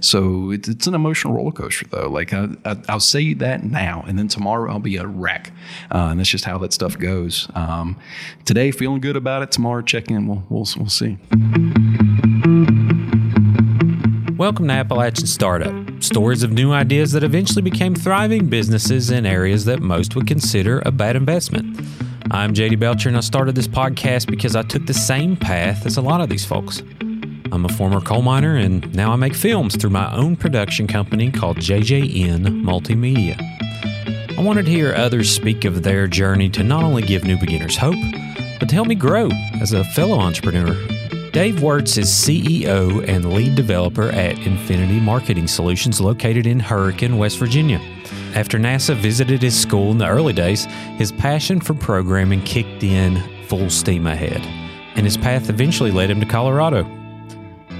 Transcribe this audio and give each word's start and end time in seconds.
So 0.00 0.50
it's, 0.50 0.68
it's 0.68 0.86
an 0.86 0.94
emotional 0.94 1.34
roller 1.34 1.52
coaster, 1.52 1.86
though. 1.88 2.08
Like 2.08 2.32
I, 2.32 2.48
will 2.88 3.00
say 3.00 3.34
that 3.34 3.64
now, 3.64 4.04
and 4.06 4.18
then 4.18 4.28
tomorrow 4.28 4.70
I'll 4.70 4.78
be 4.78 4.96
a 4.96 5.06
wreck, 5.06 5.52
uh, 5.90 6.08
and 6.10 6.20
that's 6.20 6.28
just 6.28 6.44
how 6.44 6.58
that 6.58 6.72
stuff 6.72 6.98
goes. 6.98 7.48
Um, 7.54 7.96
today, 8.44 8.70
feeling 8.70 9.00
good 9.00 9.16
about 9.16 9.42
it. 9.42 9.52
Tomorrow, 9.52 9.82
checking 9.82 10.16
in. 10.16 10.26
We'll 10.26 10.44
we'll, 10.48 10.66
we'll 10.76 10.88
see. 10.88 11.18
Welcome 14.36 14.68
to 14.68 14.74
Appalachian 14.74 15.26
Startup. 15.26 15.74
Stories 16.02 16.42
of 16.42 16.52
new 16.52 16.70
ideas 16.72 17.12
that 17.12 17.24
eventually 17.24 17.62
became 17.62 17.94
thriving 17.94 18.48
businesses 18.48 19.10
in 19.10 19.24
areas 19.24 19.64
that 19.64 19.80
most 19.80 20.14
would 20.14 20.26
consider 20.26 20.82
a 20.84 20.92
bad 20.92 21.16
investment. 21.16 21.80
I'm 22.30 22.52
JD 22.52 22.78
Belcher, 22.78 23.08
and 23.08 23.16
I 23.16 23.20
started 23.20 23.54
this 23.54 23.68
podcast 23.68 24.28
because 24.28 24.54
I 24.54 24.62
took 24.62 24.84
the 24.84 24.94
same 24.94 25.36
path 25.36 25.86
as 25.86 25.96
a 25.96 26.02
lot 26.02 26.20
of 26.20 26.28
these 26.28 26.44
folks. 26.44 26.82
I'm 27.56 27.64
a 27.64 27.70
former 27.70 28.02
coal 28.02 28.20
miner, 28.20 28.54
and 28.54 28.94
now 28.94 29.12
I 29.12 29.16
make 29.16 29.32
films 29.32 29.76
through 29.76 29.88
my 29.88 30.14
own 30.14 30.36
production 30.36 30.86
company 30.86 31.30
called 31.30 31.56
JJN 31.56 32.44
Multimedia. 32.62 33.40
I 34.36 34.42
wanted 34.42 34.66
to 34.66 34.70
hear 34.70 34.94
others 34.94 35.34
speak 35.34 35.64
of 35.64 35.82
their 35.82 36.06
journey 36.06 36.50
to 36.50 36.62
not 36.62 36.84
only 36.84 37.00
give 37.00 37.24
new 37.24 37.38
beginners 37.38 37.78
hope, 37.78 37.96
but 38.60 38.68
to 38.68 38.74
help 38.74 38.88
me 38.88 38.94
grow 38.94 39.30
as 39.58 39.72
a 39.72 39.84
fellow 39.84 40.18
entrepreneur 40.18 40.76
Dave 41.32 41.62
Wertz 41.62 41.96
is 41.96 42.10
CEO 42.10 43.02
and 43.08 43.32
lead 43.32 43.54
developer 43.54 44.10
at 44.10 44.38
Infinity 44.40 45.00
Marketing 45.00 45.46
Solutions 45.48 45.98
located 45.98 46.46
in 46.46 46.60
Hurricane, 46.60 47.16
West 47.16 47.38
Virginia. 47.38 47.80
After 48.34 48.58
NASA 48.58 48.94
visited 48.94 49.40
his 49.40 49.58
school 49.58 49.92
in 49.92 49.98
the 49.98 50.06
early 50.06 50.34
days, 50.34 50.66
his 50.98 51.10
passion 51.10 51.60
for 51.60 51.72
programming 51.72 52.42
kicked 52.42 52.82
in 52.82 53.22
full 53.48 53.70
steam 53.70 54.06
ahead, 54.06 54.42
and 54.94 55.06
his 55.06 55.16
path 55.16 55.48
eventually 55.48 55.90
led 55.90 56.10
him 56.10 56.20
to 56.20 56.26
Colorado. 56.26 56.95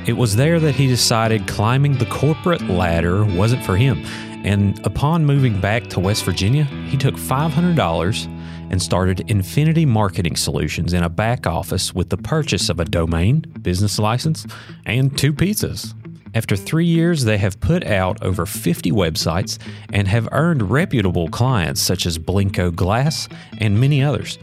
It 0.07 0.17
was 0.17 0.37
there 0.37 0.61
that 0.61 0.77
he 0.77 0.87
decided 0.87 1.49
climbing 1.49 1.99
the 1.99 2.07
corporate 2.07 2.63
ladder 2.69 3.25
wasn't 3.25 3.65
for 3.65 3.77
him, 3.77 4.05
and 4.45 4.79
upon 4.87 5.27
moving 5.27 5.61
back 5.61 5.89
to 5.89 5.99
West 5.99 6.25
Virginia, 6.25 6.63
he 6.63 6.97
took 6.97 7.17
$500 7.17 8.27
and 8.71 8.81
started 8.81 9.29
Infinity 9.29 9.85
Marketing 9.85 10.37
Solutions 10.37 10.93
in 10.93 11.03
a 11.03 11.09
back 11.09 11.49
office 11.49 11.93
with 11.93 12.11
the 12.11 12.17
purchase 12.17 12.69
of 12.69 12.79
a 12.79 12.85
domain, 12.85 13.41
business 13.63 13.99
license, 13.99 14.47
and 14.85 15.19
two 15.19 15.33
pizzas. 15.33 15.93
After 16.37 16.55
three 16.55 16.87
years, 16.87 17.25
they 17.25 17.39
have 17.39 17.59
put 17.59 17.85
out 17.85 18.23
over 18.23 18.47
50 18.47 18.93
websites 18.93 19.59
and 19.93 20.07
have 20.07 20.29
earned 20.31 20.71
reputable 20.71 21.29
clients 21.31 21.81
such 21.81 22.07
as 22.07 22.17
Blenko 22.17 22.73
Glass 22.73 23.29
and 23.59 23.81
many 23.81 24.05
others. 24.05 24.39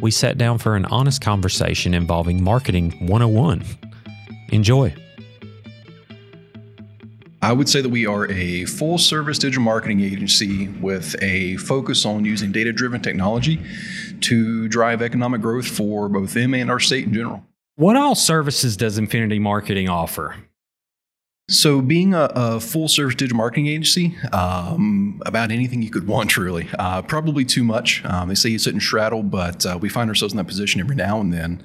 We 0.00 0.10
sat 0.10 0.36
down 0.36 0.58
for 0.58 0.74
an 0.74 0.86
honest 0.86 1.20
conversation 1.20 1.94
involving 1.94 2.42
Marketing 2.42 2.90
101. 3.06 3.64
Enjoy. 4.50 4.94
I 7.42 7.52
would 7.52 7.68
say 7.68 7.80
that 7.80 7.88
we 7.88 8.04
are 8.04 8.30
a 8.30 8.66
full 8.66 8.98
service 8.98 9.38
digital 9.38 9.62
marketing 9.62 10.02
agency 10.02 10.68
with 10.68 11.16
a 11.22 11.56
focus 11.56 12.04
on 12.04 12.24
using 12.24 12.52
data 12.52 12.72
driven 12.72 13.00
technology 13.00 13.60
to 14.20 14.68
drive 14.68 15.00
economic 15.00 15.40
growth 15.40 15.66
for 15.66 16.08
both 16.08 16.34
them 16.34 16.52
and 16.52 16.70
our 16.70 16.78
state 16.78 17.06
in 17.06 17.14
general. 17.14 17.42
What 17.76 17.96
all 17.96 18.14
services 18.14 18.76
does 18.76 18.98
Infinity 18.98 19.38
Marketing 19.38 19.88
offer? 19.88 20.36
So, 21.50 21.80
being 21.80 22.14
a, 22.14 22.30
a, 22.32 22.60
full 22.60 22.86
service 22.86 23.16
digital 23.16 23.36
marketing 23.36 23.66
agency, 23.66 24.16
um, 24.32 25.20
about 25.26 25.50
anything 25.50 25.82
you 25.82 25.90
could 25.90 26.06
want, 26.06 26.36
really. 26.36 26.68
Uh, 26.78 27.02
probably 27.02 27.44
too 27.44 27.64
much. 27.64 28.04
Um, 28.04 28.28
they 28.28 28.36
say 28.36 28.50
you 28.50 28.58
sit 28.60 28.72
and 28.72 28.80
straddle, 28.80 29.24
but 29.24 29.66
uh, 29.66 29.76
we 29.76 29.88
find 29.88 30.08
ourselves 30.08 30.32
in 30.32 30.36
that 30.36 30.46
position 30.46 30.80
every 30.80 30.94
now 30.94 31.20
and 31.20 31.32
then. 31.32 31.60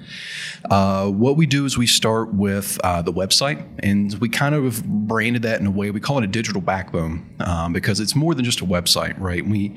Uh, 0.68 1.08
what 1.08 1.36
we 1.36 1.46
do 1.46 1.64
is 1.64 1.78
we 1.78 1.86
start 1.86 2.34
with 2.34 2.80
uh, 2.82 3.00
the 3.00 3.12
website, 3.12 3.64
and 3.78 4.12
we 4.14 4.28
kind 4.28 4.56
of 4.56 4.84
branded 4.84 5.42
that 5.42 5.60
in 5.60 5.66
a 5.68 5.70
way 5.70 5.92
we 5.92 6.00
call 6.00 6.18
it 6.18 6.24
a 6.24 6.26
digital 6.26 6.60
backbone 6.60 7.24
um, 7.38 7.72
because 7.72 8.00
it's 8.00 8.16
more 8.16 8.34
than 8.34 8.44
just 8.44 8.60
a 8.60 8.66
website, 8.66 9.14
right? 9.20 9.46
We, 9.46 9.72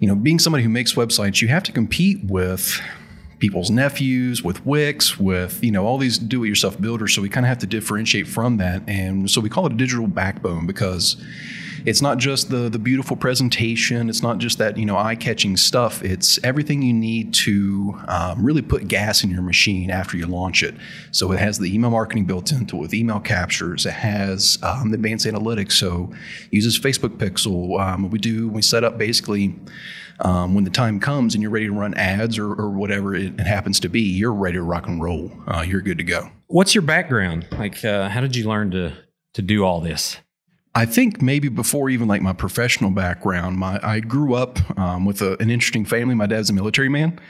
you 0.00 0.08
know, 0.08 0.16
being 0.16 0.40
somebody 0.40 0.64
who 0.64 0.68
makes 0.68 0.94
websites, 0.94 1.40
you 1.40 1.46
have 1.46 1.62
to 1.62 1.70
compete 1.70 2.24
with 2.24 2.82
people's 3.42 3.72
nephews, 3.72 4.44
with 4.44 4.64
Wix, 4.64 5.18
with 5.18 5.62
you 5.64 5.72
know 5.72 5.84
all 5.84 5.98
these 5.98 6.16
do-it-yourself 6.16 6.80
builders. 6.80 7.12
So 7.12 7.20
we 7.20 7.28
kind 7.28 7.44
of 7.44 7.48
have 7.48 7.58
to 7.58 7.66
differentiate 7.66 8.28
from 8.28 8.58
that, 8.58 8.82
and 8.86 9.28
so 9.28 9.40
we 9.40 9.48
call 9.50 9.66
it 9.66 9.72
a 9.72 9.76
digital 9.76 10.06
backbone 10.06 10.64
because 10.64 11.16
it's 11.84 12.00
not 12.00 12.18
just 12.18 12.50
the 12.50 12.68
the 12.68 12.78
beautiful 12.78 13.16
presentation. 13.16 14.08
It's 14.08 14.22
not 14.22 14.38
just 14.38 14.58
that 14.58 14.76
you 14.76 14.86
know 14.86 14.96
eye-catching 14.96 15.56
stuff. 15.56 16.04
It's 16.04 16.38
everything 16.44 16.82
you 16.82 16.92
need 16.92 17.34
to 17.34 18.00
um, 18.06 18.44
really 18.44 18.62
put 18.62 18.86
gas 18.86 19.24
in 19.24 19.30
your 19.30 19.42
machine 19.42 19.90
after 19.90 20.16
you 20.16 20.26
launch 20.26 20.62
it. 20.62 20.76
So 21.10 21.32
it 21.32 21.40
has 21.40 21.58
the 21.58 21.74
email 21.74 21.90
marketing 21.90 22.26
built 22.26 22.52
into 22.52 22.76
it 22.76 22.80
with 22.80 22.94
email 22.94 23.18
captures. 23.18 23.86
It 23.86 23.94
has 23.94 24.56
um, 24.62 24.94
advanced 24.94 25.26
analytics. 25.26 25.72
So 25.72 26.12
uses 26.52 26.78
Facebook 26.78 27.16
Pixel. 27.16 27.80
Um, 27.80 28.08
we 28.08 28.20
do 28.20 28.48
we 28.48 28.62
set 28.62 28.84
up 28.84 28.98
basically 28.98 29.56
um, 30.22 30.54
when 30.54 30.64
the 30.64 30.70
time 30.70 31.00
comes 31.00 31.34
and 31.34 31.42
you're 31.42 31.50
ready 31.50 31.66
to 31.66 31.72
run 31.72 31.94
ads 31.94 32.38
or, 32.38 32.52
or 32.52 32.70
whatever 32.70 33.14
it, 33.14 33.38
it, 33.38 33.46
happens 33.46 33.80
to 33.80 33.88
be, 33.88 34.00
you're 34.00 34.32
ready 34.32 34.56
to 34.56 34.62
rock 34.62 34.86
and 34.86 35.02
roll. 35.02 35.32
Uh, 35.46 35.64
you're 35.66 35.80
good 35.80 35.98
to 35.98 36.04
go. 36.04 36.30
What's 36.46 36.74
your 36.74 36.82
background? 36.82 37.46
Like, 37.52 37.84
uh, 37.84 38.08
how 38.08 38.20
did 38.20 38.36
you 38.36 38.48
learn 38.48 38.70
to 38.72 38.92
to 39.34 39.42
do 39.42 39.64
all 39.64 39.80
this? 39.80 40.18
I 40.74 40.86
think 40.86 41.20
maybe 41.20 41.48
before 41.48 41.90
even 41.90 42.08
like 42.08 42.22
my 42.22 42.32
professional 42.32 42.90
background, 42.90 43.58
my 43.58 43.78
I 43.82 44.00
grew 44.00 44.34
up 44.34 44.58
um, 44.78 45.04
with 45.04 45.20
a, 45.20 45.36
an 45.40 45.50
interesting 45.50 45.84
family. 45.84 46.14
My 46.14 46.26
dad's 46.26 46.50
a 46.50 46.52
military 46.52 46.88
man, 46.88 47.20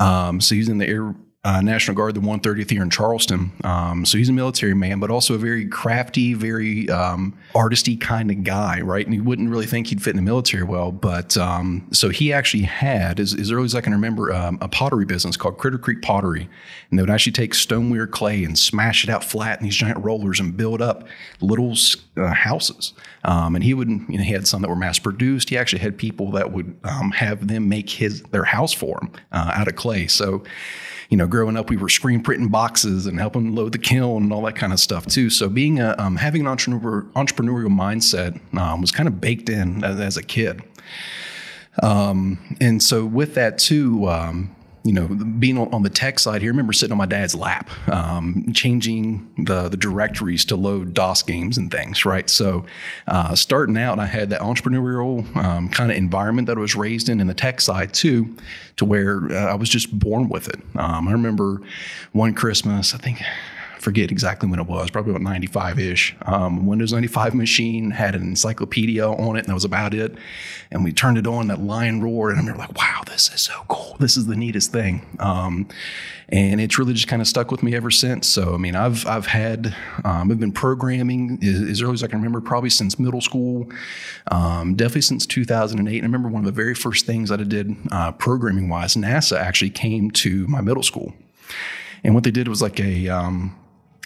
um, 0.00 0.40
so 0.40 0.54
he's 0.54 0.68
in 0.68 0.78
the 0.78 0.88
air 0.88 1.14
uh, 1.44 1.60
National 1.60 1.96
Guard, 1.96 2.16
the 2.16 2.20
130th 2.20 2.68
here 2.68 2.82
in 2.82 2.90
Charleston. 2.90 3.52
Um, 3.62 4.04
so 4.04 4.18
he's 4.18 4.28
a 4.28 4.32
military 4.32 4.74
man, 4.74 4.98
but 4.98 5.08
also 5.08 5.34
a 5.34 5.38
very 5.38 5.68
crafty, 5.68 6.34
very 6.34 6.90
um, 6.90 7.38
artisty 7.54 7.98
kind 7.98 8.32
of 8.32 8.42
guy, 8.42 8.80
right? 8.80 9.06
And 9.06 9.14
you 9.14 9.22
wouldn't 9.22 9.48
really 9.48 9.64
think 9.64 9.86
he'd 9.86 10.02
fit 10.02 10.10
in 10.10 10.16
the 10.16 10.22
military 10.22 10.64
well. 10.64 10.90
But 10.90 11.36
um, 11.36 11.86
so 11.92 12.08
he 12.08 12.32
actually 12.32 12.64
had, 12.64 13.20
as, 13.20 13.34
as, 13.34 13.52
early 13.52 13.66
as 13.66 13.76
I 13.76 13.80
can 13.80 13.92
remember, 13.92 14.32
um, 14.32 14.58
a 14.60 14.68
pottery 14.68 15.04
business 15.04 15.36
called 15.36 15.58
Critter 15.58 15.78
Creek 15.78 16.02
Pottery. 16.02 16.48
And 16.90 16.98
they 16.98 17.02
would 17.04 17.10
actually 17.10 17.32
take 17.32 17.54
stoneware 17.54 18.08
clay 18.08 18.42
and 18.42 18.58
smash 18.58 19.04
it 19.04 19.10
out 19.10 19.22
flat 19.22 19.60
in 19.60 19.64
these 19.64 19.76
giant 19.76 20.04
rollers 20.04 20.40
and 20.40 20.56
build 20.56 20.82
up 20.82 21.06
little 21.40 21.74
uh, 22.16 22.34
houses. 22.34 22.94
Um, 23.24 23.54
and 23.54 23.62
he 23.62 23.74
would, 23.74 23.88
you 23.88 24.18
know, 24.18 24.24
he 24.24 24.32
had 24.32 24.48
some 24.48 24.60
that 24.62 24.68
were 24.68 24.76
mass 24.76 24.98
produced. 24.98 25.50
He 25.50 25.56
actually 25.56 25.80
had 25.80 25.96
people 25.96 26.32
that 26.32 26.50
would 26.50 26.76
um, 26.82 27.12
have 27.12 27.46
them 27.46 27.68
make 27.68 27.90
his 27.90 28.22
their 28.24 28.44
house 28.44 28.72
for 28.72 28.98
him 29.00 29.12
uh, 29.30 29.52
out 29.54 29.68
of 29.68 29.76
clay. 29.76 30.08
So 30.08 30.42
you 31.08 31.16
know, 31.16 31.26
growing 31.26 31.56
up, 31.56 31.70
we 31.70 31.76
were 31.76 31.88
screen 31.88 32.22
printing 32.22 32.48
boxes 32.48 33.06
and 33.06 33.18
helping 33.18 33.54
load 33.54 33.72
the 33.72 33.78
kiln 33.78 34.24
and 34.24 34.32
all 34.32 34.42
that 34.42 34.56
kind 34.56 34.72
of 34.72 34.80
stuff 34.80 35.06
too. 35.06 35.30
So 35.30 35.48
being 35.48 35.80
a, 35.80 35.94
um, 35.98 36.16
having 36.16 36.42
an 36.42 36.46
entrepreneur, 36.46 37.02
entrepreneurial 37.16 37.68
mindset 37.68 38.38
um, 38.58 38.80
was 38.82 38.92
kind 38.92 39.08
of 39.08 39.20
baked 39.20 39.48
in 39.48 39.82
as, 39.82 39.98
as 39.98 40.16
a 40.16 40.22
kid. 40.22 40.62
Um, 41.82 42.56
and 42.60 42.82
so 42.82 43.06
with 43.06 43.34
that 43.34 43.58
too, 43.58 44.08
um, 44.08 44.54
you 44.88 44.94
know, 44.94 45.06
being 45.06 45.58
on, 45.58 45.82
the 45.82 45.90
tech 45.90 46.18
side 46.18 46.40
here, 46.40 46.48
I 46.48 46.52
remember 46.52 46.72
sitting 46.72 46.92
on 46.92 46.98
my 46.98 47.04
dad's 47.04 47.34
lap, 47.34 47.68
um, 47.90 48.46
changing 48.54 49.30
the, 49.36 49.68
the 49.68 49.76
directories 49.76 50.46
to 50.46 50.56
load 50.56 50.94
DOS 50.94 51.22
games 51.22 51.58
and 51.58 51.70
things, 51.70 52.06
right? 52.06 52.30
So, 52.30 52.64
uh, 53.06 53.34
starting 53.34 53.76
out, 53.76 53.98
I 53.98 54.06
had 54.06 54.30
that 54.30 54.40
entrepreneurial 54.40 55.36
um, 55.36 55.68
kind 55.68 55.90
of 55.90 55.98
environment 55.98 56.46
that 56.46 56.56
I 56.56 56.60
was 56.60 56.74
raised 56.74 57.10
in 57.10 57.20
in 57.20 57.26
the 57.26 57.34
tech 57.34 57.60
side 57.60 57.92
too, 57.92 58.34
to 58.76 58.86
where 58.86 59.30
uh, 59.30 59.52
I 59.52 59.54
was 59.56 59.68
just 59.68 59.96
born 59.98 60.30
with 60.30 60.48
it. 60.48 60.58
Um, 60.74 61.06
I 61.06 61.12
remember 61.12 61.60
one 62.12 62.32
Christmas, 62.32 62.94
I 62.94 62.96
think 62.96 63.20
forget 63.78 64.10
exactly 64.10 64.48
when 64.48 64.58
it 64.60 64.66
was, 64.66 64.90
probably 64.90 65.12
about 65.12 65.22
95 65.22 65.78
ish. 65.78 66.16
Um, 66.22 66.66
Windows 66.66 66.92
95 66.92 67.34
machine 67.34 67.90
had 67.90 68.14
an 68.14 68.22
encyclopedia 68.22 69.06
on 69.06 69.36
it, 69.36 69.40
and 69.40 69.48
that 69.48 69.54
was 69.54 69.64
about 69.64 69.94
it. 69.94 70.14
And 70.70 70.84
we 70.84 70.92
turned 70.92 71.18
it 71.18 71.26
on, 71.26 71.48
that 71.48 71.60
lion 71.60 72.02
roared, 72.02 72.32
and 72.32 72.40
I 72.40 72.42
remember 72.42 72.60
like, 72.60 72.76
wow, 72.76 73.02
this 73.06 73.32
is 73.32 73.40
so 73.40 73.64
cool. 73.68 73.96
This 73.98 74.16
is 74.16 74.26
the 74.26 74.36
neatest 74.36 74.72
thing. 74.72 75.06
Um, 75.18 75.68
and 76.30 76.60
it's 76.60 76.78
really 76.78 76.92
just 76.92 77.08
kind 77.08 77.22
of 77.22 77.28
stuck 77.28 77.50
with 77.50 77.62
me 77.62 77.74
ever 77.74 77.90
since. 77.90 78.26
So, 78.26 78.54
I 78.54 78.58
mean, 78.58 78.76
I've, 78.76 79.06
I've 79.06 79.26
had, 79.26 79.74
um, 80.04 80.30
I've 80.30 80.38
been 80.38 80.52
programming 80.52 81.38
as, 81.42 81.62
as, 81.70 81.82
early 81.82 81.94
as 81.94 82.02
I 82.02 82.06
can 82.06 82.18
remember, 82.18 82.40
probably 82.40 82.70
since 82.70 82.98
middle 82.98 83.22
school, 83.22 83.70
um, 84.30 84.74
definitely 84.74 85.02
since 85.02 85.24
2008. 85.24 85.96
And 85.96 86.04
I 86.04 86.06
remember 86.06 86.28
one 86.28 86.42
of 86.42 86.46
the 86.46 86.52
very 86.52 86.74
first 86.74 87.06
things 87.06 87.30
that 87.30 87.40
I 87.40 87.44
did 87.44 87.74
uh, 87.90 88.12
programming 88.12 88.68
wise, 88.68 88.94
NASA 88.94 89.38
actually 89.38 89.70
came 89.70 90.10
to 90.12 90.46
my 90.48 90.60
middle 90.60 90.82
school. 90.82 91.14
And 92.04 92.14
what 92.14 92.24
they 92.24 92.30
did 92.30 92.46
was 92.46 92.60
like 92.60 92.78
a, 92.78 93.08
um, 93.08 93.56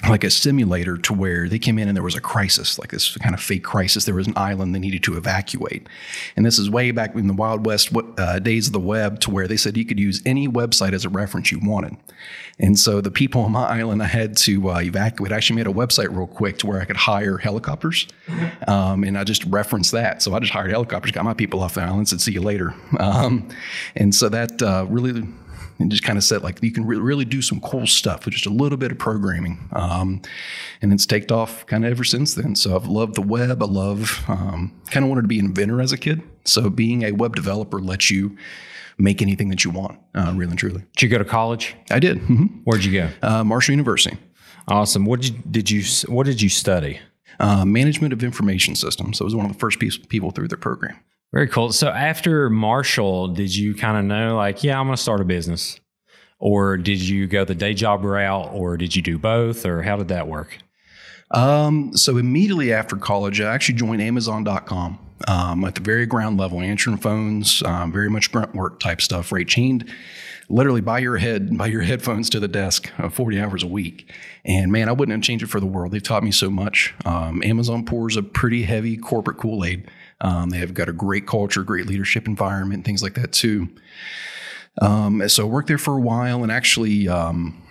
like 0.09 0.25
a 0.25 0.31
simulator 0.31 0.97
to 0.99 1.13
where 1.13 1.49
they 1.49 1.59
came 1.59 1.79
in 1.79 1.89
and 1.89 1.97
there 1.97 2.03
was 2.03 2.17
a 2.17 2.21
crisis, 2.21 2.79
like 2.79 2.91
this 2.91 3.17
kind 3.19 3.35
of 3.35 3.41
fake 3.41 3.63
crisis. 3.63 4.05
There 4.05 4.15
was 4.15 4.27
an 4.27 4.35
island 4.37 4.75
they 4.75 4.79
needed 4.79 5.03
to 5.05 5.17
evacuate. 5.17 5.87
And 6.37 6.45
this 6.45 6.59
is 6.59 6.69
way 6.69 6.91
back 6.91 7.15
in 7.15 7.29
the 7.29 7.35
Wild 7.35 7.65
West 7.65 7.91
uh, 8.19 8.39
days 8.41 8.67
of 8.67 8.73
the 8.73 8.81
web 8.81 9.21
to 9.21 9.31
where 9.31 9.47
they 9.47 9.57
said 9.57 9.77
you 9.77 9.85
could 9.85 10.01
use 10.01 10.21
any 10.27 10.49
website 10.49 10.93
as 10.93 11.05
a 11.05 11.09
reference 11.09 11.53
you 11.53 11.61
wanted. 11.63 11.97
And 12.59 12.79
so 12.79 13.01
the 13.01 13.11
people 13.11 13.43
on 13.43 13.53
my 13.53 13.65
island 13.65 14.03
I 14.03 14.07
had 14.07 14.37
to 14.39 14.71
uh, 14.71 14.81
evacuate 14.81 15.33
I 15.33 15.37
actually 15.37 15.57
made 15.57 15.67
a 15.67 15.73
website 15.73 16.15
real 16.15 16.27
quick 16.27 16.59
to 16.59 16.67
where 16.67 16.81
I 16.81 16.85
could 16.85 16.97
hire 16.97 17.39
helicopters. 17.39 18.07
Um, 18.67 19.05
and 19.05 19.17
I 19.17 19.25
just 19.25 19.45
referenced 19.45 19.93
that. 19.93 20.23
So 20.23 20.35
I 20.35 20.41
just 20.41 20.53
hired 20.53 20.71
helicopters, 20.71 21.13
got 21.13 21.25
my 21.25 21.35
people 21.35 21.61
off 21.61 21.75
the 21.75 21.83
island, 21.83 22.09
said, 22.09 22.21
see 22.21 22.33
you 22.33 22.43
later. 22.43 22.75
Um, 22.99 23.49
and 23.97 24.15
so 24.15 24.29
that 24.29 24.63
uh, 24.63 24.87
really 24.89 25.27
and 25.83 25.91
just 25.91 26.03
kind 26.03 26.17
of 26.17 26.25
said 26.25 26.43
like 26.43 26.63
you 26.63 26.71
can 26.73 26.87
re- 26.87 26.97
really 26.97 27.25
do 27.27 27.43
some 27.43 27.61
cool 27.61 27.87
stuff 27.87 28.25
with 28.25 28.33
just 28.35 28.47
a 28.47 28.51
little 28.51 28.79
bit 28.79 28.91
of 28.93 28.99
programming. 28.99 29.69
Um, 29.73 30.23
and 30.81 30.93
it's 30.93 31.05
taken 31.05 31.37
off 31.37 31.67
kind 31.67 31.85
of 31.85 31.91
ever 31.91 32.05
since 32.05 32.35
then. 32.35 32.55
So 32.57 32.75
I've 32.75 32.87
loved 32.87 33.17
the 33.17 33.23
web. 33.23 33.63
I 33.63 33.67
love 33.67 34.25
um, 34.29 34.73
kind 34.91 35.05
of 35.05 35.11
wanted 35.11 35.23
to 35.23 35.29
be 35.29 35.39
an 35.39 35.47
inventor 35.47 35.81
as 35.83 35.93
a 35.93 35.99
kid. 35.99 36.23
So 36.45 36.71
being 36.71 37.03
a 37.03 37.13
web 37.13 37.37
developer 37.37 37.79
lets 37.81 38.11
you 38.11 38.37
make 38.99 39.21
anything 39.23 39.49
that 39.49 39.65
you 39.65 39.71
want, 39.71 39.99
uh, 40.15 40.33
really 40.35 40.51
and 40.51 40.59
truly. 40.59 40.83
Did 40.97 41.03
you 41.03 41.09
go 41.09 41.19
to 41.19 41.25
college? 41.25 41.75
I 41.91 41.99
did. 41.99 42.19
hmm 42.19 42.45
Where'd 42.65 42.85
you 42.85 42.93
go? 42.93 43.09
Uh, 43.23 43.45
Marshall 43.45 43.73
University, 43.73 44.17
Awesome. 44.69 45.05
What 45.07 45.21
did 45.21 45.35
you, 45.35 45.43
did 45.51 45.71
you 45.71 45.83
what 46.09 46.25
did 46.27 46.41
you 46.41 46.49
study? 46.49 47.01
uh, 47.41 47.65
management 47.65 48.13
of 48.13 48.23
information 48.23 48.77
systems. 48.77 49.19
So 49.19 49.25
I 49.25 49.27
was 49.27 49.35
one 49.35 49.47
of 49.47 49.53
the 49.53 49.59
first 49.59 49.79
people 49.81 50.31
through 50.31 50.49
their 50.49 50.59
program. 50.59 51.01
Very 51.33 51.49
cool. 51.49 51.73
So 51.73 51.89
after 51.89 52.51
Marshall, 52.51 53.29
did 53.29 53.55
you 53.55 53.75
kind 53.75 53.97
of 53.97 54.05
know 54.05 54.37
like, 54.37 54.63
yeah, 54.63 54.79
I'm 54.79 54.87
going 54.87 54.97
to 54.97 55.03
start 55.03 55.21
a 55.21 55.25
business? 55.25 55.81
Or 56.39 56.77
did 56.77 57.01
you 57.01 57.27
go 57.27 57.45
the 57.45 57.55
day 57.55 57.73
job 57.73 58.05
route 58.05 58.51
or 58.53 58.77
did 58.77 58.97
you 58.97 59.03
do 59.03 59.17
both 59.17 59.65
or 59.65 59.83
how 59.83 59.97
did 59.97 60.09
that 60.09 60.27
work? 60.27 60.59
Um, 61.31 61.97
so 61.97 62.19
immediately 62.19 62.73
after 62.73 62.97
college, 62.97 63.41
I 63.41 63.55
actually 63.55 63.77
joined 63.77 64.03
Amazon.com 64.03 64.99
um, 65.29 65.65
at 65.65 65.77
the 65.77 65.81
very 65.81 66.05
ground 66.05 66.39
level, 66.39 66.61
answering 66.61 66.99
phones, 66.99 67.63
um, 67.63 67.93
very 67.93 68.11
much 68.11 68.31
grunt 68.33 68.55
work 68.55 68.81
type 68.81 69.01
stuff, 69.01 69.33
right? 69.33 69.47
Chained 69.47 69.91
literally 70.49 70.81
by 70.81 70.99
your 70.99 71.17
head, 71.17 71.57
by 71.57 71.67
your 71.67 71.83
headphones 71.83 72.29
to 72.31 72.41
the 72.41 72.49
desk, 72.49 72.91
uh, 72.99 73.09
40 73.09 73.41
hours 73.41 73.63
a 73.63 73.67
week. 73.67 74.13
And 74.45 74.71
man, 74.71 74.89
I 74.89 74.93
wouldn't 74.93 75.17
have 75.17 75.25
changed 75.25 75.45
it 75.45 75.49
for 75.49 75.61
the 75.61 75.67
world. 75.67 75.93
They've 75.93 76.03
taught 76.03 76.25
me 76.25 76.33
so 76.33 76.51
much. 76.51 76.93
Um, 77.07 77.43
Amazon 77.43 77.85
pours 77.85 78.17
a 78.17 78.23
pretty 78.23 78.65
heavy 78.65 78.97
corporate 78.97 79.39
Kool 79.39 79.65
Aid. 79.65 79.89
Um, 80.23 80.51
they 80.51 80.59
have 80.59 80.73
got 80.73 80.89
a 80.89 80.93
great 80.93 81.27
culture, 81.27 81.63
great 81.63 81.87
leadership 81.87 82.27
environment, 82.27 82.85
things 82.85 83.03
like 83.03 83.15
that 83.15 83.33
too. 83.33 83.69
Um, 84.81 85.29
so 85.29 85.45
I 85.45 85.49
worked 85.49 85.69
there 85.69 85.79
for 85.79 85.99
a 85.99 86.01
while, 86.01 86.43
and 86.43 86.51
actually, 86.51 87.09
um, 87.09 87.63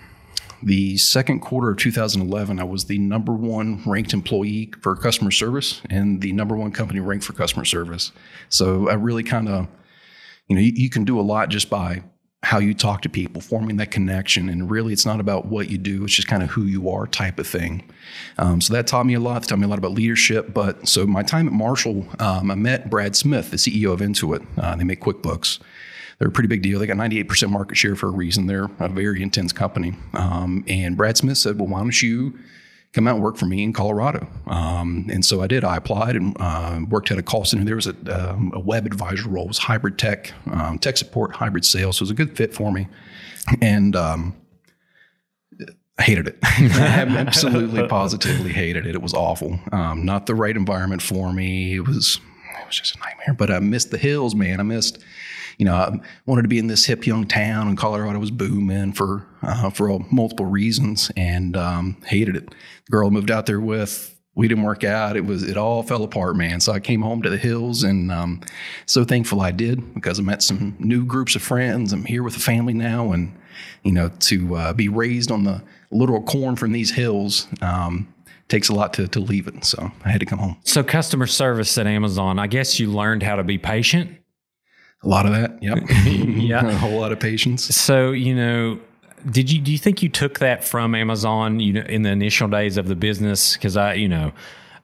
the 0.64 0.98
second 0.98 1.40
quarter 1.40 1.72
of 1.72 1.78
2011, 1.78 2.60
I 2.60 2.64
was 2.64 2.86
the 2.86 3.00
number 3.00 3.34
one 3.34 3.82
ranked 3.86 4.14
employee 4.14 4.72
for 4.82 4.96
customer 4.96 5.32
service 5.32 5.82
and 5.90 6.22
the 6.22 6.34
number 6.34 6.56
one 6.56 6.72
company 6.72 7.00
ranked 7.00 7.26
for 7.26 7.34
customer 7.34 7.66
service. 7.66 8.12
So 8.50 8.88
I 8.88 8.94
really 8.94 9.24
kind 9.24 9.50
of, 9.50 9.68
you 10.48 10.56
know, 10.56 10.62
you, 10.62 10.72
you 10.76 10.90
can 10.90 11.04
do 11.04 11.20
a 11.20 11.24
lot 11.24 11.50
just 11.50 11.70
by 11.70 12.04
how 12.44 12.58
you 12.58 12.74
talk 12.74 13.02
to 13.04 13.10
people, 13.10 13.40
forming 13.40 13.78
that 13.78 13.92
connection. 13.92 14.50
And 14.50 14.70
really, 14.70 14.94
it's 14.94 15.06
not 15.06 15.20
about 15.20 15.46
what 15.46 15.70
you 15.70 15.78
do, 15.78 16.04
it's 16.04 16.14
just 16.14 16.28
kind 16.28 16.42
of 16.42 16.50
who 16.50 16.64
you 16.64 16.90
are 16.90 17.06
type 17.06 17.38
of 17.38 17.48
thing. 17.48 17.88
Um, 18.38 18.62
so 18.62 18.74
that 18.74 18.88
taught 18.88 19.06
me 19.06 19.14
a 19.14 19.20
lot. 19.20 19.44
It 19.44 19.48
taught 19.48 19.60
me 19.60 19.66
a 19.66 19.68
lot 19.68 19.78
about 19.78 19.92
leadership. 19.92 20.54
But 20.54 20.88
so 20.88 21.06
my 21.06 21.24
time 21.24 21.48
at 21.48 21.54
Marshall, 21.54 22.08
um, 22.20 22.50
I 22.50 22.56
met 22.56 22.90
Brad 22.90 23.16
Smith, 23.16 23.52
the 23.52 23.58
CEO 23.58 23.94
of 23.94 24.00
Intuit. 24.00 24.46
Uh, 24.58 24.76
they 24.76 24.84
make 24.84 25.02
QuickBooks. 25.02 25.60
They're 26.18 26.28
a 26.28 26.32
pretty 26.32 26.48
big 26.48 26.62
deal. 26.62 26.80
They 26.80 26.88
got 26.88 26.98
98% 26.98 27.50
market 27.50 27.78
share 27.78 27.96
for 27.96 28.08
a 28.08 28.12
reason. 28.12 28.46
They're 28.46 28.70
a 28.80 28.90
very 28.90 29.24
intense 29.24 29.52
company. 29.52 29.96
Um, 30.14 30.64
and 30.68 30.96
Brad 30.98 31.18
Smith 31.18 31.38
said, 31.38 31.60
Well, 31.60 31.68
why 31.68 31.80
don't 31.80 32.02
you 32.02 32.38
come 32.94 33.08
out 33.08 33.16
and 33.16 33.24
work 33.24 33.38
for 33.38 33.46
me 33.46 33.64
in 33.64 33.74
Colorado? 33.74 34.28
Um, 34.48 35.08
and 35.12 35.26
so 35.26 35.42
I 35.42 35.48
did. 35.48 35.64
I 35.64 35.78
applied 35.78 36.16
and 36.16 36.36
uh, 36.40 36.80
worked 36.90 37.12
at 37.12 37.18
a 37.18 37.24
call 37.24 37.46
center. 37.46 37.64
There 37.64 37.76
was 37.76 37.88
a, 37.88 38.32
um, 38.32 38.52
a 38.54 38.60
web 38.60 38.86
advisor 38.86 39.30
role, 39.30 39.46
it 39.46 39.50
was 39.50 39.58
hybrid 39.58 39.98
tech, 39.98 40.34
um, 40.52 40.80
tech 40.80 40.98
support, 40.98 41.36
hybrid 41.36 41.66
sales. 41.66 41.98
So 41.98 42.04
it 42.04 42.04
was 42.04 42.12
a 42.12 42.16
good 42.16 42.36
fit 42.36 42.54
for 42.54 42.72
me. 42.72 42.88
And 43.62 43.96
um, 43.96 44.36
I 45.98 46.04
hated 46.04 46.28
it. 46.28 46.38
I 46.42 47.06
absolutely, 47.18 47.88
positively 47.88 48.52
hated 48.52 48.86
it. 48.88 48.96
It 48.96 49.02
was 49.02 49.14
awful. 49.14 49.60
Um, 49.72 50.06
not 50.06 50.26
the 50.26 50.36
right 50.36 50.56
environment 50.56 51.02
for 51.02 51.32
me. 51.32 51.76
It 51.76 51.88
was, 51.88 52.20
it 52.60 52.68
was 52.68 52.78
just 52.78 52.96
a 52.96 53.00
nightmare. 53.00 53.36
But 53.36 53.52
I 53.52 53.60
missed 53.60 53.92
the 53.92 53.98
hills, 53.98 54.34
man. 54.34 54.60
I 54.60 54.64
missed 54.64 55.00
you 55.62 55.66
know, 55.66 55.76
I 55.76 56.00
wanted 56.26 56.42
to 56.42 56.48
be 56.48 56.58
in 56.58 56.66
this 56.66 56.86
hip 56.86 57.06
young 57.06 57.28
town, 57.28 57.68
and 57.68 57.78
Colorado 57.78 58.18
was 58.18 58.32
booming 58.32 58.94
for 58.94 59.28
uh, 59.44 59.70
for 59.70 60.00
multiple 60.12 60.48
reasons, 60.48 61.12
and 61.16 61.56
um, 61.56 62.02
hated 62.08 62.36
it. 62.36 62.48
The 62.48 62.92
girl 62.92 63.06
I 63.06 63.10
moved 63.12 63.30
out 63.30 63.46
there 63.46 63.62
with, 63.62 64.20
we 64.34 64.48
didn't 64.48 64.64
work 64.64 64.84
out. 64.84 65.16
It 65.16 65.24
was 65.24 65.44
it 65.44 65.58
all 65.58 65.84
fell 65.84 66.04
apart, 66.04 66.36
man. 66.36 66.62
So 66.62 66.72
I 66.72 66.80
came 66.80 67.04
home 67.04 67.22
to 67.22 67.30
the 67.30 67.38
hills, 67.38 67.84
and 67.84 68.12
um, 68.12 68.42
so 68.88 69.04
thankful 69.04 69.40
I 69.40 69.52
did 69.52 69.94
because 69.94 70.18
I 70.18 70.24
met 70.24 70.42
some 70.42 70.76
new 70.80 71.06
groups 71.06 71.36
of 71.36 71.44
friends. 71.44 71.94
I'm 71.94 72.06
here 72.06 72.24
with 72.24 72.36
a 72.38 72.40
family 72.40 72.74
now, 72.74 73.12
and 73.12 73.32
you 73.84 73.92
know, 73.92 74.10
to 74.10 74.56
uh, 74.56 74.74
be 74.74 74.90
raised 74.90 75.30
on 75.30 75.44
the 75.44 75.62
literal 75.92 76.24
corn 76.24 76.56
from 76.56 76.72
these 76.72 76.90
hills. 76.90 77.46
Um, 77.62 78.12
takes 78.48 78.68
a 78.68 78.74
lot 78.74 78.94
to, 78.94 79.08
to 79.08 79.20
leave 79.20 79.48
it. 79.48 79.64
So 79.64 79.92
I 80.04 80.10
had 80.10 80.20
to 80.20 80.26
come 80.26 80.40
home. 80.40 80.58
So 80.66 80.84
customer 80.84 81.26
service 81.26 81.78
at 81.78 81.88
Amazon, 81.88 82.38
I 82.38 82.48
guess 82.48 82.82
you 82.82 82.92
learned 82.92 83.24
how 83.24 83.38
to 83.38 83.44
be 83.44 83.58
patient. 83.58 84.18
A 85.04 85.08
lot 85.08 85.26
of 85.26 85.32
that. 85.34 85.62
Yep. 85.62 85.80
Yeah. 86.42 86.68
a 86.68 86.76
whole 86.76 87.00
lot 87.00 87.12
of 87.12 87.20
patience. 87.20 87.64
So, 87.76 88.12
you 88.12 88.36
know, 88.36 88.80
did 89.30 89.52
you 89.52 89.60
do 89.62 89.72
you 89.72 89.78
think 89.78 90.02
you 90.04 90.10
took 90.10 90.40
that 90.40 90.64
from 90.64 90.96
Amazon, 90.96 91.60
you 91.60 91.74
know, 91.74 91.82
in 91.82 92.02
the 92.02 92.10
initial 92.10 92.48
days 92.48 92.78
of 92.78 92.88
the 92.88 92.96
business? 92.96 93.54
Because 93.54 93.78
I, 93.78 93.94
you 93.94 94.10
know, 94.10 94.32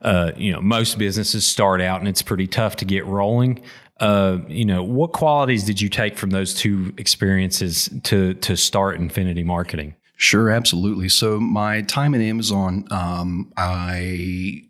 uh, 0.02 0.32
you 0.36 0.52
know, 0.52 0.60
most 0.60 0.98
businesses 0.98 1.46
start 1.46 1.80
out 1.80 1.98
and 2.00 2.08
it's 2.08 2.22
pretty 2.22 2.46
tough 2.46 2.76
to 2.76 2.84
get 2.84 3.04
rolling. 3.06 3.60
Uh, 4.00 4.38
you 4.46 4.64
know, 4.64 4.82
what 4.82 5.12
qualities 5.12 5.64
did 5.64 5.80
you 5.80 5.88
take 5.88 6.16
from 6.16 6.30
those 6.30 6.54
two 6.54 6.94
experiences 6.96 7.90
to 8.04 8.34
to 8.34 8.56
start 8.56 8.96
Infinity 8.96 9.42
Marketing? 9.42 9.94
Sure, 10.16 10.50
absolutely. 10.50 11.08
So 11.08 11.38
my 11.38 11.82
time 11.82 12.14
at 12.14 12.20
Amazon, 12.20 12.86
um, 12.90 13.52
I 13.56 14.64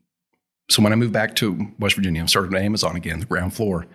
so 0.68 0.82
when 0.82 0.92
I 0.92 0.96
moved 0.96 1.14
back 1.14 1.34
to 1.36 1.66
West 1.78 1.96
Virginia, 1.96 2.22
I 2.22 2.26
started 2.26 2.54
at 2.54 2.60
Amazon 2.62 2.94
again, 2.94 3.20
the 3.20 3.26
ground 3.26 3.54
floor. 3.54 3.86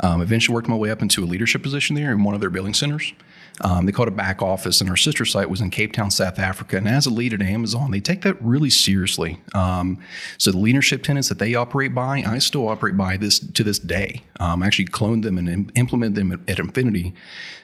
Um, 0.00 0.22
eventually 0.22 0.54
worked 0.54 0.68
my 0.68 0.76
way 0.76 0.90
up 0.90 1.02
into 1.02 1.22
a 1.22 1.26
leadership 1.26 1.62
position 1.62 1.94
there 1.94 2.10
in 2.10 2.24
one 2.24 2.34
of 2.34 2.40
their 2.40 2.48
billing 2.48 2.72
centers. 2.72 3.12
Um, 3.60 3.84
they 3.84 3.92
called 3.92 4.08
it 4.08 4.16
back 4.16 4.40
office, 4.40 4.80
and 4.80 4.88
our 4.88 4.96
sister 4.96 5.26
site 5.26 5.50
was 5.50 5.60
in 5.60 5.68
Cape 5.68 5.92
Town, 5.92 6.10
South 6.10 6.38
Africa. 6.38 6.78
And 6.78 6.88
as 6.88 7.04
a 7.04 7.10
lead 7.10 7.34
at 7.34 7.42
Amazon, 7.42 7.90
they 7.90 8.00
take 8.00 8.22
that 8.22 8.42
really 8.42 8.70
seriously. 8.70 9.40
Um, 9.54 9.98
so 10.38 10.50
the 10.50 10.58
leadership 10.58 11.02
tenets 11.02 11.28
that 11.28 11.38
they 11.38 11.54
operate 11.54 11.94
by, 11.94 12.24
I 12.26 12.38
still 12.38 12.66
operate 12.68 12.96
by 12.96 13.18
this 13.18 13.38
to 13.38 13.62
this 13.62 13.78
day. 13.78 14.22
Um, 14.40 14.62
I 14.62 14.66
actually 14.66 14.86
cloned 14.86 15.22
them 15.22 15.36
and 15.36 15.48
im- 15.48 15.70
implement 15.74 16.14
them 16.14 16.32
at, 16.32 16.40
at 16.48 16.58
Infinity. 16.58 17.12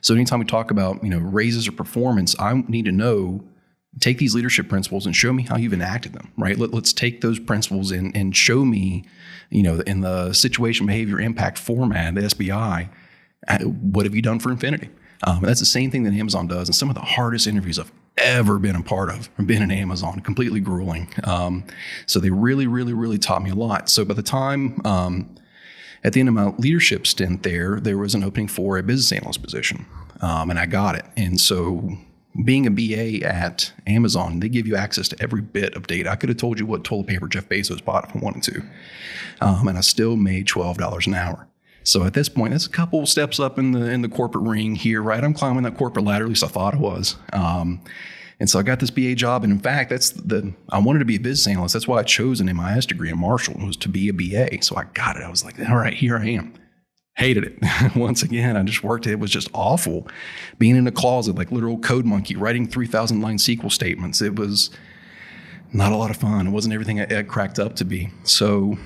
So 0.03 0.15
anytime 0.15 0.41
we 0.41 0.45
talk 0.45 0.71
about 0.71 1.03
you 1.03 1.11
know 1.11 1.19
raises 1.19 1.67
or 1.67 1.73
performance, 1.73 2.37
I 2.39 2.63
need 2.69 2.85
to 2.85 2.93
know 2.93 3.43
take 4.01 4.19
these 4.19 4.35
leadership 4.35 4.69
principles 4.69 5.07
and 5.07 5.17
show 5.17 5.33
me 5.33 5.43
how 5.43 5.57
you've 5.57 5.73
enacted 5.73 6.13
them 6.13 6.33
right? 6.37 6.59
Let, 6.59 6.75
us 6.75 6.93
take 6.93 7.21
those 7.21 7.39
principles 7.39 7.91
and, 7.91 8.17
and 8.17 8.37
show 8.37 8.65
me 8.65 9.05
you 9.51 9.63
know 9.63 9.81
in 9.81 10.01
the 10.01 10.33
situation 10.33 10.87
behavior 10.87 11.21
impact 11.21 11.59
format 11.59 12.15
the 12.15 12.23
sbi 12.23 12.89
uh, 13.47 13.59
what 13.61 14.05
have 14.05 14.15
you 14.15 14.23
done 14.23 14.41
for 14.41 14.51
infinity? 14.51 14.91
Um, 15.23 15.41
that's 15.43 15.61
the 15.61 15.67
same 15.67 15.91
thing 15.91 16.05
that 16.05 16.13
amazon 16.13 16.47
does 16.47 16.69
and 16.69 16.75
some 16.75 16.89
of 16.89 16.95
the 16.95 17.01
hardest 17.01 17.47
interviews 17.47 17.79
i've 17.79 17.93
ever 18.19 18.59
been 18.59 18.77
a 18.77 18.83
part 18.83 19.11
of 19.11 19.31
been 19.47 19.63
in 19.63 19.71
amazon 19.71 20.21
completely 20.21 20.61
grueling. 20.61 21.09
Um, 21.25 21.65
so 22.07 22.21
they 22.21 22.31
really 22.31 22.67
really 22.67 22.93
really 22.93 23.19
taught 23.19 23.43
me 23.43 23.51
a 23.51 23.55
lot. 23.55 23.89
So 23.89 24.05
by 24.05 24.15
the 24.15 24.23
time 24.23 24.81
um, 24.85 25.35
at 26.05 26.13
the 26.13 26.21
end 26.21 26.29
of 26.29 26.35
my 26.35 26.49
leadership 26.59 27.07
stint 27.07 27.43
there 27.43 27.81
there 27.81 27.99
was 27.99 28.15
an 28.15 28.23
opening 28.23 28.49
for 28.49 28.79
a 28.79 28.83
business 28.83 29.13
analyst 29.13 29.43
position 29.43 29.87
um, 30.21 30.51
and 30.51 30.59
i 30.59 30.67
got 30.67 30.95
it. 30.95 31.05
And 31.17 31.41
so 31.41 31.97
being 32.45 32.67
a 32.67 32.71
BA 32.71 33.27
at 33.27 33.73
Amazon, 33.87 34.41
they 34.41 34.49
give 34.49 34.67
you 34.67 34.77
access 34.77 35.09
to 35.09 35.23
every 35.23 35.41
bit 35.41 35.75
of 35.75 35.87
data. 35.87 36.11
I 36.11 36.17
could 36.17 36.29
have 36.29 36.39
told 36.39 36.59
you 36.59 36.67
what 36.67 36.85
toilet 36.85 37.07
paper 37.07 37.27
Jeff 37.27 37.49
Bezos 37.49 37.85
bought 37.85 38.09
if 38.09 38.17
I 38.17 38.19
wanted 38.21 38.43
to, 38.45 38.63
um, 39.41 39.69
and 39.69 39.77
I 39.77 39.81
still 39.81 40.17
made 40.17 40.47
twelve 40.47 40.79
dollars 40.79 41.07
an 41.07 41.15
hour. 41.15 41.49
So 41.83 42.05
at 42.05 42.15
this 42.15 42.29
point, 42.29 42.53
that's 42.53 42.67
a 42.67 42.71
couple 42.71 43.05
steps 43.07 43.41
up 43.41 43.59
in 43.59 43.73
the 43.73 43.91
in 43.91 44.03
the 44.03 44.09
corporate 44.09 44.45
ring 44.45 44.75
here, 44.75 45.03
right? 45.03 45.23
I'm 45.23 45.35
climbing 45.35 45.65
that 45.65 45.77
corporate 45.77 46.05
ladder. 46.05 46.25
At 46.25 46.29
least 46.29 46.45
I 46.45 46.49
thought 46.49 46.75
I 46.75 46.79
was. 46.79 47.17
Um, 47.33 47.81
and 48.41 48.49
so 48.49 48.61
I 48.61 48.63
got 48.63 48.79
this 48.79 48.91
BA 48.91 49.17
job, 49.17 49.43
and 49.43 49.53
in 49.53 49.59
fact, 49.59 49.91
that's 49.91 50.11
the 50.11 50.53
I 50.69 50.79
wanted 50.79 51.01
to 51.01 51.05
be 51.05 51.17
a 51.17 51.21
business 51.21 51.53
analyst. 51.53 51.73
That's 51.73 51.89
why 51.89 51.99
I 51.99 52.03
chose 52.05 52.41
an 52.41 52.47
MIS 52.55 52.87
degree 52.87 53.11
in 53.11 53.19
Marshall 53.19 53.55
was 53.59 53.77
to 53.79 53.89
be 53.89 54.09
a 54.09 54.13
BA. 54.13 54.63
So 54.63 54.77
I 54.77 54.85
got 54.95 55.17
it. 55.17 55.25
I 55.25 55.31
was 55.31 55.45
like, 55.45 55.59
all 55.69 55.77
right, 55.77 55.95
here 55.95 56.17
I 56.17 56.27
am 56.29 56.55
hated 57.19 57.45
it. 57.45 57.97
Once 57.97 58.23
again, 58.23 58.57
I 58.57 58.63
just 58.63 58.85
worked 58.85 59.07
it. 59.07 59.13
It 59.13 59.19
was 59.19 59.31
just 59.31 59.49
awful. 59.53 60.07
Being 60.59 60.77
in 60.77 60.87
a 60.87 60.93
closet, 60.93 61.35
like 61.35 61.51
literal 61.51 61.79
code 61.79 62.07
monkey, 62.07 62.37
writing 62.37 62.67
3,000 62.67 63.21
line 63.21 63.37
SQL 63.37 63.71
statements. 63.71 64.23
It 64.23 64.37
was 64.37 64.71
not 65.73 65.93
a 65.93 65.97
lot 65.97 66.11
of 66.11 66.17
fun. 66.17 66.47
It 66.47 66.51
wasn't 66.51 66.75
everything 66.75 66.99
it 66.99 67.29
cracked 67.29 67.59
up 67.59 67.77
to 67.77 67.85
be. 67.85 68.11
So, 68.23 68.79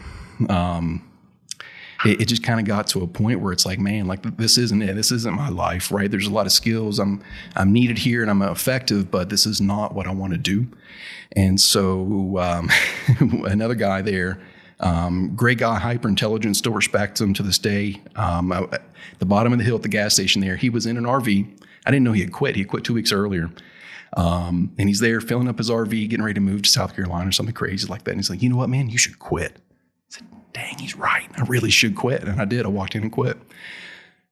um, 0.49 1.09
it, 2.05 2.23
it, 2.23 2.25
just 2.27 2.43
kind 2.43 2.59
of 2.59 2.67
got 2.67 2.89
to 2.89 3.03
a 3.03 3.07
point 3.07 3.41
where 3.41 3.53
it's 3.53 3.65
like, 3.65 3.79
man, 3.79 4.07
like 4.07 4.23
this 4.37 4.59
isn't 4.59 4.83
it. 4.83 4.95
This 4.95 5.13
isn't 5.13 5.35
my 5.35 5.51
life, 5.51 5.93
right? 5.93 6.11
There's 6.11 6.27
a 6.27 6.33
lot 6.33 6.47
of 6.47 6.53
skills. 6.53 6.99
I'm 6.99 7.23
I'm 7.55 7.73
needed 7.73 7.99
here 7.99 8.23
and 8.23 8.31
I'm 8.31 8.43
effective, 8.43 9.09
but 9.09 9.29
this 9.29 9.47
is 9.47 9.61
not 9.61 9.95
what 9.95 10.09
I 10.09 10.13
want 10.13 10.33
to 10.33 10.39
do. 10.39 10.67
And 11.37 11.61
so 11.61 12.39
um, 12.39 12.71
another 13.45 13.77
guy 13.77 14.03
there 14.03 14.41
um, 14.81 15.35
great 15.35 15.59
guy, 15.59 15.79
hyper 15.79 16.09
intelligent, 16.09 16.57
still 16.57 16.73
respect 16.73 17.21
him 17.21 17.35
to 17.35 17.43
this 17.43 17.59
day. 17.59 18.01
Um, 18.17 18.53
I, 18.53 18.63
at 18.73 18.83
the 19.19 19.27
bottom 19.27 19.53
of 19.53 19.59
the 19.59 19.65
hill 19.65 19.77
at 19.77 19.83
the 19.83 19.89
gas 19.89 20.15
station 20.15 20.41
there, 20.41 20.57
he 20.57 20.71
was 20.71 20.87
in 20.87 20.97
an 20.97 21.05
RV. 21.05 21.63
I 21.87 21.91
didn't 21.91 22.05
know 22.05 22.13
he 22.13 22.21
had 22.21 22.33
quit. 22.33 22.57
He 22.57 22.65
quit 22.65 22.85
two 22.85 22.95
weeks 22.95 23.13
earlier. 23.13 23.51
Um, 24.17 24.73
and 24.79 24.89
he's 24.89 25.01
there 25.01 25.21
filling 25.21 25.49
up 25.49 25.59
his 25.59 25.71
RV, 25.71 25.91
getting 26.09 26.23
ready 26.23 26.35
to 26.35 26.41
move 26.41 26.63
to 26.63 26.69
South 26.71 26.95
Carolina 26.95 27.29
or 27.29 27.33
something 27.33 27.55
crazy 27.55 27.87
like 27.89 28.05
that. 28.05 28.11
And 28.11 28.21
he's 28.21 28.29
like, 28.29 28.43
you 28.43 28.49
know 28.49 28.57
what, 28.57 28.69
man, 28.69 28.91
you 28.91 28.99
should 28.99 29.19
quit. 29.19 29.57
I 29.57 30.11
said, 30.11 30.27
dang, 30.53 30.79
he's 30.79 30.97
right. 30.97 31.29
I 31.37 31.45
really 31.45 31.71
should 31.71 31.97
quit. 31.97 32.23
And 32.25 32.41
I 32.41 32.45
did. 32.45 32.67
I 32.67 32.69
walked 32.69 32.95
in 32.95 33.03
and 33.03 33.13
quit. 33.13 33.39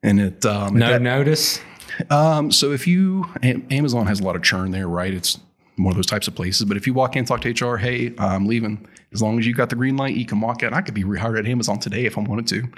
And 0.02 0.20
it, 0.20 0.44
um, 0.46 0.74
no 0.74 0.90
that, 0.90 1.02
notice. 1.02 1.60
Um, 2.08 2.50
so 2.50 2.72
if 2.72 2.86
you 2.86 3.26
Amazon 3.42 4.06
has 4.06 4.20
a 4.20 4.22
lot 4.22 4.36
of 4.36 4.42
churn 4.42 4.70
there, 4.70 4.88
right? 4.88 5.12
It's 5.12 5.38
one 5.76 5.92
of 5.92 5.96
those 5.96 6.06
types 6.06 6.28
of 6.28 6.34
places. 6.34 6.64
But 6.64 6.76
if 6.76 6.86
you 6.86 6.94
walk 6.94 7.16
in, 7.16 7.20
and 7.20 7.28
talk 7.28 7.42
to 7.42 7.50
HR, 7.50 7.76
hey, 7.76 8.14
I'm 8.18 8.46
leaving. 8.46 8.86
As 9.12 9.22
long 9.22 9.38
as 9.38 9.46
you 9.46 9.54
got 9.54 9.70
the 9.70 9.76
green 9.76 9.96
light, 9.96 10.14
you 10.14 10.24
can 10.24 10.40
walk 10.40 10.62
out. 10.62 10.72
I 10.72 10.82
could 10.82 10.94
be 10.94 11.04
rehired 11.04 11.38
at 11.38 11.46
Amazon 11.46 11.78
today 11.78 12.06
if 12.06 12.16
I 12.16 12.20
wanted 12.20 12.46
to. 12.48 12.68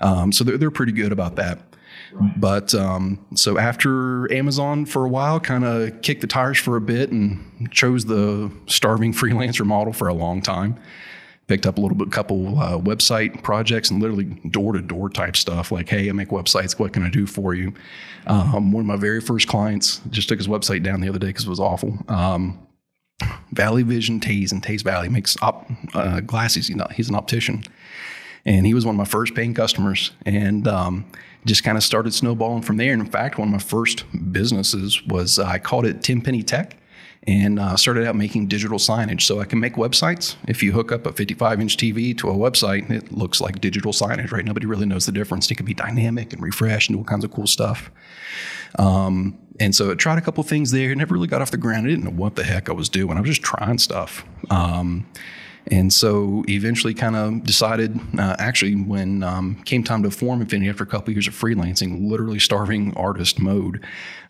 Um, 0.00 0.32
so 0.32 0.44
they're 0.44 0.58
they're 0.58 0.70
pretty 0.70 0.92
good 0.92 1.12
about 1.12 1.36
that. 1.36 1.60
But 2.36 2.74
um, 2.74 3.24
so 3.34 3.58
after 3.58 4.30
Amazon 4.32 4.84
for 4.84 5.04
a 5.04 5.08
while, 5.08 5.40
kind 5.40 5.64
of 5.64 6.02
kicked 6.02 6.20
the 6.20 6.26
tires 6.26 6.58
for 6.58 6.76
a 6.76 6.80
bit 6.80 7.10
and 7.10 7.70
chose 7.70 8.04
the 8.04 8.50
starving 8.66 9.12
freelancer 9.14 9.64
model 9.64 9.92
for 9.92 10.08
a 10.08 10.14
long 10.14 10.42
time. 10.42 10.78
Picked 11.48 11.66
up 11.66 11.76
a 11.76 11.80
little 11.80 11.96
bit, 11.96 12.12
couple 12.12 12.58
uh, 12.58 12.78
website 12.78 13.42
projects 13.42 13.90
and 13.90 14.00
literally 14.00 14.24
door 14.50 14.72
to 14.72 14.80
door 14.80 15.10
type 15.10 15.36
stuff 15.36 15.72
like, 15.72 15.88
hey, 15.88 16.08
I 16.08 16.12
make 16.12 16.28
websites. 16.28 16.78
What 16.78 16.92
can 16.92 17.02
I 17.02 17.10
do 17.10 17.26
for 17.26 17.54
you? 17.54 17.74
Um, 18.26 18.72
one 18.72 18.82
of 18.82 18.86
my 18.86 18.96
very 18.96 19.20
first 19.20 19.48
clients 19.48 20.00
just 20.10 20.28
took 20.28 20.38
his 20.38 20.48
website 20.48 20.82
down 20.82 21.00
the 21.00 21.08
other 21.08 21.18
day 21.18 21.26
because 21.28 21.44
it 21.44 21.50
was 21.50 21.60
awful. 21.60 21.98
Um, 22.08 22.66
Valley 23.52 23.82
Vision 23.82 24.18
Teays 24.18 24.50
and 24.50 24.62
Teays 24.62 24.82
Valley 24.82 25.08
makes 25.08 25.36
op, 25.42 25.70
uh, 25.94 26.20
glasses. 26.20 26.66
He's, 26.66 26.76
he's 26.94 27.08
an 27.08 27.14
optician. 27.14 27.62
And 28.44 28.66
he 28.66 28.74
was 28.74 28.84
one 28.84 28.94
of 28.94 28.98
my 28.98 29.04
first 29.04 29.34
paying 29.34 29.54
customers 29.54 30.10
and 30.26 30.66
um, 30.66 31.04
just 31.44 31.62
kind 31.62 31.78
of 31.78 31.84
started 31.84 32.12
snowballing 32.12 32.62
from 32.62 32.76
there. 32.76 32.92
And 32.92 33.02
in 33.02 33.08
fact 33.08 33.38
one 33.38 33.48
of 33.48 33.52
my 33.52 33.60
first 33.60 34.04
businesses 34.32 35.04
was 35.06 35.38
uh, 35.38 35.44
i 35.44 35.58
called 35.58 35.86
it 35.86 36.02
tim 36.02 36.20
penny 36.20 36.42
tech 36.42 36.76
and 37.24 37.60
uh, 37.60 37.76
started 37.76 38.04
out 38.04 38.16
making 38.16 38.48
digital 38.48 38.78
signage. 38.78 39.22
So 39.22 39.40
i 39.40 39.44
can 39.44 39.60
make 39.60 39.74
websites. 39.74 40.34
If 40.48 40.62
you 40.62 40.72
hook 40.72 40.90
up 40.90 41.06
a 41.06 41.12
55 41.12 41.60
inch 41.60 41.76
tv 41.76 42.18
to 42.18 42.30
a 42.30 42.34
website 42.34 42.90
it 42.90 43.12
looks 43.12 43.40
like 43.40 43.60
digital 43.60 43.92
signage 43.92 44.32
right? 44.32 44.44
Nobody 44.44 44.66
really 44.66 44.86
knows 44.86 45.06
the 45.06 45.12
difference. 45.12 45.48
It 45.50 45.54
can 45.54 45.66
be 45.66 45.74
dynamic 45.74 46.32
and 46.32 46.42
refresh 46.42 46.88
and 46.88 46.96
do 46.96 47.00
all 47.00 47.04
kinds 47.04 47.24
of 47.24 47.30
cool 47.30 47.46
stuff. 47.46 47.92
Um, 48.78 49.38
and 49.60 49.74
so 49.74 49.90
I 49.90 49.94
tried 49.94 50.18
a 50.18 50.20
couple 50.20 50.42
things 50.44 50.70
there 50.70 50.94
never 50.94 51.14
really 51.14 51.28
got 51.28 51.42
off 51.42 51.50
the 51.50 51.56
ground 51.56 51.86
i 51.86 51.90
didn't 51.90 52.04
know 52.04 52.10
what 52.10 52.36
the 52.36 52.44
heck 52.44 52.68
i 52.68 52.72
was 52.72 52.88
doing 52.88 53.16
i 53.16 53.20
was 53.20 53.30
just 53.30 53.42
trying 53.42 53.78
stuff 53.78 54.24
um, 54.50 55.06
and 55.70 55.92
so 55.92 56.44
eventually 56.48 56.92
kind 56.92 57.14
of 57.14 57.44
decided, 57.44 57.98
uh, 58.18 58.36
actually, 58.38 58.74
when 58.74 59.22
um, 59.22 59.62
came 59.62 59.84
time 59.84 60.02
to 60.02 60.10
form 60.10 60.40
Infinity 60.40 60.68
after 60.68 60.82
a 60.82 60.86
couple 60.86 61.10
of 61.10 61.16
years 61.16 61.28
of 61.28 61.34
freelancing, 61.34 62.08
literally 62.08 62.40
starving 62.40 62.92
artist 62.96 63.38
mode. 63.38 63.84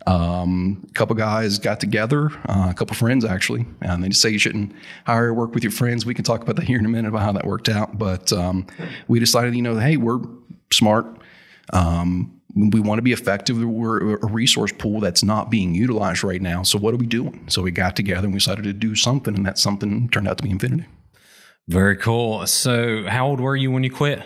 Um, 0.07 0.85
a 0.91 0.93
couple 0.93 1.17
guys 1.17 1.59
got 1.59 1.81
together, 1.81 2.31
uh, 2.49 2.69
a 2.71 2.75
couple 2.75 2.97
friends 2.97 3.25
actually, 3.25 3.67
and 3.81 4.03
they 4.03 4.09
just 4.09 4.21
say 4.21 4.31
you 4.31 4.39
shouldn't 4.39 4.73
hire 5.07 5.29
or 5.29 5.35
work 5.35 5.55
with 5.55 5.63
your 5.63 5.71
friends. 5.71 6.05
We 6.05 6.13
can 6.13 6.25
talk 6.25 6.43
about 6.43 6.57
that 6.57 6.67
here 6.67 6.79
in 6.79 6.85
a 6.85 6.89
minute 6.89 7.09
about 7.09 7.23
how 7.23 7.33
that 7.33 7.47
worked 7.47 7.69
out. 7.69 7.99
But 7.99 8.33
um, 8.33 8.67
we 9.09 9.21
decided, 9.21 9.55
you 9.55 9.63
know, 9.63 9.79
hey, 9.79 9.97
we're 9.97 10.21
smart. 10.71 11.07
Um, 11.73 12.41
we 12.55 12.81
want 12.81 12.99
to 12.99 13.03
be 13.03 13.13
effective. 13.13 13.59
We're 13.59 14.17
a 14.17 14.27
resource 14.27 14.73
pool 14.73 15.01
that's 15.01 15.23
not 15.23 15.51
being 15.51 15.75
utilized 15.75 16.23
right 16.23 16.43
now. 16.43 16.63
So 16.63 16.79
what 16.79 16.95
are 16.95 16.99
we 16.99 17.07
doing? 17.07 17.45
So 17.49 17.63
we 17.63 17.71
got 17.71 17.97
together 17.97 18.27
and 18.27 18.33
we 18.33 18.39
decided 18.39 18.65
to 18.65 18.73
do 18.73 18.95
something, 18.95 19.35
and 19.35 19.47
that 19.47 19.59
something 19.59 20.09
turned 20.09 20.29
out 20.29 20.39
to 20.39 20.43
be 20.43 20.51
Infinity. 20.51 20.87
Very 21.69 21.97
cool. 21.97 22.47
So, 22.47 23.05
how 23.09 23.29
old 23.29 23.41
were 23.41 23.57
you 23.57 23.71
when 23.71 23.85
you 23.85 23.91
quit? 23.91 24.23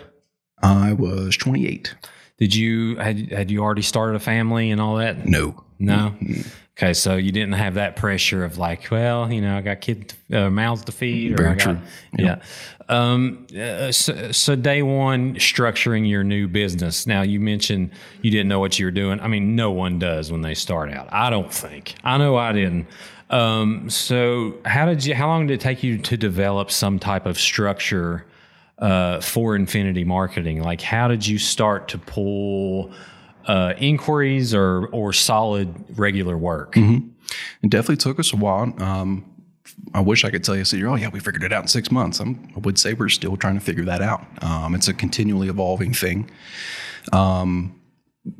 I 0.61 0.93
was 0.93 1.37
28. 1.37 1.93
Did 2.37 2.55
you 2.55 2.97
had 2.97 3.31
had 3.31 3.51
you 3.51 3.61
already 3.61 3.81
started 3.81 4.15
a 4.15 4.19
family 4.19 4.71
and 4.71 4.79
all 4.79 4.97
that? 4.97 5.25
No. 5.25 5.63
No. 5.79 6.15
Mm-hmm. 6.21 6.41
Okay, 6.77 6.93
so 6.93 7.15
you 7.15 7.31
didn't 7.31 7.53
have 7.53 7.73
that 7.73 7.95
pressure 7.95 8.45
of 8.45 8.59
like, 8.59 8.91
well, 8.91 9.31
you 9.31 9.41
know, 9.41 9.57
I 9.57 9.61
got 9.61 9.81
kids, 9.81 10.13
uh, 10.31 10.51
mouths 10.51 10.83
to 10.85 10.91
feed. 10.91 11.35
Very 11.35 11.55
got, 11.55 11.59
true. 11.59 11.79
Yeah. 12.19 12.25
yeah. 12.25 12.41
Um, 12.87 13.47
uh, 13.59 13.91
so, 13.91 14.31
so, 14.31 14.55
day 14.55 14.83
one, 14.83 15.35
structuring 15.35 16.07
your 16.07 16.23
new 16.23 16.47
business. 16.47 17.07
Now, 17.07 17.23
you 17.23 17.39
mentioned 17.39 17.89
you 18.21 18.29
didn't 18.29 18.47
know 18.47 18.59
what 18.59 18.77
you 18.77 18.85
were 18.85 18.91
doing. 18.91 19.19
I 19.19 19.27
mean, 19.27 19.55
no 19.55 19.71
one 19.71 19.97
does 19.97 20.31
when 20.31 20.41
they 20.41 20.53
start 20.53 20.91
out. 20.91 21.09
I 21.11 21.31
don't 21.31 21.51
think. 21.51 21.95
I 22.03 22.19
know 22.19 22.37
I 22.37 22.53
didn't. 22.53 22.85
Um, 23.31 23.89
so 23.89 24.57
how 24.63 24.85
did 24.85 25.03
you? 25.03 25.15
How 25.15 25.27
long 25.27 25.47
did 25.47 25.55
it 25.55 25.61
take 25.61 25.81
you 25.81 25.97
to 25.97 26.15
develop 26.15 26.69
some 26.69 26.99
type 26.99 27.25
of 27.25 27.39
structure 27.39 28.25
uh, 28.79 29.21
for 29.21 29.55
Infinity 29.55 30.03
Marketing? 30.03 30.61
Like, 30.61 30.81
how 30.81 31.07
did 31.07 31.25
you 31.25 31.37
start 31.37 31.87
to 31.89 31.97
pull 31.97 32.91
uh, 33.45 33.73
inquiries 33.77 34.53
or 34.53 34.87
or 34.87 35.13
solid 35.13 35.73
regular 35.97 36.37
work? 36.37 36.75
Mm-hmm. 36.75 37.09
It 37.63 37.69
definitely 37.69 37.97
took 37.97 38.19
us 38.19 38.33
a 38.33 38.37
while. 38.37 38.73
Um, 38.81 39.25
I 39.93 40.01
wish 40.01 40.23
I 40.23 40.29
could 40.29 40.43
tell 40.43 40.55
you, 40.55 40.65
so 40.65 40.77
oh 40.87 40.95
yeah, 40.95 41.09
we 41.09 41.19
figured 41.19 41.43
it 41.43 41.53
out 41.53 41.63
in 41.63 41.67
six 41.67 41.91
months. 41.91 42.19
I'm, 42.19 42.51
i 42.55 42.59
would 42.59 42.79
say 42.79 42.93
we're 42.93 43.09
still 43.09 43.37
trying 43.37 43.55
to 43.55 43.65
figure 43.65 43.85
that 43.85 44.01
out. 44.01 44.25
Um, 44.43 44.75
it's 44.75 44.87
a 44.87 44.93
continually 44.93 45.49
evolving 45.49 45.93
thing. 45.93 46.29
Um, 47.11 47.79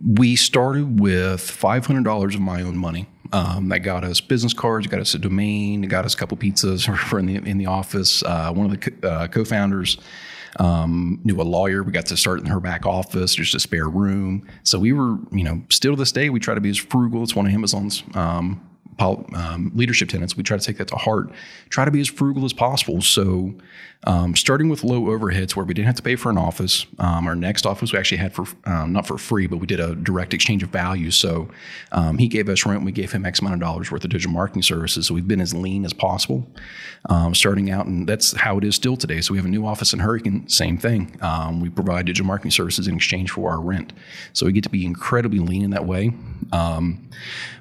we 0.05 0.35
started 0.35 0.99
with 0.99 1.41
$500 1.41 2.35
of 2.35 2.41
my 2.41 2.61
own 2.61 2.77
money. 2.77 3.07
Um, 3.33 3.69
that 3.69 3.79
got 3.79 4.03
us 4.03 4.21
business 4.21 4.53
cards, 4.53 4.87
got 4.87 4.99
us 4.99 5.13
a 5.13 5.19
domain, 5.19 5.81
got 5.83 6.05
us 6.05 6.13
a 6.13 6.17
couple 6.17 6.37
pizzas 6.37 6.87
for 7.09 7.19
in 7.19 7.25
the 7.25 7.35
in 7.35 7.57
the 7.57 7.65
office. 7.65 8.23
Uh, 8.23 8.51
one 8.53 8.65
of 8.65 8.71
the 8.79 8.91
co- 8.91 9.07
uh, 9.07 9.27
co-founders 9.27 9.97
um, 10.59 11.19
knew 11.23 11.39
a 11.39 11.43
lawyer. 11.43 11.83
We 11.83 11.91
got 11.91 12.05
to 12.07 12.17
start 12.17 12.39
in 12.39 12.45
her 12.47 12.59
back 12.59 12.85
office, 12.85 13.35
just 13.35 13.55
a 13.55 13.59
spare 13.59 13.87
room. 13.87 14.47
So 14.63 14.79
we 14.79 14.93
were, 14.93 15.17
you 15.31 15.43
know, 15.43 15.61
still 15.69 15.93
to 15.93 15.99
this 15.99 16.11
day, 16.11 16.29
we 16.29 16.39
try 16.39 16.55
to 16.55 16.61
be 16.61 16.69
as 16.69 16.77
frugal. 16.77 17.23
It's 17.23 17.35
one 17.35 17.45
of 17.45 17.53
Amazon's 17.53 18.03
um, 18.13 18.61
um, 18.99 19.71
leadership 19.75 20.09
tenants. 20.09 20.35
We 20.35 20.43
try 20.43 20.57
to 20.57 20.63
take 20.63 20.77
that 20.77 20.87
to 20.89 20.95
heart. 20.95 21.31
Try 21.69 21.85
to 21.85 21.91
be 21.91 21.99
as 21.99 22.07
frugal 22.07 22.45
as 22.45 22.53
possible. 22.53 23.01
So, 23.01 23.53
um, 24.03 24.35
starting 24.35 24.69
with 24.69 24.83
low 24.83 25.05
overheads, 25.05 25.55
where 25.55 25.65
we 25.65 25.73
didn't 25.73 25.87
have 25.87 25.95
to 25.95 26.03
pay 26.03 26.15
for 26.15 26.29
an 26.29 26.37
office. 26.37 26.85
Um, 26.99 27.27
our 27.27 27.35
next 27.35 27.65
office 27.65 27.91
we 27.91 27.97
actually 27.97 28.19
had 28.19 28.33
for 28.33 28.45
um, 28.65 28.93
not 28.93 29.07
for 29.07 29.17
free, 29.17 29.47
but 29.47 29.57
we 29.57 29.65
did 29.67 29.79
a 29.79 29.95
direct 29.95 30.33
exchange 30.33 30.63
of 30.63 30.69
value. 30.69 31.11
So, 31.11 31.49
um, 31.91 32.17
he 32.17 32.27
gave 32.27 32.47
us 32.49 32.65
rent. 32.65 32.83
We 32.83 32.91
gave 32.91 33.11
him 33.11 33.25
X 33.25 33.39
amount 33.39 33.55
of 33.55 33.59
dollars 33.59 33.91
worth 33.91 34.03
of 34.03 34.11
digital 34.11 34.33
marketing 34.33 34.63
services. 34.63 35.07
So 35.07 35.13
we've 35.13 35.27
been 35.27 35.41
as 35.41 35.53
lean 35.53 35.85
as 35.85 35.93
possible, 35.93 36.47
um, 37.09 37.33
starting 37.33 37.71
out, 37.71 37.85
and 37.85 38.07
that's 38.07 38.35
how 38.35 38.57
it 38.57 38.63
is 38.63 38.75
still 38.75 38.97
today. 38.97 39.21
So 39.21 39.33
we 39.33 39.37
have 39.37 39.45
a 39.45 39.49
new 39.49 39.65
office 39.65 39.93
in 39.93 39.99
Hurricane. 39.99 40.47
Same 40.47 40.77
thing. 40.77 41.19
we 41.61 41.69
provide 41.69 42.05
digital 42.05 42.27
marketing 42.27 42.51
services 42.51 42.87
in 42.87 42.95
exchange 42.95 43.31
for 43.31 43.51
our 43.51 43.59
rent. 43.59 43.93
So 44.33 44.45
we 44.45 44.51
get 44.51 44.63
to 44.63 44.69
be 44.69 44.85
incredibly 44.85 45.39
lean 45.39 45.63
in 45.63 45.71
that 45.71 45.85
way. 45.85 46.13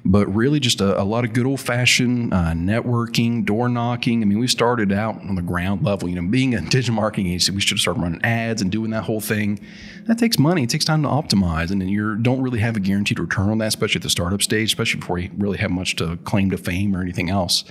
but 0.05 0.27
really, 0.33 0.59
just 0.59 0.81
a, 0.81 1.01
a 1.01 1.03
lot 1.03 1.25
of 1.25 1.26
of 1.27 1.33
good 1.33 1.45
old 1.45 1.59
fashioned 1.59 2.33
uh, 2.33 2.53
networking, 2.53 3.45
door 3.45 3.69
knocking. 3.69 4.21
I 4.21 4.25
mean, 4.25 4.39
we 4.39 4.47
started 4.47 4.91
out 4.91 5.15
on 5.21 5.35
the 5.35 5.41
ground 5.41 5.83
level. 5.83 6.09
You 6.09 6.21
know, 6.21 6.27
being 6.27 6.55
a 6.55 6.61
digital 6.69 6.95
marketing 6.95 7.27
agency, 7.27 7.51
we 7.51 7.61
should 7.61 7.77
have 7.77 7.81
started 7.81 8.01
running 8.01 8.23
ads 8.23 8.61
and 8.61 8.71
doing 8.71 8.91
that 8.91 9.03
whole 9.03 9.21
thing. 9.21 9.59
That 10.07 10.17
takes 10.17 10.39
money. 10.39 10.63
It 10.63 10.69
takes 10.69 10.85
time 10.85 11.03
to 11.03 11.09
optimize, 11.09 11.69
and 11.69 11.81
then 11.81 11.89
you 11.89 12.15
don't 12.15 12.41
really 12.41 12.59
have 12.59 12.77
a 12.77 12.79
guaranteed 12.79 13.19
return 13.19 13.49
on 13.49 13.57
that, 13.57 13.67
especially 13.67 13.99
at 13.99 14.03
the 14.03 14.09
startup 14.09 14.41
stage, 14.41 14.69
especially 14.69 15.01
before 15.01 15.19
you 15.19 15.29
really 15.37 15.57
have 15.57 15.69
much 15.69 15.97
to 15.97 16.15
claim 16.23 16.49
to 16.51 16.57
fame 16.57 16.95
or 16.95 17.01
anything 17.01 17.29
else. 17.29 17.65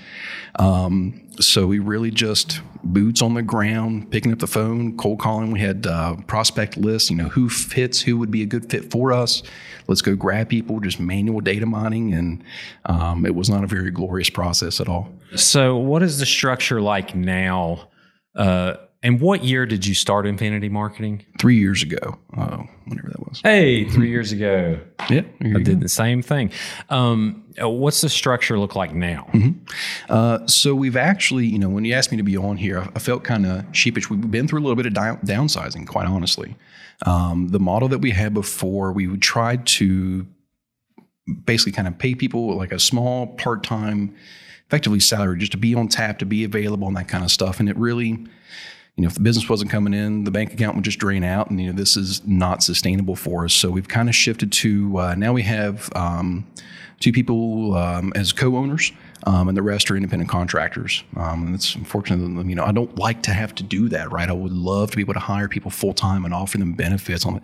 Um, 0.58 1.26
so 1.40 1.66
we 1.66 1.78
really 1.78 2.10
just 2.10 2.60
boots 2.84 3.22
on 3.22 3.32
the 3.32 3.42
ground, 3.42 4.10
picking 4.10 4.32
up 4.32 4.38
the 4.38 4.46
phone, 4.46 4.98
cold 4.98 5.18
calling. 5.18 5.50
We 5.50 5.60
had 5.60 5.86
uh, 5.86 6.16
prospect 6.26 6.76
lists, 6.76 7.10
you 7.10 7.16
know, 7.16 7.30
who 7.30 7.48
fits, 7.48 8.02
who 8.02 8.18
would 8.18 8.30
be 8.30 8.42
a 8.42 8.46
good 8.46 8.70
fit 8.70 8.90
for 8.90 9.12
us. 9.12 9.42
Let's 9.88 10.02
go 10.02 10.14
grab 10.14 10.50
people, 10.50 10.78
just 10.80 11.00
manual 11.00 11.40
data 11.40 11.64
mining. 11.64 12.12
And 12.12 12.44
um, 12.84 13.24
it 13.24 13.34
was 13.34 13.48
not 13.48 13.64
a 13.64 13.66
very 13.66 13.90
glorious 13.90 14.28
process 14.28 14.78
at 14.78 14.88
all. 14.88 15.08
So, 15.36 15.76
what 15.76 16.02
is 16.02 16.18
the 16.18 16.26
structure 16.26 16.82
like 16.82 17.14
now? 17.14 17.88
Uh, 18.34 18.76
and 19.06 19.20
what 19.20 19.44
year 19.44 19.66
did 19.66 19.86
you 19.86 19.94
start 19.94 20.26
Infinity 20.26 20.68
Marketing? 20.68 21.24
Three 21.38 21.58
years 21.58 21.80
ago, 21.80 22.18
uh, 22.36 22.64
whenever 22.86 23.08
that 23.10 23.20
was. 23.20 23.40
Hey, 23.40 23.88
three 23.88 24.10
years 24.10 24.32
ago. 24.32 24.80
yeah, 25.08 25.22
I 25.40 25.62
did 25.62 25.80
the 25.80 25.88
same 25.88 26.22
thing. 26.22 26.50
Um, 26.90 27.44
uh, 27.62 27.68
what's 27.68 28.00
the 28.00 28.08
structure 28.08 28.58
look 28.58 28.74
like 28.74 28.92
now? 28.92 29.28
Mm-hmm. 29.32 29.64
Uh, 30.08 30.44
so 30.48 30.74
we've 30.74 30.96
actually, 30.96 31.46
you 31.46 31.56
know, 31.56 31.68
when 31.68 31.84
you 31.84 31.94
asked 31.94 32.10
me 32.10 32.16
to 32.16 32.24
be 32.24 32.36
on 32.36 32.56
here, 32.56 32.80
I, 32.80 32.90
I 32.96 32.98
felt 32.98 33.22
kind 33.22 33.46
of 33.46 33.64
sheepish. 33.70 34.10
We've 34.10 34.28
been 34.28 34.48
through 34.48 34.58
a 34.58 34.62
little 34.62 34.74
bit 34.74 34.86
of 34.86 34.94
down, 34.94 35.18
downsizing, 35.18 35.86
quite 35.86 36.08
honestly. 36.08 36.56
Um, 37.06 37.50
the 37.50 37.60
model 37.60 37.86
that 37.90 38.00
we 38.00 38.10
had 38.10 38.34
before, 38.34 38.90
we 38.90 39.06
would 39.06 39.22
try 39.22 39.58
to 39.58 40.26
basically 41.44 41.72
kind 41.72 41.86
of 41.86 41.96
pay 41.96 42.16
people 42.16 42.56
like 42.56 42.72
a 42.72 42.80
small 42.80 43.28
part 43.28 43.62
time, 43.62 44.16
effectively 44.66 44.98
salary, 44.98 45.38
just 45.38 45.52
to 45.52 45.58
be 45.58 45.76
on 45.76 45.86
tap, 45.86 46.18
to 46.18 46.26
be 46.26 46.42
available, 46.42 46.88
and 46.88 46.96
that 46.96 47.06
kind 47.06 47.22
of 47.22 47.30
stuff. 47.30 47.60
And 47.60 47.68
it 47.68 47.76
really 47.76 48.26
you 48.96 49.02
know, 49.02 49.08
if 49.08 49.14
the 49.14 49.20
business 49.20 49.48
wasn't 49.48 49.70
coming 49.70 49.92
in, 49.92 50.24
the 50.24 50.30
bank 50.30 50.54
account 50.54 50.74
would 50.74 50.84
just 50.84 50.98
drain 50.98 51.22
out, 51.22 51.50
and 51.50 51.60
you 51.60 51.66
know, 51.66 51.76
this 51.76 51.96
is 51.96 52.26
not 52.26 52.62
sustainable 52.62 53.14
for 53.14 53.44
us. 53.44 53.52
So 53.52 53.70
we've 53.70 53.88
kind 53.88 54.08
of 54.08 54.14
shifted 54.14 54.50
to 54.52 54.98
uh, 54.98 55.14
now 55.14 55.34
we 55.34 55.42
have 55.42 55.90
um, 55.94 56.46
two 56.98 57.12
people 57.12 57.74
um, 57.74 58.12
as 58.16 58.32
co-owners, 58.32 58.92
um, 59.24 59.48
and 59.48 59.56
the 59.56 59.62
rest 59.62 59.90
are 59.90 59.96
independent 59.96 60.30
contractors. 60.30 61.04
Um, 61.14 61.46
and 61.46 61.54
it's 61.54 61.74
unfortunate, 61.74 62.46
you 62.46 62.54
know, 62.54 62.64
I 62.64 62.72
don't 62.72 62.98
like 62.98 63.22
to 63.24 63.32
have 63.32 63.54
to 63.56 63.62
do 63.62 63.90
that, 63.90 64.10
right? 64.12 64.30
I 64.30 64.32
would 64.32 64.52
love 64.52 64.90
to 64.92 64.96
be 64.96 65.02
able 65.02 65.14
to 65.14 65.20
hire 65.20 65.48
people 65.48 65.70
full 65.70 65.92
time 65.92 66.24
and 66.24 66.32
offer 66.32 66.56
them 66.56 66.72
benefits 66.72 67.26
on 67.26 67.36
it 67.36 67.42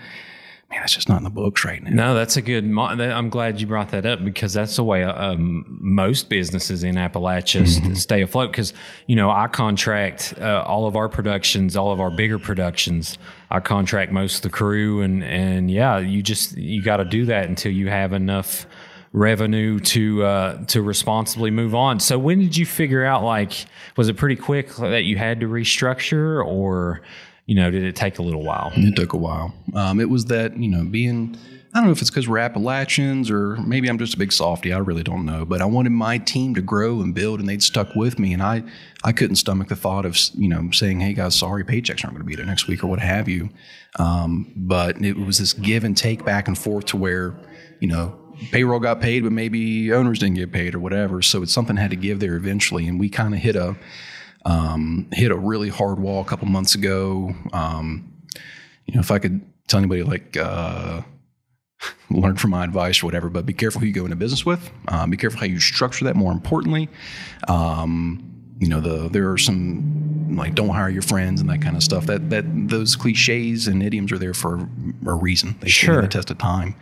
man, 0.72 0.80
that's 0.80 0.94
just 0.94 1.08
not 1.08 1.18
in 1.18 1.24
the 1.24 1.30
books 1.30 1.64
right 1.64 1.82
now. 1.82 1.90
No, 1.90 2.14
that's 2.14 2.36
a 2.36 2.42
good. 2.42 2.64
I'm 2.64 3.28
glad 3.28 3.60
you 3.60 3.66
brought 3.66 3.90
that 3.90 4.06
up 4.06 4.24
because 4.24 4.52
that's 4.54 4.76
the 4.76 4.84
way 4.84 5.04
um, 5.04 5.64
most 5.80 6.28
businesses 6.28 6.82
in 6.82 6.96
Appalachia 6.96 7.62
mm-hmm. 7.62 7.94
stay 7.94 8.22
afloat. 8.22 8.50
Because 8.50 8.72
you 9.06 9.14
know, 9.14 9.30
I 9.30 9.48
contract 9.48 10.34
uh, 10.40 10.64
all 10.66 10.86
of 10.86 10.96
our 10.96 11.08
productions, 11.08 11.76
all 11.76 11.92
of 11.92 12.00
our 12.00 12.10
bigger 12.10 12.38
productions. 12.38 13.18
I 13.50 13.60
contract 13.60 14.12
most 14.12 14.36
of 14.36 14.42
the 14.42 14.50
crew, 14.50 15.02
and 15.02 15.22
and 15.22 15.70
yeah, 15.70 15.98
you 15.98 16.22
just 16.22 16.56
you 16.56 16.82
got 16.82 16.96
to 16.96 17.04
do 17.04 17.26
that 17.26 17.48
until 17.48 17.72
you 17.72 17.88
have 17.88 18.12
enough 18.12 18.66
revenue 19.12 19.78
to 19.78 20.24
uh, 20.24 20.64
to 20.66 20.80
responsibly 20.80 21.50
move 21.50 21.74
on. 21.74 22.00
So 22.00 22.18
when 22.18 22.38
did 22.38 22.56
you 22.56 22.64
figure 22.64 23.04
out? 23.04 23.22
Like, 23.22 23.66
was 23.96 24.08
it 24.08 24.16
pretty 24.16 24.36
quick 24.36 24.74
that 24.76 25.04
you 25.04 25.18
had 25.18 25.40
to 25.40 25.46
restructure, 25.48 26.44
or 26.44 27.02
you 27.46 27.54
know, 27.54 27.70
did 27.70 27.82
it 27.84 27.96
take 27.96 28.18
a 28.18 28.22
little 28.22 28.44
while? 28.44 28.72
It 28.74 28.94
took 28.96 29.12
a 29.12 29.16
while. 29.16 29.54
Um, 29.74 30.00
it 30.00 30.08
was 30.08 30.26
that, 30.26 30.56
you 30.56 30.68
know, 30.68 30.84
being, 30.84 31.36
I 31.74 31.78
don't 31.78 31.86
know 31.86 31.92
if 31.92 32.00
it's 32.00 32.10
because 32.10 32.28
we're 32.28 32.38
Appalachians 32.38 33.30
or 33.30 33.56
maybe 33.56 33.88
I'm 33.88 33.98
just 33.98 34.14
a 34.14 34.18
big 34.18 34.32
softy. 34.32 34.72
I 34.72 34.78
really 34.78 35.02
don't 35.02 35.26
know. 35.26 35.44
But 35.44 35.60
I 35.60 35.64
wanted 35.64 35.90
my 35.90 36.18
team 36.18 36.54
to 36.54 36.62
grow 36.62 37.00
and 37.00 37.14
build, 37.14 37.40
and 37.40 37.48
they'd 37.48 37.62
stuck 37.62 37.94
with 37.96 38.18
me. 38.18 38.32
And 38.32 38.42
I, 38.42 38.62
I 39.02 39.12
couldn't 39.12 39.36
stomach 39.36 39.68
the 39.68 39.76
thought 39.76 40.04
of, 40.04 40.18
you 40.34 40.48
know, 40.48 40.70
saying, 40.70 41.00
hey, 41.00 41.14
guys, 41.14 41.34
sorry, 41.34 41.64
paychecks 41.64 42.04
aren't 42.04 42.14
going 42.14 42.18
to 42.18 42.24
be 42.24 42.36
there 42.36 42.46
next 42.46 42.68
week 42.68 42.84
or 42.84 42.86
what 42.86 43.00
have 43.00 43.28
you. 43.28 43.50
Um, 43.98 44.52
but 44.54 45.02
it 45.02 45.16
was 45.16 45.38
this 45.38 45.52
give 45.52 45.84
and 45.84 45.96
take 45.96 46.24
back 46.24 46.46
and 46.46 46.56
forth 46.56 46.86
to 46.86 46.96
where, 46.96 47.34
you 47.80 47.88
know, 47.88 48.18
payroll 48.50 48.80
got 48.80 49.00
paid, 49.00 49.24
but 49.24 49.32
maybe 49.32 49.92
owners 49.92 50.18
didn't 50.18 50.36
get 50.36 50.52
paid 50.52 50.74
or 50.74 50.78
whatever. 50.78 51.22
So 51.22 51.42
it's 51.42 51.52
something 51.52 51.76
had 51.76 51.90
to 51.90 51.96
give 51.96 52.20
there 52.20 52.36
eventually. 52.36 52.86
And 52.86 53.00
we 53.00 53.08
kind 53.08 53.34
of 53.34 53.40
hit 53.40 53.56
a, 53.56 53.76
um, 54.44 55.08
hit 55.12 55.30
a 55.30 55.36
really 55.36 55.68
hard 55.68 55.98
wall 55.98 56.20
a 56.20 56.24
couple 56.24 56.48
months 56.48 56.74
ago. 56.74 57.34
Um, 57.52 58.12
you 58.86 58.94
know, 58.94 59.00
if 59.00 59.10
I 59.10 59.18
could 59.18 59.40
tell 59.68 59.78
anybody 59.78 60.02
like 60.02 60.36
uh, 60.36 61.02
learn 62.10 62.36
from 62.36 62.50
my 62.50 62.64
advice 62.64 63.02
or 63.02 63.06
whatever, 63.06 63.28
but 63.28 63.46
be 63.46 63.52
careful 63.52 63.80
who 63.80 63.86
you 63.86 63.92
go 63.92 64.04
into 64.04 64.16
business 64.16 64.44
with. 64.44 64.70
Um, 64.88 65.10
be 65.10 65.16
careful 65.16 65.40
how 65.40 65.46
you 65.46 65.60
structure 65.60 66.04
that. 66.04 66.16
More 66.16 66.32
importantly, 66.32 66.88
um, 67.48 68.28
you 68.58 68.68
know, 68.68 68.80
the 68.80 69.08
there 69.08 69.30
are 69.30 69.38
some 69.38 70.36
like 70.36 70.54
don't 70.54 70.70
hire 70.70 70.88
your 70.88 71.02
friends 71.02 71.40
and 71.40 71.50
that 71.50 71.62
kind 71.62 71.76
of 71.76 71.82
stuff. 71.82 72.06
That 72.06 72.30
that 72.30 72.44
those 72.68 72.96
cliches 72.96 73.66
and 73.66 73.82
idioms 73.82 74.12
are 74.12 74.18
there 74.18 74.34
for 74.34 74.68
a 75.06 75.14
reason. 75.14 75.56
They 75.60 75.68
sure. 75.68 75.94
stand 75.94 76.04
the 76.04 76.08
test 76.08 76.30
of 76.30 76.38
time. 76.38 76.74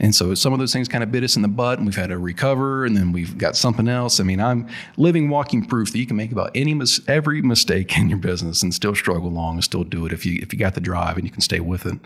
And 0.00 0.14
so 0.14 0.34
some 0.34 0.52
of 0.52 0.58
those 0.58 0.72
things 0.72 0.88
kind 0.88 1.04
of 1.04 1.12
bit 1.12 1.22
us 1.22 1.36
in 1.36 1.42
the 1.42 1.48
butt 1.48 1.78
and 1.78 1.86
we've 1.86 1.94
had 1.94 2.08
to 2.08 2.18
recover 2.18 2.86
and 2.86 2.96
then 2.96 3.12
we've 3.12 3.36
got 3.36 3.54
something 3.54 3.86
else. 3.86 4.18
I 4.18 4.24
mean, 4.24 4.40
I'm 4.40 4.66
living 4.96 5.28
walking 5.28 5.64
proof 5.64 5.92
that 5.92 5.98
you 5.98 6.06
can 6.06 6.16
make 6.16 6.32
about 6.32 6.50
any 6.54 6.74
mis- 6.74 7.00
every 7.06 7.42
mistake 7.42 7.96
in 7.98 8.08
your 8.08 8.18
business 8.18 8.62
and 8.62 8.74
still 8.74 8.94
struggle 8.94 9.28
along 9.28 9.56
and 9.56 9.64
still 9.64 9.84
do 9.84 10.06
it 10.06 10.12
if 10.12 10.24
you 10.24 10.40
if 10.42 10.52
you 10.52 10.58
got 10.58 10.74
the 10.74 10.80
drive 10.80 11.16
and 11.16 11.24
you 11.24 11.30
can 11.30 11.42
stay 11.42 11.60
with 11.60 11.86
it. 11.86 11.98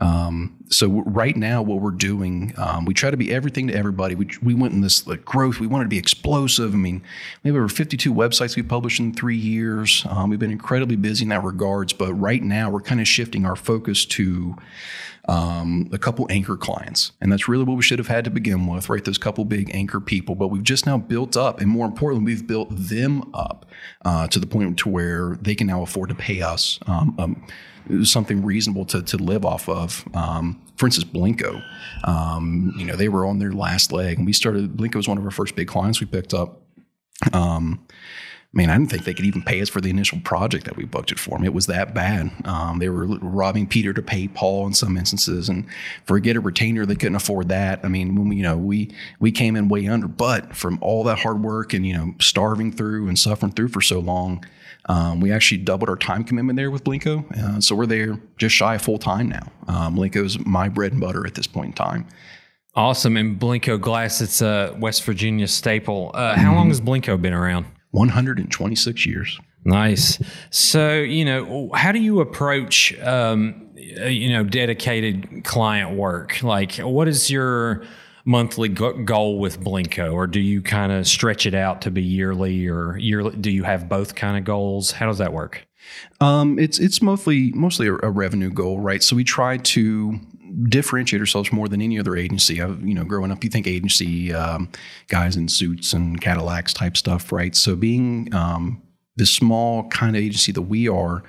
Um, 0.00 0.56
so 0.70 1.02
right 1.04 1.36
now, 1.36 1.62
what 1.62 1.80
we're 1.80 1.90
doing, 1.90 2.54
um, 2.56 2.86
we 2.86 2.94
try 2.94 3.10
to 3.10 3.16
be 3.16 3.32
everything 3.32 3.66
to 3.68 3.74
everybody. 3.74 4.14
We, 4.14 4.30
we 4.42 4.54
went 4.54 4.72
in 4.72 4.80
this 4.80 5.06
like 5.06 5.24
growth. 5.24 5.60
We 5.60 5.66
wanted 5.66 5.84
to 5.84 5.90
be 5.90 5.98
explosive. 5.98 6.72
I 6.72 6.76
mean, 6.76 7.02
we 7.42 7.48
have 7.48 7.56
over 7.56 7.68
52 7.68 8.12
websites 8.12 8.56
we 8.56 8.62
published 8.62 8.98
in 8.98 9.12
three 9.12 9.36
years. 9.36 10.06
Um, 10.08 10.30
we've 10.30 10.38
been 10.38 10.50
incredibly 10.50 10.96
busy 10.96 11.24
in 11.24 11.28
that 11.30 11.44
regards. 11.44 11.92
But 11.92 12.14
right 12.14 12.42
now, 12.42 12.70
we're 12.70 12.80
kind 12.80 13.00
of 13.00 13.08
shifting 13.08 13.44
our 13.44 13.56
focus 13.56 14.06
to 14.06 14.56
um, 15.30 15.88
a 15.92 15.98
couple 15.98 16.26
anchor 16.28 16.56
clients. 16.56 17.12
And 17.20 17.30
that's 17.30 17.46
really 17.46 17.62
what 17.62 17.76
we 17.76 17.82
should 17.82 18.00
have 18.00 18.08
had 18.08 18.24
to 18.24 18.30
begin 18.30 18.66
with, 18.66 18.88
right? 18.88 19.04
Those 19.04 19.16
couple 19.16 19.44
big 19.44 19.70
anchor 19.72 20.00
people. 20.00 20.34
But 20.34 20.48
we've 20.48 20.64
just 20.64 20.86
now 20.86 20.98
built 20.98 21.36
up, 21.36 21.60
and 21.60 21.70
more 21.70 21.86
importantly, 21.86 22.26
we've 22.26 22.46
built 22.46 22.68
them 22.70 23.30
up 23.32 23.64
uh, 24.04 24.26
to 24.26 24.40
the 24.40 24.46
point 24.46 24.76
to 24.80 24.88
where 24.88 25.38
they 25.40 25.54
can 25.54 25.68
now 25.68 25.82
afford 25.82 26.08
to 26.08 26.16
pay 26.16 26.42
us 26.42 26.80
um, 26.88 27.14
um, 27.18 28.04
something 28.04 28.44
reasonable 28.44 28.84
to, 28.86 29.02
to 29.02 29.16
live 29.18 29.44
off 29.44 29.68
of. 29.68 30.04
Um, 30.14 30.60
for 30.76 30.86
instance, 30.86 31.08
Blenko, 31.08 31.62
um, 32.02 32.74
you 32.76 32.84
know, 32.84 32.96
they 32.96 33.08
were 33.08 33.24
on 33.24 33.38
their 33.38 33.52
last 33.52 33.92
leg, 33.92 34.18
and 34.18 34.26
we 34.26 34.32
started. 34.32 34.76
Blenko 34.76 34.96
was 34.96 35.06
one 35.06 35.16
of 35.16 35.24
our 35.24 35.30
first 35.30 35.54
big 35.54 35.68
clients 35.68 36.00
we 36.00 36.06
picked 36.06 36.34
up. 36.34 36.60
I 38.52 38.58
mean, 38.58 38.68
I 38.68 38.76
didn't 38.76 38.90
think 38.90 39.04
they 39.04 39.14
could 39.14 39.26
even 39.26 39.42
pay 39.42 39.60
us 39.60 39.68
for 39.68 39.80
the 39.80 39.90
initial 39.90 40.18
project 40.20 40.64
that 40.64 40.76
we 40.76 40.84
booked 40.84 41.12
it 41.12 41.20
for 41.20 41.38
them. 41.38 41.44
It 41.44 41.54
was 41.54 41.66
that 41.66 41.94
bad. 41.94 42.32
Um, 42.44 42.80
they 42.80 42.88
were 42.88 43.06
robbing 43.06 43.68
Peter 43.68 43.92
to 43.92 44.02
pay 44.02 44.26
Paul 44.26 44.66
in 44.66 44.74
some 44.74 44.96
instances, 44.96 45.48
and 45.48 45.66
forget 46.04 46.34
a 46.34 46.40
retainer, 46.40 46.84
they 46.84 46.96
couldn't 46.96 47.14
afford 47.14 47.48
that. 47.50 47.78
I 47.84 47.88
mean, 47.88 48.16
when 48.16 48.28
we, 48.28 48.36
you 48.36 48.42
know, 48.42 48.56
we 48.56 48.92
we 49.20 49.30
came 49.30 49.54
in 49.54 49.68
way 49.68 49.86
under, 49.86 50.08
but 50.08 50.56
from 50.56 50.80
all 50.82 51.04
that 51.04 51.20
hard 51.20 51.44
work 51.44 51.74
and 51.74 51.86
you 51.86 51.96
know, 51.96 52.14
starving 52.20 52.72
through 52.72 53.06
and 53.06 53.16
suffering 53.16 53.52
through 53.52 53.68
for 53.68 53.80
so 53.80 54.00
long, 54.00 54.44
um, 54.86 55.20
we 55.20 55.30
actually 55.30 55.58
doubled 55.58 55.88
our 55.88 55.96
time 55.96 56.24
commitment 56.24 56.56
there 56.56 56.72
with 56.72 56.82
Blenko. 56.82 57.30
Uh, 57.38 57.60
so 57.60 57.76
we're 57.76 57.86
there 57.86 58.18
just 58.36 58.56
shy 58.56 58.74
of 58.74 58.82
full 58.82 58.98
time 58.98 59.28
now. 59.28 59.46
Um, 59.68 59.96
Blenko's 59.96 60.44
my 60.44 60.68
bread 60.68 60.90
and 60.90 61.00
butter 61.00 61.24
at 61.24 61.36
this 61.36 61.46
point 61.46 61.66
in 61.66 61.72
time. 61.74 62.08
Awesome. 62.74 63.16
And 63.16 63.38
Blenko 63.38 63.80
Glass, 63.80 64.20
it's 64.20 64.42
a 64.42 64.74
West 64.78 65.04
Virginia 65.04 65.46
staple. 65.46 66.10
Uh, 66.14 66.34
how 66.34 66.48
mm-hmm. 66.48 66.56
long 66.56 66.68
has 66.68 66.80
Blenko 66.80 67.20
been 67.20 67.32
around? 67.32 67.66
126 67.90 69.06
years. 69.06 69.38
Nice. 69.64 70.22
So, 70.50 70.94
you 71.00 71.24
know, 71.24 71.70
how 71.74 71.92
do 71.92 71.98
you 71.98 72.20
approach, 72.20 72.98
um, 73.00 73.68
you 73.76 74.30
know, 74.30 74.44
dedicated 74.44 75.44
client 75.44 75.96
work? 75.96 76.42
Like, 76.42 76.76
what 76.76 77.08
is 77.08 77.30
your 77.30 77.82
monthly 78.24 78.68
goal 78.68 79.38
with 79.38 79.60
Blenko, 79.60 80.12
or 80.12 80.26
do 80.26 80.40
you 80.40 80.62
kind 80.62 80.92
of 80.92 81.06
stretch 81.06 81.46
it 81.46 81.54
out 81.54 81.82
to 81.82 81.90
be 81.90 82.02
yearly, 82.02 82.68
or 82.68 82.96
yearly? 82.98 83.36
Do 83.36 83.50
you 83.50 83.64
have 83.64 83.88
both 83.88 84.14
kind 84.14 84.38
of 84.38 84.44
goals? 84.44 84.92
How 84.92 85.06
does 85.06 85.18
that 85.18 85.32
work? 85.32 85.66
Um, 86.20 86.58
it's 86.58 86.78
it's 86.78 87.02
mostly 87.02 87.50
mostly 87.52 87.88
a, 87.88 87.94
a, 87.94 88.10
revenue 88.10 88.50
goal, 88.50 88.80
right? 88.80 89.02
So 89.02 89.16
we 89.16 89.24
try 89.24 89.56
to 89.56 90.20
differentiate 90.64 91.20
ourselves 91.20 91.52
more 91.52 91.68
than 91.68 91.80
any 91.80 91.98
other 91.98 92.16
agency. 92.16 92.60
I've, 92.60 92.82
you 92.82 92.94
know, 92.94 93.04
growing 93.04 93.30
up, 93.30 93.44
you 93.44 93.50
think 93.50 93.66
agency 93.66 94.32
um, 94.32 94.68
guys 95.08 95.36
in 95.36 95.48
suits 95.48 95.92
and 95.92 96.20
Cadillacs 96.20 96.72
type 96.72 96.96
stuff, 96.96 97.32
right? 97.32 97.54
So 97.54 97.76
being 97.76 98.32
um, 98.34 98.82
the 99.16 99.26
small 99.26 99.88
kind 99.88 100.16
of 100.16 100.22
agency 100.22 100.52
that 100.52 100.62
we 100.62 100.88
are, 100.88 101.22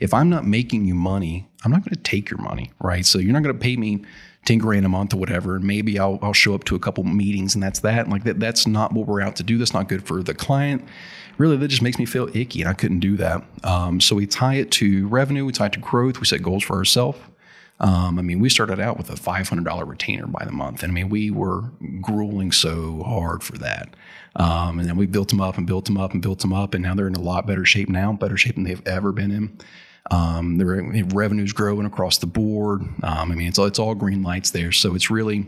if 0.00 0.12
I'm 0.14 0.28
not 0.28 0.46
making 0.46 0.84
you 0.84 0.94
money, 0.94 1.48
I'm 1.64 1.70
not 1.70 1.84
going 1.84 1.94
to 1.94 2.02
take 2.02 2.30
your 2.30 2.40
money, 2.40 2.70
right? 2.80 3.04
So 3.04 3.18
you're 3.18 3.32
not 3.32 3.42
going 3.42 3.54
to 3.54 3.60
pay 3.60 3.76
me 3.76 4.04
10 4.44 4.58
grand 4.58 4.86
a 4.86 4.88
month 4.88 5.12
or 5.12 5.16
whatever. 5.18 5.56
And 5.56 5.64
maybe 5.64 5.98
I'll, 5.98 6.18
I'll 6.22 6.32
show 6.32 6.54
up 6.54 6.64
to 6.64 6.76
a 6.76 6.78
couple 6.78 7.04
meetings 7.04 7.54
and 7.54 7.62
that's 7.62 7.80
that. 7.80 8.08
Like 8.08 8.24
that, 8.24 8.40
that's 8.40 8.66
not 8.66 8.92
what 8.92 9.06
we're 9.06 9.20
out 9.20 9.36
to 9.36 9.42
do. 9.42 9.58
That's 9.58 9.74
not 9.74 9.88
good 9.88 10.06
for 10.06 10.22
the 10.22 10.34
client. 10.34 10.84
Really, 11.36 11.56
that 11.56 11.68
just 11.68 11.82
makes 11.82 11.98
me 11.98 12.04
feel 12.04 12.28
icky 12.36 12.62
and 12.62 12.68
I 12.68 12.74
couldn't 12.74 13.00
do 13.00 13.16
that. 13.16 13.44
Um, 13.62 14.00
so 14.00 14.16
we 14.16 14.26
tie 14.26 14.54
it 14.54 14.70
to 14.72 15.06
revenue, 15.08 15.44
we 15.44 15.52
tie 15.52 15.66
it 15.66 15.72
to 15.74 15.78
growth, 15.78 16.18
we 16.18 16.26
set 16.26 16.42
goals 16.42 16.64
for 16.64 16.76
ourselves. 16.76 17.18
Um, 17.80 18.18
I 18.18 18.22
mean, 18.22 18.40
we 18.40 18.48
started 18.48 18.80
out 18.80 18.98
with 18.98 19.10
a 19.10 19.14
$500 19.14 19.86
retainer 19.86 20.26
by 20.26 20.44
the 20.44 20.52
month. 20.52 20.82
And 20.82 20.90
I 20.90 20.94
mean, 20.94 21.08
we 21.08 21.30
were 21.30 21.62
grueling 22.00 22.50
so 22.50 23.02
hard 23.04 23.42
for 23.42 23.56
that. 23.58 23.94
Um, 24.36 24.78
and 24.78 24.88
then 24.88 24.96
we 24.96 25.06
built 25.06 25.28
them 25.28 25.40
up 25.40 25.58
and 25.58 25.66
built 25.66 25.84
them 25.84 25.96
up 25.96 26.12
and 26.12 26.20
built 26.20 26.40
them 26.40 26.52
up. 26.52 26.74
And 26.74 26.82
now 26.82 26.94
they're 26.94 27.06
in 27.06 27.14
a 27.14 27.20
lot 27.20 27.46
better 27.46 27.64
shape 27.64 27.88
now, 27.88 28.12
better 28.12 28.36
shape 28.36 28.56
than 28.56 28.64
they've 28.64 28.86
ever 28.86 29.12
been 29.12 29.30
in. 29.30 29.58
Um, 30.10 30.58
the 30.58 30.66
re- 30.66 31.02
revenue's 31.02 31.52
growing 31.52 31.86
across 31.86 32.18
the 32.18 32.26
board. 32.26 32.82
Um, 33.02 33.32
I 33.32 33.34
mean, 33.34 33.48
it's, 33.48 33.58
it's 33.58 33.78
all 33.78 33.94
green 33.94 34.22
lights 34.22 34.50
there. 34.50 34.72
So 34.72 34.94
it's 34.94 35.10
really, 35.10 35.46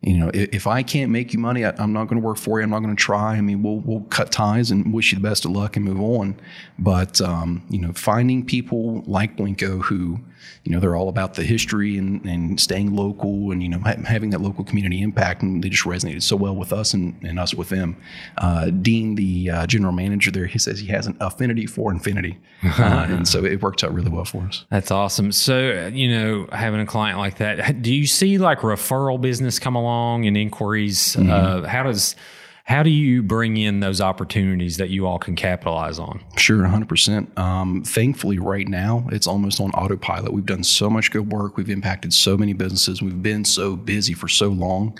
you 0.00 0.18
know, 0.18 0.30
if, 0.34 0.48
if 0.52 0.66
I 0.66 0.82
can't 0.82 1.10
make 1.10 1.32
you 1.32 1.38
money, 1.38 1.64
I, 1.64 1.70
am 1.82 1.92
not 1.92 2.08
going 2.08 2.20
to 2.20 2.26
work 2.26 2.36
for 2.36 2.58
you. 2.58 2.64
I'm 2.64 2.70
not 2.70 2.82
going 2.82 2.94
to 2.94 3.00
try. 3.00 3.36
I 3.36 3.40
mean, 3.40 3.62
we'll 3.62 3.78
we'll 3.78 4.00
cut 4.10 4.32
ties 4.32 4.70
and 4.70 4.92
wish 4.92 5.12
you 5.12 5.18
the 5.18 5.26
best 5.26 5.44
of 5.44 5.52
luck 5.52 5.76
and 5.76 5.84
move 5.84 6.00
on. 6.00 6.40
But 6.78 7.20
um, 7.20 7.62
you 7.70 7.78
know, 7.78 7.92
finding 7.92 8.44
people 8.44 9.02
like 9.06 9.36
Blenko 9.36 9.82
who 9.82 10.18
you 10.64 10.72
know 10.72 10.80
they're 10.80 10.96
all 10.96 11.08
about 11.08 11.34
the 11.34 11.42
history 11.42 11.98
and, 11.98 12.24
and 12.24 12.60
staying 12.60 12.94
local 12.94 13.50
and 13.50 13.62
you 13.62 13.68
know 13.68 13.78
ha- 13.78 13.96
having 14.06 14.30
that 14.30 14.40
local 14.40 14.64
community 14.64 15.02
impact 15.02 15.42
and 15.42 15.62
they 15.62 15.68
just 15.68 15.84
resonated 15.84 16.22
so 16.22 16.36
well 16.36 16.54
with 16.54 16.72
us 16.72 16.94
and, 16.94 17.20
and 17.22 17.38
us 17.38 17.54
with 17.54 17.68
them. 17.68 17.96
Uh, 18.38 18.70
dean 18.70 19.14
the 19.14 19.50
uh, 19.50 19.66
general 19.66 19.92
manager 19.92 20.30
there 20.30 20.46
he 20.46 20.58
says 20.58 20.78
he 20.78 20.86
has 20.86 21.06
an 21.06 21.16
affinity 21.20 21.66
for 21.66 21.90
infinity. 21.90 22.38
Uh, 22.82 23.06
and 23.08 23.28
so 23.28 23.44
it 23.44 23.62
worked 23.62 23.84
out 23.84 23.92
really 23.92 24.10
well 24.10 24.24
for 24.24 24.42
us. 24.42 24.64
That's 24.70 24.90
awesome. 24.90 25.30
So 25.30 25.90
you 25.92 26.08
know 26.08 26.48
having 26.52 26.80
a 26.80 26.86
client 26.86 27.18
like 27.18 27.38
that 27.38 27.82
do 27.82 27.94
you 27.94 28.06
see 28.06 28.38
like 28.38 28.60
referral 28.60 29.20
business 29.20 29.58
come 29.58 29.76
along 29.76 30.26
and 30.26 30.36
inquiries 30.36 31.16
mm-hmm. 31.16 31.30
Uh, 31.32 31.66
how 31.66 31.82
does 31.82 32.16
how 32.64 32.82
do 32.84 32.90
you 32.90 33.22
bring 33.22 33.56
in 33.56 33.80
those 33.80 34.00
opportunities 34.00 34.76
that 34.76 34.88
you 34.88 35.06
all 35.06 35.18
can 35.18 35.34
capitalize 35.34 35.98
on? 35.98 36.22
Sure, 36.36 36.62
100%. 36.62 37.36
Um, 37.36 37.82
thankfully, 37.82 38.38
right 38.38 38.68
now, 38.68 39.06
it's 39.10 39.26
almost 39.26 39.60
on 39.60 39.72
autopilot. 39.72 40.32
We've 40.32 40.46
done 40.46 40.62
so 40.62 40.88
much 40.88 41.10
good 41.10 41.32
work. 41.32 41.56
We've 41.56 41.70
impacted 41.70 42.12
so 42.12 42.36
many 42.36 42.52
businesses. 42.52 43.02
We've 43.02 43.20
been 43.20 43.44
so 43.44 43.74
busy 43.74 44.14
for 44.14 44.28
so 44.28 44.48
long 44.48 44.96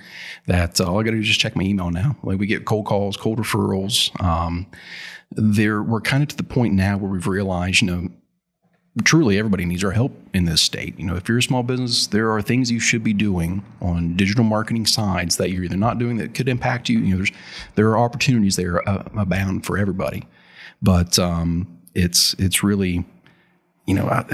that 0.46 0.80
uh, 0.80 0.90
all 0.90 0.98
I 0.98 1.04
got 1.04 1.10
to 1.10 1.16
do 1.16 1.20
is 1.20 1.28
just 1.28 1.40
check 1.40 1.54
my 1.54 1.62
email 1.62 1.90
now. 1.90 2.16
Like 2.24 2.40
we 2.40 2.46
get 2.46 2.64
cold 2.64 2.86
calls, 2.86 3.16
cold 3.16 3.38
referrals. 3.38 4.10
Um, 4.20 4.66
there, 5.30 5.82
we're 5.82 6.00
kind 6.00 6.22
of 6.22 6.28
to 6.30 6.36
the 6.36 6.42
point 6.42 6.74
now 6.74 6.98
where 6.98 7.10
we've 7.10 7.28
realized, 7.28 7.80
you 7.80 7.86
know, 7.86 8.08
truly 9.04 9.38
everybody 9.38 9.64
needs 9.64 9.82
our 9.82 9.92
help 9.92 10.12
in 10.34 10.44
this 10.44 10.60
state. 10.60 10.98
You 10.98 11.06
know, 11.06 11.16
if 11.16 11.28
you're 11.28 11.38
a 11.38 11.42
small 11.42 11.62
business, 11.62 12.06
there 12.06 12.30
are 12.30 12.42
things 12.42 12.70
you 12.70 12.78
should 12.78 13.02
be 13.02 13.14
doing 13.14 13.64
on 13.80 14.16
digital 14.16 14.44
marketing 14.44 14.86
sides 14.86 15.38
that 15.38 15.50
you're 15.50 15.64
either 15.64 15.76
not 15.76 15.98
doing 15.98 16.18
that 16.18 16.34
could 16.34 16.48
impact 16.48 16.88
you. 16.88 16.98
You 16.98 17.10
know, 17.10 17.16
there's 17.16 17.32
there 17.74 17.88
are 17.88 17.98
opportunities 17.98 18.56
there 18.56 18.86
uh, 18.86 19.04
abound 19.16 19.64
for 19.64 19.78
everybody, 19.78 20.24
but 20.82 21.18
um, 21.18 21.78
it's 21.94 22.34
it's 22.34 22.62
really, 22.62 23.04
you 23.86 23.94
know, 23.94 24.06
I, 24.08 24.26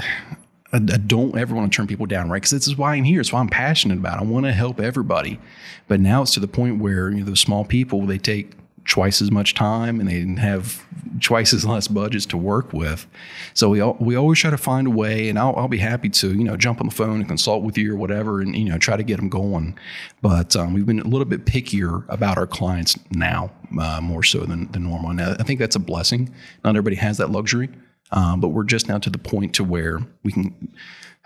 I, 0.73 0.79
don't 0.79 1.37
ever 1.37 1.55
want 1.55 1.71
to 1.71 1.75
turn 1.75 1.87
people 1.87 2.05
down, 2.05 2.29
right? 2.29 2.37
Because 2.37 2.51
this 2.51 2.67
is 2.67 2.77
why 2.77 2.95
I'm 2.95 3.05
here. 3.05 3.21
It's 3.21 3.31
why 3.31 3.39
I'm 3.39 3.47
passionate 3.47 3.97
about. 3.97 4.21
It. 4.21 4.25
I 4.25 4.25
want 4.25 4.45
to 4.45 4.51
help 4.51 4.81
everybody, 4.81 5.39
but 5.87 6.01
now 6.01 6.21
it's 6.21 6.33
to 6.33 6.41
the 6.41 6.49
point 6.49 6.79
where 6.79 7.09
you 7.09 7.19
know, 7.19 7.25
those 7.25 7.39
small 7.39 7.63
people 7.63 8.05
they 8.05 8.17
take 8.17 8.51
twice 8.89 9.21
as 9.21 9.31
much 9.31 9.53
time 9.53 9.99
and 9.99 10.09
they 10.09 10.15
didn't 10.15 10.37
have 10.37 10.83
twice 11.21 11.53
as 11.53 11.63
less 11.63 11.87
budgets 11.87 12.25
to 12.25 12.37
work 12.37 12.73
with. 12.73 13.05
So 13.53 13.69
we 13.69 13.81
we 13.99 14.15
always 14.15 14.39
try 14.39 14.49
to 14.49 14.57
find 14.57 14.87
a 14.87 14.89
way, 14.89 15.29
and 15.29 15.37
I'll, 15.37 15.55
I'll 15.55 15.67
be 15.67 15.77
happy 15.77 16.09
to 16.09 16.33
you 16.33 16.43
know 16.43 16.57
jump 16.57 16.81
on 16.81 16.87
the 16.87 16.95
phone 16.95 17.19
and 17.19 17.27
consult 17.27 17.63
with 17.63 17.77
you 17.77 17.93
or 17.93 17.97
whatever, 17.97 18.41
and 18.41 18.55
you 18.55 18.65
know 18.65 18.77
try 18.77 18.97
to 18.97 19.03
get 19.03 19.17
them 19.17 19.29
going. 19.29 19.77
But 20.21 20.55
um, 20.55 20.73
we've 20.73 20.85
been 20.85 20.99
a 20.99 21.07
little 21.07 21.25
bit 21.25 21.45
pickier 21.45 22.03
about 22.09 22.37
our 22.37 22.47
clients 22.47 22.97
now, 23.11 23.51
uh, 23.79 24.01
more 24.01 24.23
so 24.23 24.39
than, 24.39 24.71
than 24.71 24.83
normal. 24.83 25.11
And 25.11 25.21
I 25.21 25.43
think 25.43 25.59
that's 25.59 25.75
a 25.75 25.79
blessing. 25.79 26.33
Not 26.63 26.71
everybody 26.71 26.95
has 26.97 27.17
that 27.17 27.29
luxury. 27.29 27.69
Um, 28.11 28.41
but 28.41 28.47
we're 28.47 28.63
just 28.63 28.87
now 28.87 28.97
to 28.97 29.09
the 29.11 29.19
point 29.19 29.53
to 29.55 29.63
where 29.63 29.99
we 30.23 30.31
can 30.31 30.73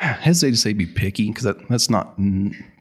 hesitate 0.04 0.52
to 0.52 0.58
say 0.58 0.74
be 0.74 0.86
picky 0.86 1.30
because 1.30 1.44
that, 1.44 1.68
that's 1.70 1.90
not 1.90 2.18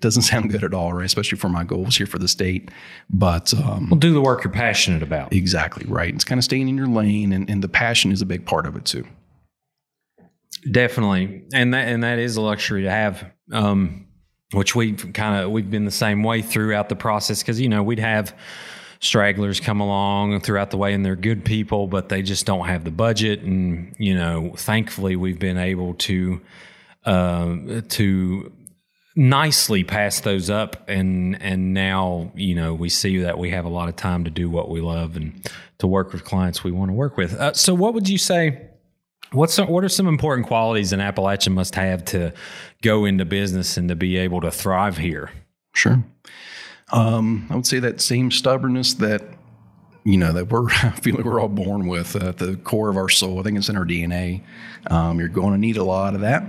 doesn't 0.00 0.22
sound 0.22 0.50
good 0.50 0.64
at 0.64 0.74
all, 0.74 0.92
right? 0.92 1.04
Especially 1.04 1.38
for 1.38 1.48
my 1.48 1.64
goals 1.64 1.96
here 1.96 2.06
for 2.06 2.18
the 2.18 2.28
state. 2.28 2.70
But 3.10 3.54
um, 3.54 3.90
well, 3.90 3.98
do 3.98 4.12
the 4.12 4.20
work 4.20 4.44
you're 4.44 4.52
passionate 4.52 5.02
about. 5.02 5.32
Exactly 5.32 5.84
right. 5.88 6.14
It's 6.14 6.24
kind 6.24 6.38
of 6.38 6.44
staying 6.44 6.68
in 6.68 6.76
your 6.76 6.86
lane, 6.86 7.32
and, 7.32 7.48
and 7.48 7.62
the 7.62 7.68
passion 7.68 8.12
is 8.12 8.22
a 8.22 8.26
big 8.26 8.44
part 8.46 8.66
of 8.66 8.76
it 8.76 8.84
too. 8.84 9.06
Definitely, 10.70 11.44
and 11.52 11.74
that 11.74 11.88
and 11.88 12.04
that 12.04 12.18
is 12.18 12.36
a 12.36 12.40
luxury 12.40 12.82
to 12.82 12.90
have. 12.90 13.30
Um, 13.50 14.06
which 14.52 14.74
we've 14.76 15.12
kind 15.14 15.42
of 15.42 15.50
we've 15.50 15.70
been 15.70 15.86
the 15.86 15.90
same 15.90 16.22
way 16.22 16.42
throughout 16.42 16.90
the 16.90 16.96
process 16.96 17.42
because 17.42 17.58
you 17.58 17.70
know 17.70 17.82
we'd 17.82 17.98
have 17.98 18.34
stragglers 19.02 19.58
come 19.58 19.80
along 19.80 20.40
throughout 20.40 20.70
the 20.70 20.76
way 20.76 20.94
and 20.94 21.04
they're 21.04 21.16
good 21.16 21.44
people, 21.44 21.88
but 21.88 22.08
they 22.08 22.22
just 22.22 22.46
don't 22.46 22.66
have 22.66 22.84
the 22.84 22.90
budget. 22.90 23.40
And, 23.40 23.94
you 23.98 24.14
know, 24.14 24.54
thankfully 24.56 25.16
we've 25.16 25.40
been 25.40 25.58
able 25.58 25.94
to, 25.94 26.40
uh, 27.04 27.82
to 27.88 28.52
nicely 29.14 29.84
pass 29.84 30.20
those 30.20 30.50
up. 30.50 30.88
And 30.88 31.40
and 31.42 31.74
now 31.74 32.32
you 32.34 32.54
know 32.54 32.74
we 32.74 32.88
see 32.88 33.18
that 33.18 33.38
we 33.38 33.50
have 33.50 33.64
a 33.64 33.70
lot 33.70 33.88
of 33.88 33.96
time 33.96 34.24
to 34.24 34.30
do 34.30 34.48
what 34.48 34.68
we 34.68 34.80
love 34.80 35.16
and 35.16 35.50
to 35.78 35.86
work 35.86 36.12
with 36.12 36.24
clients 36.24 36.64
we 36.64 36.72
want 36.72 36.90
to 36.90 36.94
work 36.94 37.16
with. 37.16 37.34
Uh, 37.34 37.52
so 37.52 37.74
what 37.74 37.94
would 37.94 38.08
you 38.08 38.18
say 38.18 38.68
what's 39.32 39.54
some, 39.54 39.68
what 39.68 39.84
are 39.84 39.88
some 39.88 40.06
important 40.06 40.46
qualities 40.46 40.92
an 40.92 41.00
appalachian 41.00 41.52
must 41.52 41.74
have 41.74 42.04
to 42.04 42.32
go 42.82 43.04
into 43.04 43.24
business 43.24 43.76
and 43.76 43.88
to 43.88 43.96
be 43.96 44.16
able 44.16 44.40
to 44.40 44.50
thrive 44.50 44.98
here? 44.98 45.30
Sure. 45.74 46.04
Um, 46.92 47.46
I 47.50 47.56
would 47.56 47.66
say 47.66 47.78
that 47.78 48.00
same 48.00 48.30
stubbornness 48.30 48.94
that 48.94 49.22
you 50.04 50.16
know 50.16 50.32
that 50.32 50.50
we're 50.50 50.68
I 50.82 50.90
feel 50.90 51.14
like 51.14 51.24
we're 51.24 51.40
all 51.40 51.48
born 51.48 51.86
with 51.86 52.16
at 52.16 52.38
the 52.38 52.56
core 52.56 52.88
of 52.88 52.96
our 52.96 53.08
soul. 53.08 53.38
I 53.38 53.42
think 53.42 53.58
it's 53.58 53.68
in 53.68 53.76
our 53.76 53.84
DNA. 53.84 54.42
Um, 54.88 55.18
you're 55.18 55.28
going 55.28 55.52
to 55.52 55.58
need 55.58 55.76
a 55.76 55.84
lot 55.84 56.14
of 56.14 56.22
that, 56.22 56.42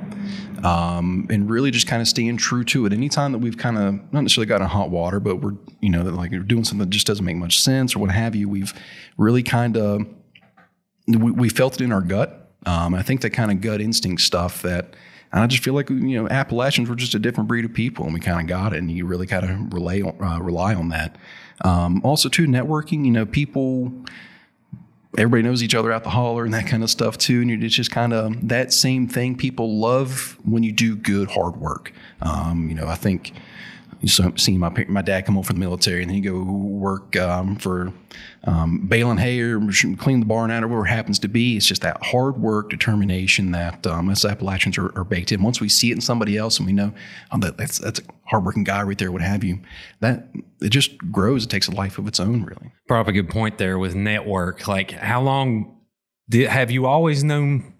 um, 0.63 1.27
and 1.29 1.49
really 1.49 1.71
just 1.71 1.87
kind 1.87 2.01
of 2.01 2.07
staying 2.07 2.37
true 2.37 2.63
to 2.65 2.85
it. 2.85 2.93
Anytime 2.93 3.31
that 3.31 3.39
we've 3.39 3.57
kind 3.57 3.77
of 3.77 4.13
not 4.13 4.21
necessarily 4.21 4.47
got 4.47 4.61
in 4.61 4.67
hot 4.67 4.89
water, 4.89 5.19
but 5.19 5.37
we're 5.37 5.55
you 5.81 5.89
know 5.89 6.03
like 6.03 6.31
we're 6.31 6.39
doing 6.39 6.63
something 6.63 6.87
that 6.87 6.93
just 6.93 7.07
doesn't 7.07 7.25
make 7.25 7.37
much 7.37 7.61
sense 7.61 7.95
or 7.95 7.99
what 7.99 8.11
have 8.11 8.35
you, 8.35 8.49
we've 8.49 8.73
really 9.17 9.43
kind 9.43 9.77
of 9.77 10.05
we, 11.07 11.31
we, 11.31 11.49
felt 11.49 11.75
it 11.75 11.81
in 11.81 11.91
our 11.91 12.01
gut. 12.01 12.51
Um, 12.65 12.93
I 12.93 13.01
think 13.01 13.21
that 13.21 13.31
kind 13.31 13.51
of 13.51 13.59
gut 13.59 13.81
instinct 13.81 14.21
stuff 14.21 14.61
that 14.61 14.95
I 15.33 15.47
just 15.47 15.63
feel 15.63 15.73
like 15.73 15.89
you 15.89 16.21
know 16.21 16.27
Appalachians 16.29 16.89
were 16.89 16.95
just 16.95 17.15
a 17.15 17.19
different 17.19 17.47
breed 17.47 17.65
of 17.65 17.73
people, 17.73 18.05
and 18.05 18.13
we 18.13 18.19
kind 18.19 18.39
of 18.39 18.47
got 18.47 18.73
it, 18.73 18.79
and 18.79 18.89
you 18.89 19.05
really 19.05 19.27
kind 19.27 19.43
of 19.43 19.73
rely 19.73 20.01
on, 20.01 20.21
uh, 20.23 20.39
rely 20.39 20.75
on 20.75 20.89
that. 20.89 21.17
Um, 21.63 22.01
also, 22.03 22.29
too, 22.29 22.47
networking. 22.47 23.05
You 23.05 23.11
know, 23.11 23.25
people. 23.25 23.91
Everybody 25.15 25.43
knows 25.43 25.61
each 25.61 25.75
other 25.75 25.91
out 25.91 26.03
the 26.03 26.09
holler 26.09 26.43
and 26.43 26.51
that 26.55 26.65
kind 26.65 26.81
of 26.81 26.89
stuff 26.89 27.19
too, 27.19 27.41
and 27.43 27.63
it's 27.63 27.75
just 27.75 27.91
kind 27.91 28.13
of 28.13 28.47
that 28.47 28.73
same 28.73 29.07
thing. 29.07 29.37
People 29.37 29.77
love 29.77 30.39
when 30.43 30.63
you 30.63 30.71
do 30.71 30.95
good 30.95 31.29
hard 31.29 31.57
work. 31.57 31.93
Um, 32.23 32.67
you 32.67 32.73
know, 32.73 32.87
I 32.87 32.95
think 32.95 33.31
you 34.03 34.33
see 34.35 34.57
my 34.57 34.85
my 34.89 35.01
dad 35.01 35.25
come 35.25 35.35
home 35.35 35.45
from 35.45 35.55
the 35.55 35.61
military 35.61 36.01
and 36.01 36.09
then 36.09 36.21
you 36.21 36.29
go 36.29 36.43
work 36.43 37.15
um, 37.15 37.55
for 37.55 37.93
um, 38.43 38.85
baling 38.87 39.17
hay 39.17 39.39
or 39.39 39.61
clean 39.97 40.19
the 40.19 40.25
barn 40.25 40.51
out 40.51 40.61
or 40.61 40.67
whatever 40.67 40.83
happens 40.83 41.19
to 41.19 41.29
be. 41.29 41.55
It's 41.55 41.65
just 41.65 41.83
that 41.83 42.03
hard 42.03 42.37
work, 42.37 42.69
determination 42.69 43.51
that 43.51 43.87
um, 43.87 44.09
us 44.09 44.25
Appalachians 44.25 44.77
are, 44.77 44.91
are, 44.97 45.05
baked 45.05 45.31
in. 45.31 45.41
Once 45.41 45.61
we 45.61 45.69
see 45.69 45.89
it 45.89 45.93
in 45.93 46.01
somebody 46.01 46.37
else 46.37 46.59
and 46.59 46.67
we 46.67 46.73
know 46.73 46.93
oh, 47.31 47.37
that 47.39 47.57
that's, 47.57 47.77
that's 47.77 48.01
a 48.01 48.03
hardworking 48.25 48.65
guy 48.65 48.83
right 48.83 48.97
there, 48.97 49.11
what 49.11 49.21
have 49.21 49.41
you, 49.41 49.59
that 50.01 50.27
it 50.61 50.69
just 50.69 50.97
grows. 51.09 51.45
It 51.45 51.49
takes 51.49 51.69
a 51.69 51.71
life 51.71 51.97
of 51.97 52.05
its 52.05 52.19
own, 52.19 52.43
really. 52.43 52.73
Up 52.89 53.07
a 53.07 53.13
good 53.13 53.29
point 53.29 53.57
there 53.57 53.79
with 53.79 53.95
network. 53.95 54.67
Like, 54.67 54.91
how 54.91 55.21
long 55.21 55.77
did, 56.29 56.49
have 56.49 56.71
you 56.71 56.85
always 56.85 57.23
known 57.23 57.72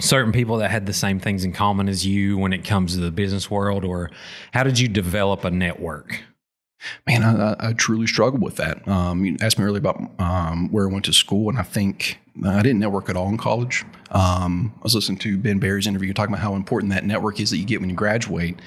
certain 0.00 0.32
people 0.32 0.58
that 0.58 0.70
had 0.70 0.86
the 0.86 0.92
same 0.92 1.20
things 1.20 1.44
in 1.44 1.52
common 1.52 1.88
as 1.88 2.06
you 2.06 2.36
when 2.36 2.52
it 2.52 2.64
comes 2.64 2.94
to 2.94 3.00
the 3.00 3.10
business 3.10 3.50
world, 3.50 3.84
or 3.84 4.10
how 4.52 4.62
did 4.62 4.78
you 4.78 4.88
develop 4.88 5.44
a 5.44 5.50
network? 5.50 6.22
Man, 7.06 7.22
I, 7.22 7.56
I 7.58 7.72
truly 7.72 8.06
struggled 8.06 8.42
with 8.42 8.56
that. 8.56 8.86
Um, 8.86 9.24
you 9.24 9.36
asked 9.40 9.58
me 9.58 9.64
earlier 9.64 9.78
about 9.78 10.10
um, 10.18 10.70
where 10.70 10.88
I 10.88 10.92
went 10.92 11.06
to 11.06 11.12
school, 11.12 11.48
and 11.48 11.58
I 11.58 11.62
think 11.62 12.18
I 12.44 12.62
didn't 12.62 12.80
network 12.80 13.08
at 13.08 13.16
all 13.16 13.28
in 13.28 13.38
college. 13.38 13.84
Um, 14.10 14.74
I 14.76 14.82
was 14.82 14.94
listening 14.94 15.18
to 15.18 15.38
Ben 15.38 15.58
Barry's 15.58 15.86
interview 15.86 16.12
talking 16.12 16.34
about 16.34 16.42
how 16.42 16.54
important 16.54 16.92
that 16.92 17.04
network 17.04 17.40
is 17.40 17.50
that 17.50 17.58
you 17.58 17.64
get 17.64 17.80
when 17.80 17.88
you 17.88 17.96
graduate. 17.96 18.60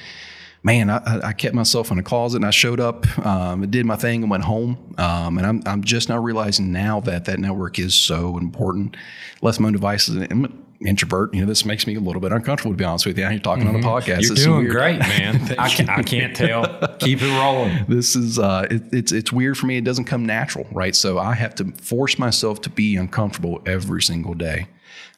Man, 0.64 0.90
I, 0.90 1.28
I 1.28 1.34
kept 1.34 1.54
myself 1.54 1.92
in 1.92 2.00
a 2.00 2.04
closet 2.04 2.38
and 2.38 2.46
I 2.46 2.50
showed 2.50 2.80
up, 2.80 3.06
um, 3.26 3.70
did 3.70 3.86
my 3.86 3.96
thing, 3.96 4.24
and 4.24 4.32
went 4.32 4.44
home. 4.44 4.96
Um, 4.98 5.38
and 5.38 5.46
I'm, 5.46 5.64
I'm 5.66 5.84
just 5.84 6.10
now 6.10 6.18
realizing 6.18 6.72
now 6.72 7.00
that 7.02 7.26
that 7.26 7.40
network 7.40 7.78
is 7.78 7.94
so 7.94 8.38
important. 8.38 8.98
Less 9.42 9.60
my 9.60 9.68
own 9.68 9.74
devices. 9.74 10.16
And 10.16 10.66
introvert. 10.86 11.34
You 11.34 11.42
know, 11.42 11.48
this 11.48 11.66
makes 11.66 11.88
me 11.88 11.96
a 11.96 12.00
little 12.00 12.22
bit 12.22 12.32
uncomfortable 12.32 12.74
to 12.74 12.78
be 12.78 12.84
honest 12.84 13.06
with 13.06 13.18
you. 13.18 13.28
You're 13.28 13.40
talking 13.40 13.66
mm-hmm. 13.66 13.76
on 13.76 13.82
the 13.82 13.88
mm-hmm. 13.88 14.12
podcast. 14.12 14.22
You're 14.22 14.34
it's 14.34 14.44
doing 14.44 14.68
great, 14.68 15.00
man. 15.00 15.56
I, 15.60 15.70
can, 15.70 15.90
I 15.90 16.04
can't 16.04 16.36
tell. 16.36 16.66
Keep 17.00 17.22
it 17.22 17.40
rolling. 17.40 17.86
This 17.88 18.16
is 18.16 18.40
uh, 18.40 18.68
it, 18.70 18.84
it's 18.92 19.12
it's 19.12 19.32
weird 19.32 19.58
for 19.58 19.66
me. 19.66 19.78
It 19.78 19.84
doesn't 19.84 20.06
come 20.06 20.26
natural, 20.26 20.68
right? 20.72 20.96
So 20.96 21.18
I 21.18 21.34
have 21.34 21.56
to 21.56 21.72
force 21.74 22.20
myself 22.20 22.62
to 22.62 22.70
be 22.70 22.96
uncomfortable 22.96 23.62
every 23.66 24.02
single 24.02 24.34
day, 24.34 24.68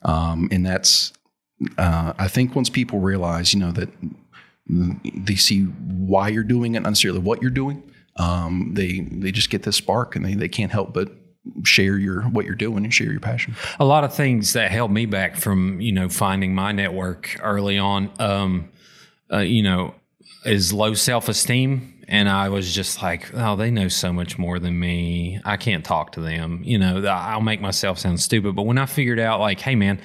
um, 0.04 0.50
and 0.52 0.65
that's 0.65 1.13
uh, 1.78 2.13
I 2.17 2.28
think 2.28 2.56
once 2.56 2.69
people 2.69 3.00
realize, 3.00 3.54
you 3.54 3.60
know, 3.60 3.72
that 3.72 3.89
they 4.67 5.36
see 5.36 5.63
why 5.63 6.30
you're 6.30 6.43
doing 6.43 6.76
it, 6.76 6.82
not 6.82 6.89
necessarily 6.89 7.19
what 7.19 7.41
you're 7.41 7.52
doing. 7.52 7.84
Um, 8.15 8.72
they 8.74 9.00
they 9.00 9.32
just 9.32 9.50
get 9.50 9.63
this 9.63 9.78
spark, 9.78 10.15
and 10.15 10.26
they 10.26 10.36
they 10.36 10.50
can't 10.50 10.72
help 10.72 10.93
but 10.93 11.12
share 11.64 11.98
your 11.98 12.24
what 12.24 12.46
you're 12.46 12.56
doing 12.56 12.84
and 12.84 12.94
share 12.94 13.12
your 13.12 13.20
passion. 13.20 13.56
A 13.80 13.86
lot 13.86 14.04
of 14.04 14.14
things 14.14 14.54
that 14.54 14.72
held 14.72 14.92
me 14.92 15.06
back 15.06 15.36
from 15.36 15.80
you 15.82 15.92
know 15.92 16.10
finding 16.10 16.54
my 16.54 16.72
network 16.72 17.38
early 17.42 17.78
on, 17.78 18.12
um, 18.20 18.70
uh, 19.32 19.40
you 19.40 19.64
know, 19.64 19.96
is 20.46 20.74
low 20.74 20.94
self 20.94 21.30
esteem. 21.30 21.96
And 22.08 22.28
I 22.28 22.50
was 22.50 22.74
just 22.74 23.04
like, 23.04 23.30
oh, 23.36 23.56
they 23.56 23.70
know 23.70 23.88
so 23.88 24.12
much 24.12 24.40
more 24.40 24.58
than 24.58 24.80
me. 24.80 25.40
I 25.46 25.58
can't 25.58 25.86
talk 25.86 26.14
to 26.14 26.22
them. 26.22 26.62
You 26.64 26.80
know, 26.80 27.06
I'll 27.06 27.40
make 27.40 27.62
myself 27.62 28.00
sound 28.00 28.20
stupid. 28.20 28.56
But 28.56 28.64
when 28.64 28.80
I 28.80 28.88
figured 28.88 29.20
out, 29.20 29.40
like, 29.40 29.60
hey, 29.60 29.76
man, 29.76 30.02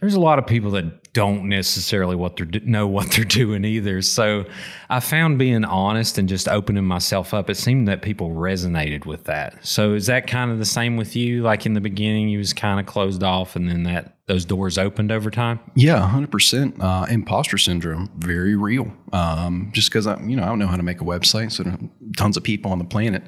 there's 0.00 0.14
a 0.14 0.20
lot 0.20 0.38
of 0.38 0.46
people 0.46 0.70
that 0.70 1.01
don't 1.14 1.46
necessarily 1.46 2.16
what 2.16 2.36
they're 2.36 2.48
know 2.64 2.86
what 2.86 3.10
they're 3.10 3.24
doing 3.24 3.64
either. 3.64 4.00
So 4.00 4.46
I 4.88 5.00
found 5.00 5.38
being 5.38 5.64
honest 5.64 6.16
and 6.16 6.28
just 6.28 6.48
opening 6.48 6.84
myself 6.84 7.34
up. 7.34 7.50
It 7.50 7.56
seemed 7.56 7.86
that 7.88 8.00
people 8.00 8.30
resonated 8.30 9.04
with 9.04 9.24
that. 9.24 9.64
So 9.66 9.92
is 9.92 10.06
that 10.06 10.26
kind 10.26 10.50
of 10.50 10.58
the 10.58 10.64
same 10.64 10.96
with 10.96 11.14
you? 11.14 11.42
Like 11.42 11.66
in 11.66 11.74
the 11.74 11.82
beginning, 11.82 12.28
you 12.28 12.38
was 12.38 12.54
kind 12.54 12.80
of 12.80 12.86
closed 12.86 13.22
off, 13.22 13.56
and 13.56 13.68
then 13.68 13.82
that 13.82 14.16
those 14.26 14.46
doors 14.46 14.78
opened 14.78 15.12
over 15.12 15.30
time. 15.30 15.60
Yeah, 15.74 16.00
hundred 16.06 16.28
uh, 16.28 16.30
percent. 16.30 16.76
Imposter 17.10 17.58
syndrome, 17.58 18.10
very 18.16 18.56
real. 18.56 18.90
Um, 19.12 19.70
just 19.74 19.90
because 19.90 20.06
I, 20.06 20.18
you 20.22 20.36
know, 20.36 20.44
I 20.44 20.46
don't 20.46 20.58
know 20.58 20.66
how 20.66 20.76
to 20.76 20.82
make 20.82 21.02
a 21.02 21.04
website, 21.04 21.52
so 21.52 21.64
tons 22.16 22.36
of 22.38 22.42
people 22.42 22.72
on 22.72 22.78
the 22.78 22.84
planet. 22.84 23.22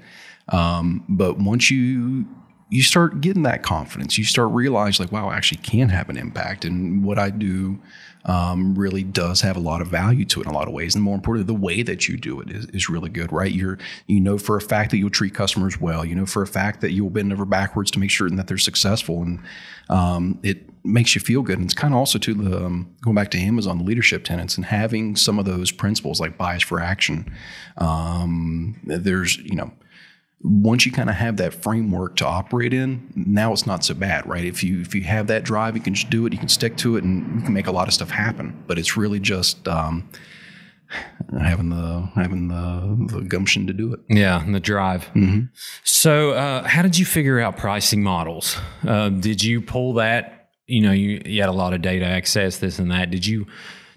Um, 0.49 1.05
but 1.09 1.39
once 1.39 1.71
you 1.71 2.27
you 2.71 2.83
start 2.83 3.21
getting 3.21 3.43
that 3.43 3.63
confidence. 3.63 4.19
You 4.19 4.25
start 4.25 4.51
realizing, 4.53 5.05
like, 5.05 5.13
wow, 5.13 5.29
I 5.29 5.37
actually 5.37 5.63
can 5.63 5.91
have 5.91 6.09
an 6.09 6.17
impact, 6.17 6.65
and 6.65 7.05
what 7.05 7.19
I 7.19 7.31
do 7.31 7.81
um, 8.27 8.75
really 8.75 9.03
does 9.03 9.43
have 9.43 9.57
a 9.57 9.61
lot 9.61 9.83
of 9.83 9.89
value 9.89 10.25
to 10.25 10.41
it 10.41 10.47
in 10.47 10.51
a 10.51 10.55
lot 10.55 10.67
of 10.67 10.73
ways. 10.73 10.95
And 10.95 11.05
more 11.05 11.15
importantly, 11.15 11.53
the 11.53 11.61
way 11.61 11.83
that 11.83 12.09
you 12.09 12.17
do 12.17 12.41
it 12.41 12.51
is, 12.51 12.67
is, 12.67 12.89
really 12.89 13.11
good, 13.11 13.33
right? 13.33 13.53
You're 13.53 13.79
you 14.07 14.21
know 14.21 14.39
for 14.39 14.57
a 14.57 14.61
fact 14.61 14.91
that 14.91 14.99
you'll 14.99 15.11
treat 15.11 15.35
customers 15.35 15.81
well. 15.81 16.05
You 16.05 16.15
know 16.15 16.27
for 16.27 16.43
a 16.43 16.47
fact 16.47 16.81
that 16.81 16.93
you'll 16.93 17.11
bend 17.11 17.33
over 17.33 17.45
backwards 17.45 17.91
to 17.93 17.99
make 17.99 18.11
sure 18.11 18.31
that 18.31 18.47
they're 18.47 18.57
successful, 18.57 19.23
and 19.23 19.41
um, 19.91 20.39
it 20.43 20.71
makes 20.85 21.15
you 21.15 21.21
feel 21.21 21.43
good. 21.43 21.59
And 21.59 21.67
it's 21.67 21.75
kind 21.75 21.93
of 21.93 21.99
also 21.99 22.19
to 22.19 22.35
the 22.35 22.65
um, 22.65 22.95
going 23.03 23.15
back 23.15 23.31
to 23.33 23.39
Amazon, 23.39 23.79
the 23.79 23.85
leadership 23.85 24.25
tenants, 24.25 24.57
and 24.57 24.65
having 24.65 25.17
some 25.17 25.39
of 25.39 25.45
those 25.45 25.71
principles 25.71 26.19
like 26.21 26.39
bias 26.39 26.63
for 26.63 26.81
action. 26.81 27.31
Um, 27.77 28.81
there's 28.85 29.37
you 29.37 29.55
know 29.55 29.71
once 30.45 30.85
you 30.85 30.93
kind 30.93 31.09
of 31.09 31.17
have 31.17 31.39
that 31.39 31.55
framework 31.55 32.17
to 32.17 32.27
operate 32.27 32.75
in, 32.75 33.11
now 33.17 33.51
it's 33.53 33.67
not 33.67 33.83
so 33.83 33.95
bad, 33.95 34.27
right? 34.29 34.45
If 34.45 34.63
you 34.63 34.81
if 34.83 34.95
you 34.95 35.01
have 35.03 35.27
that 35.29 35.43
drive, 35.43 35.75
you 35.75 35.83
can 35.83 35.95
just 35.95 36.11
do 36.11 36.27
it. 36.27 36.35
You 36.35 36.39
can 36.39 36.49
stick 36.49 36.77
to 36.79 36.97
it, 36.97 37.05
and 37.05 37.41
you 37.41 37.47
can 37.47 37.55
make 37.55 37.67
a 37.67 37.73
lot 37.73 37.89
of 37.89 37.95
stuff 37.95 38.11
happen. 38.11 38.63
But 38.67 38.79
it's 38.79 38.95
really 38.95 39.19
just 39.19 39.67
um, 39.67 40.07
having 41.41 41.71
the 41.71 42.11
having 42.15 42.49
the, 42.49 43.17
the 43.17 43.23
gumption 43.23 43.67
to 43.69 43.73
do 43.73 43.95
it. 43.95 44.01
Yeah, 44.11 44.43
and 44.43 44.55
the 44.55 44.61
drive. 44.61 45.07
Mm-hmm. 45.15 45.47
So, 45.83 46.33
uh, 46.33 46.65
how 46.65 46.83
did 46.83 46.99
you 46.99 47.07
figure 47.07 47.41
out 47.41 47.57
pricing 47.57 48.03
models? 48.03 48.59
Uh, 48.87 49.09
did 49.09 49.43
you 49.43 49.63
pull 49.63 49.95
that? 49.95 50.51
You 50.67 50.83
know, 50.83 50.93
you, 50.93 51.23
you 51.25 51.41
had 51.41 51.49
a 51.49 51.53
lot 51.55 51.73
of 51.73 51.81
data 51.81 52.05
access, 52.05 52.59
this 52.59 52.79
and 52.79 52.91
that. 52.91 53.11
Did 53.11 53.27
you 53.27 53.47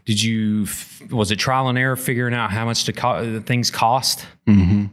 did 0.06 0.24
you 0.24 0.66
was 1.12 1.30
it 1.30 1.36
trial 1.36 1.68
and 1.68 1.78
error 1.78 1.98
figuring 1.98 2.34
out 2.34 2.52
how 2.52 2.64
much 2.64 2.86
to 2.86 2.94
co- 2.94 3.42
things 3.42 3.70
cost? 3.70 4.26
Mm-hmm. 4.48 4.86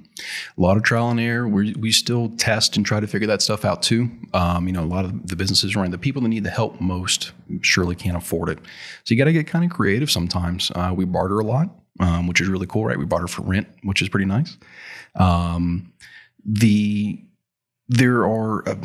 A 0.58 0.60
lot 0.60 0.76
of 0.76 0.82
trial 0.82 1.10
and 1.10 1.20
error. 1.20 1.46
We 1.48 1.74
we 1.74 1.92
still 1.92 2.30
test 2.36 2.76
and 2.76 2.84
try 2.84 2.98
to 2.98 3.06
figure 3.06 3.28
that 3.28 3.40
stuff 3.40 3.64
out 3.64 3.82
too. 3.82 4.10
Um, 4.32 4.66
you 4.66 4.72
know, 4.72 4.82
a 4.82 4.86
lot 4.86 5.04
of 5.04 5.28
the 5.28 5.36
businesses 5.36 5.76
around 5.76 5.92
the 5.92 5.98
people 5.98 6.22
that 6.22 6.28
need 6.28 6.44
the 6.44 6.50
help 6.50 6.80
most 6.80 7.32
surely 7.60 7.94
can't 7.94 8.16
afford 8.16 8.48
it. 8.48 8.58
So 9.04 9.14
you 9.14 9.16
got 9.16 9.26
to 9.26 9.32
get 9.32 9.46
kind 9.46 9.64
of 9.64 9.70
creative 9.70 10.10
sometimes. 10.10 10.72
Uh, 10.74 10.92
we 10.96 11.04
barter 11.04 11.38
a 11.38 11.44
lot, 11.44 11.68
um, 12.00 12.26
which 12.26 12.40
is 12.40 12.48
really 12.48 12.66
cool, 12.66 12.84
right? 12.84 12.98
We 12.98 13.04
barter 13.04 13.28
for 13.28 13.42
rent, 13.42 13.68
which 13.84 14.02
is 14.02 14.08
pretty 14.08 14.26
nice. 14.26 14.56
Um, 15.14 15.92
the 16.44 17.20
there 17.88 18.26
are, 18.26 18.68
uh, 18.68 18.76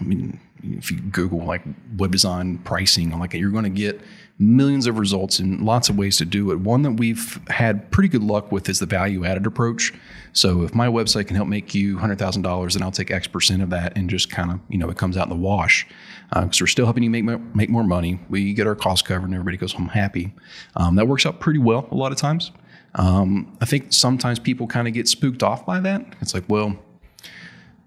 I 0.00 0.04
mean, 0.04 0.40
if 0.62 0.90
you 0.90 1.00
Google 1.00 1.44
like 1.44 1.62
web 1.96 2.12
design 2.12 2.58
pricing, 2.58 3.16
like 3.18 3.34
you're 3.34 3.50
going 3.50 3.64
to 3.64 3.70
get 3.70 4.00
millions 4.38 4.86
of 4.86 4.98
results 4.98 5.40
and 5.40 5.62
lots 5.62 5.88
of 5.88 5.98
ways 5.98 6.16
to 6.16 6.24
do 6.24 6.52
it. 6.52 6.60
One 6.60 6.82
that 6.82 6.92
we've 6.92 7.40
had 7.48 7.90
pretty 7.90 8.08
good 8.08 8.22
luck 8.22 8.52
with 8.52 8.68
is 8.68 8.78
the 8.78 8.86
value 8.86 9.24
added 9.24 9.46
approach. 9.46 9.92
So 10.32 10.62
if 10.62 10.74
my 10.74 10.86
website 10.86 11.26
can 11.26 11.34
help 11.34 11.48
make 11.48 11.74
you 11.74 11.98
$100,000, 11.98 12.72
then 12.72 12.82
I'll 12.82 12.92
take 12.92 13.10
X 13.10 13.26
percent 13.26 13.62
of 13.62 13.70
that 13.70 13.96
and 13.96 14.08
just 14.08 14.30
kind 14.30 14.52
of, 14.52 14.60
you 14.68 14.78
know, 14.78 14.88
it 14.90 14.96
comes 14.96 15.16
out 15.16 15.24
in 15.24 15.30
the 15.30 15.36
wash. 15.36 15.86
Because 16.28 16.60
uh, 16.60 16.62
we're 16.62 16.66
still 16.68 16.84
helping 16.84 17.02
you 17.02 17.10
make, 17.10 17.24
make 17.54 17.70
more 17.70 17.82
money. 17.82 18.20
We 18.28 18.52
get 18.52 18.66
our 18.66 18.76
costs 18.76 19.06
covered 19.06 19.24
and 19.24 19.34
everybody 19.34 19.56
goes 19.56 19.72
home 19.72 19.88
happy. 19.88 20.34
Um, 20.76 20.94
that 20.96 21.08
works 21.08 21.26
out 21.26 21.40
pretty 21.40 21.58
well 21.58 21.88
a 21.90 21.96
lot 21.96 22.12
of 22.12 22.18
times. 22.18 22.52
Um, 22.94 23.56
I 23.60 23.64
think 23.64 23.92
sometimes 23.92 24.38
people 24.38 24.66
kind 24.66 24.86
of 24.86 24.94
get 24.94 25.08
spooked 25.08 25.42
off 25.42 25.66
by 25.66 25.80
that. 25.80 26.04
It's 26.20 26.34
like, 26.34 26.44
well, 26.48 26.78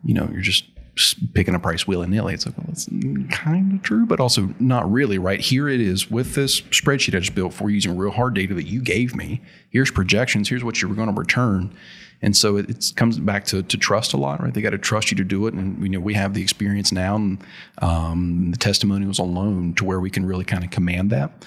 you 0.04 0.14
know, 0.14 0.28
you're 0.32 0.42
just 0.42 0.66
picking 1.34 1.56
a 1.56 1.60
price 1.60 1.88
willy 1.88 2.08
nilly. 2.08 2.34
It's 2.34 2.46
like, 2.46 2.58
well, 2.58 2.68
that's 2.68 2.88
kind 3.32 3.74
of 3.74 3.82
true, 3.82 4.06
but 4.06 4.20
also 4.20 4.54
not 4.60 4.92
really, 4.92 5.18
right? 5.18 5.40
Here 5.40 5.70
it 5.70 5.80
is 5.80 6.12
with 6.12 6.36
this 6.36 6.62
spreadsheet 6.62 7.16
I 7.16 7.20
just 7.20 7.36
built 7.36 7.54
for 7.54 7.70
using 7.70 7.96
real 7.98 8.12
hard 8.12 8.34
data 8.34 8.54
that 8.56 8.68
you 8.68 8.82
gave 8.82 9.16
me. 9.16 9.42
Here's 9.70 9.90
projections. 9.90 10.50
Here's 10.50 10.64
what 10.64 10.82
you're 10.82 10.94
going 10.94 11.14
to 11.14 11.18
return. 11.18 11.74
And 12.22 12.36
so 12.38 12.58
it, 12.58 12.70
it 12.70 12.94
comes 12.96 13.18
back 13.20 13.46
to, 13.46 13.64
to 13.64 13.78
trust 13.78 14.14
a 14.14 14.18
lot, 14.18 14.42
right? 14.42 14.54
They 14.54 14.62
got 14.62 14.72
to 14.72 14.78
trust 14.78 15.12
you 15.12 15.18
to 15.18 15.24
do 15.24 15.48
it. 15.48 15.54
And, 15.54 15.82
you 15.82 15.90
know, 15.90 16.00
we 16.00 16.14
have 16.14 16.34
the 16.34 16.42
experience 16.42 16.92
now 16.92 17.16
and 17.16 17.44
um, 17.80 18.52
the 18.52 18.58
testimonials 18.58 19.18
alone 19.18 19.74
to 19.76 19.86
where 19.86 20.00
we 20.00 20.10
can 20.10 20.26
really 20.26 20.46
kind 20.46 20.64
of 20.64 20.70
command 20.70 21.10
that. 21.12 21.46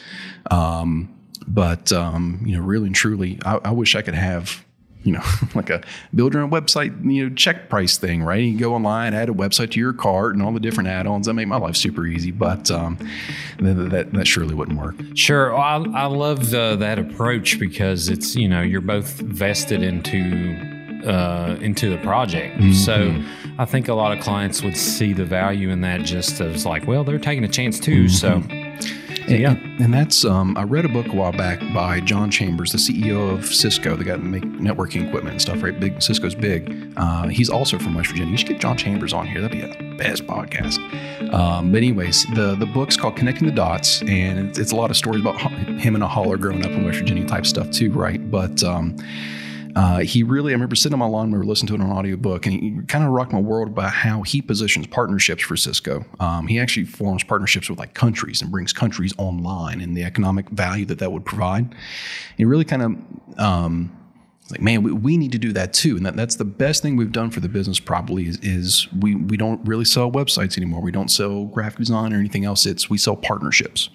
Um, 0.51 1.15
but, 1.47 1.93
um, 1.93 2.43
you 2.45 2.57
know, 2.57 2.63
really 2.63 2.87
and 2.87 2.95
truly, 2.95 3.39
I, 3.45 3.57
I 3.65 3.71
wish 3.71 3.95
I 3.95 4.03
could 4.03 4.15
have 4.15 4.64
you 5.05 5.13
know, 5.13 5.23
like 5.55 5.71
a 5.71 5.83
build 6.15 6.35
your 6.35 6.43
own 6.43 6.51
website, 6.51 6.93
you 7.05 7.29
know, 7.29 7.35
check 7.35 7.69
price 7.69 7.97
thing, 7.97 8.23
right? 8.23 8.43
You 8.43 8.51
can 8.53 8.59
go 8.61 8.75
online, 8.75 9.15
add 9.15 9.29
a 9.29 9.33
website 9.33 9.71
to 9.73 9.81
your 9.81 9.93
cart 9.93 10.35
and 10.35 10.43
all 10.43 10.53
the 10.53 10.61
different 10.61 10.89
add-ons. 10.89 11.27
That 11.27 11.35
make 11.35 11.47
my 11.47 11.57
life 11.57 11.77
super 11.77 12.07
easy, 12.07 12.31
but 12.31 12.71
um, 12.71 12.99
that, 13.59 13.75
that, 13.91 14.13
that 14.13 14.27
surely 14.27 14.55
wouldn't 14.55 14.79
work. 14.79 14.97
Sure, 15.15 15.57
I, 15.57 15.77
I 15.77 16.07
love 16.07 16.51
the, 16.51 16.77
that 16.77 16.99
approach 16.99 17.61
because 17.61 18.09
it's 18.09 18.35
you 18.35 18.49
know 18.49 18.63
you're 18.63 18.81
both 18.81 19.21
vested 19.21 19.83
into 19.83 20.73
uh, 21.07 21.57
into 21.61 21.91
the 21.91 21.99
project. 21.99 22.59
Mm-hmm. 22.59 22.73
So 22.73 23.23
I 23.59 23.65
think 23.65 23.89
a 23.89 23.95
lot 23.95 24.17
of 24.17 24.25
clients 24.25 24.63
would 24.63 24.77
see 24.77 25.13
the 25.13 25.25
value 25.25 25.71
in 25.71 25.83
that 25.83 26.03
just 26.03 26.41
as 26.41 26.65
like, 26.65 26.87
well, 26.87 27.05
they're 27.05 27.19
taking 27.19 27.45
a 27.45 27.49
chance 27.49 27.79
too. 27.79 28.07
Mm-hmm. 28.07 28.49
So 28.49 28.64
and, 29.29 29.39
yeah, 29.39 29.57
and 29.83 29.93
that's 29.93 30.25
um, 30.25 30.57
I 30.57 30.65
read 30.65 30.85
a 30.85 30.89
book 30.89 31.07
a 31.07 31.13
while 31.13 31.33
back 31.33 31.61
by 31.73 32.01
John 32.01 32.31
Chambers, 32.31 32.73
the 32.73 32.79
CEO 32.79 33.33
of 33.33 33.47
Cisco. 33.47 33.97
They 33.97 34.05
got 34.05 34.23
make 34.23 34.45
networking 34.45 35.07
equipment 35.07 35.33
and 35.33 35.43
stuff, 35.43 35.63
right? 35.63 35.79
Big 35.79 36.03
Cisco's 36.03 36.35
big. 36.35 36.93
Uh, 36.97 37.29
he's 37.29 37.51
also 37.51 37.79
from 37.79 37.95
West 37.95 38.11
Virginia. 38.11 38.31
You 38.31 38.37
should 38.37 38.49
get 38.49 38.61
John 38.61 38.77
Chambers 38.77 39.13
on 39.13 39.27
here. 39.27 39.41
That'd 39.41 39.59
be 39.59 39.65
a 39.65 39.97
best 39.97 40.27
podcast. 40.27 40.79
Um, 41.33 41.73
but 41.73 41.79
anyways, 41.79 42.27
the 42.35 42.55
the 42.55 42.67
book's 42.67 42.97
called 42.97 43.17
Connecting 43.17 43.47
the 43.47 43.55
Dots, 43.55 44.03
and 44.03 44.49
it's, 44.49 44.59
it's 44.59 44.73
a 44.73 44.77
lot 44.77 44.91
of 44.91 44.97
stories 44.97 45.21
about 45.21 45.41
him 45.41 45.95
and 45.95 46.05
a 46.05 46.09
holler 46.09 46.37
growing 46.37 46.65
up 46.65 46.73
in 46.73 46.85
West 46.85 46.99
Virginia 46.99 47.25
type 47.27 47.47
stuff 47.47 47.71
too, 47.71 47.93
right? 47.93 48.31
But 48.31 48.63
um, 48.63 48.97
uh, 49.75 49.99
he 49.99 50.23
really, 50.23 50.53
I 50.53 50.55
remember 50.55 50.77
sitting 50.77 50.95
on 50.95 50.99
my 51.01 51.07
lawn, 51.07 51.31
we 51.31 51.39
were 51.39 51.45
listening 51.45 51.69
to 51.69 51.75
it 51.75 51.81
on 51.81 51.91
an 51.91 51.97
audiobook, 51.97 52.47
and 52.47 52.55
he 52.55 52.81
kind 52.87 53.05
of 53.05 53.11
rocked 53.11 53.33
my 53.33 53.41
world 53.41 53.69
about 53.69 53.93
how 53.93 54.23
he 54.23 54.41
positions 54.41 54.87
partnerships 54.87 55.43
for 55.43 55.57
Cisco. 55.57 56.05
Um, 56.21 56.47
he 56.47 56.61
actually 56.61 56.87
forms 56.87 57.25
partnerships 57.25 57.69
with 57.69 57.79
like 57.79 57.95
countries 57.95 58.41
and 58.41 58.51
brings 58.51 58.73
countries 58.73 59.13
online 59.19 59.81
and 59.81 59.97
the 59.97 60.05
economic 60.05 60.49
value 60.51 60.85
that 60.87 60.99
that 61.01 61.11
would 61.11 61.25
provide. 61.25 61.75
He 62.37 62.45
really 62.45 62.65
kind 62.65 62.83
of 62.83 63.39
um, 63.41 64.04
like, 64.51 64.61
man, 64.61 64.83
we, 64.83 64.93
we 64.93 65.17
need 65.17 65.33
to 65.33 65.39
do 65.39 65.53
that 65.55 65.73
too. 65.73 65.97
And 65.97 66.05
that, 66.05 66.17
that's 66.17 66.37
the 66.37 66.45
best 66.45 66.83
thing 66.83 66.97
we've 66.97 67.13
done 67.13 67.31
for 67.31 67.41
the 67.41 67.49
business 67.49 67.81
probably 67.81 68.27
is, 68.27 68.39
is 68.43 68.89
we, 68.93 69.15
we 69.15 69.39
don't 69.39 69.67
really 69.67 69.87
sell 69.87 70.11
websites 70.11 70.59
anymore. 70.59 70.83
We 70.83 70.93
don't 70.93 71.11
sell 71.11 71.47
graphic 71.47 71.79
design 71.79 72.13
or 72.13 72.19
anything 72.19 72.45
else. 72.45 72.67
It's 72.67 72.91
we 72.91 72.99
sell 72.99 73.17
partnerships. 73.17 73.89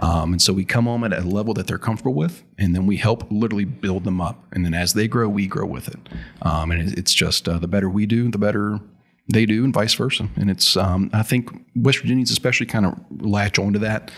Um, 0.00 0.32
and 0.32 0.42
so 0.42 0.52
we 0.52 0.66
come 0.66 0.84
home 0.84 1.02
at 1.04 1.14
a 1.14 1.22
level 1.22 1.54
that 1.54 1.66
they're 1.66 1.78
comfortable 1.78 2.12
with, 2.12 2.44
and 2.58 2.74
then 2.74 2.86
we 2.86 2.98
help 2.98 3.26
literally 3.30 3.64
build 3.64 4.04
them 4.04 4.20
up. 4.20 4.44
And 4.52 4.66
then 4.66 4.74
as 4.74 4.92
they 4.92 5.08
grow, 5.08 5.28
we 5.30 5.46
grow 5.46 5.66
with 5.66 5.88
it. 5.88 6.08
Um, 6.42 6.70
and 6.70 6.96
it's 6.98 7.14
just 7.14 7.48
uh, 7.48 7.58
the 7.58 7.68
better 7.68 7.88
we 7.88 8.04
do, 8.04 8.30
the 8.30 8.38
better 8.38 8.80
they 9.32 9.46
do, 9.46 9.64
and 9.64 9.72
vice 9.72 9.94
versa. 9.94 10.28
And 10.36 10.50
it's, 10.50 10.76
um, 10.76 11.10
I 11.14 11.22
think 11.22 11.50
West 11.74 12.00
Virginians 12.00 12.30
especially 12.30 12.66
kind 12.66 12.84
of 12.84 12.98
latch 13.22 13.58
onto 13.58 13.78
that. 13.78 14.10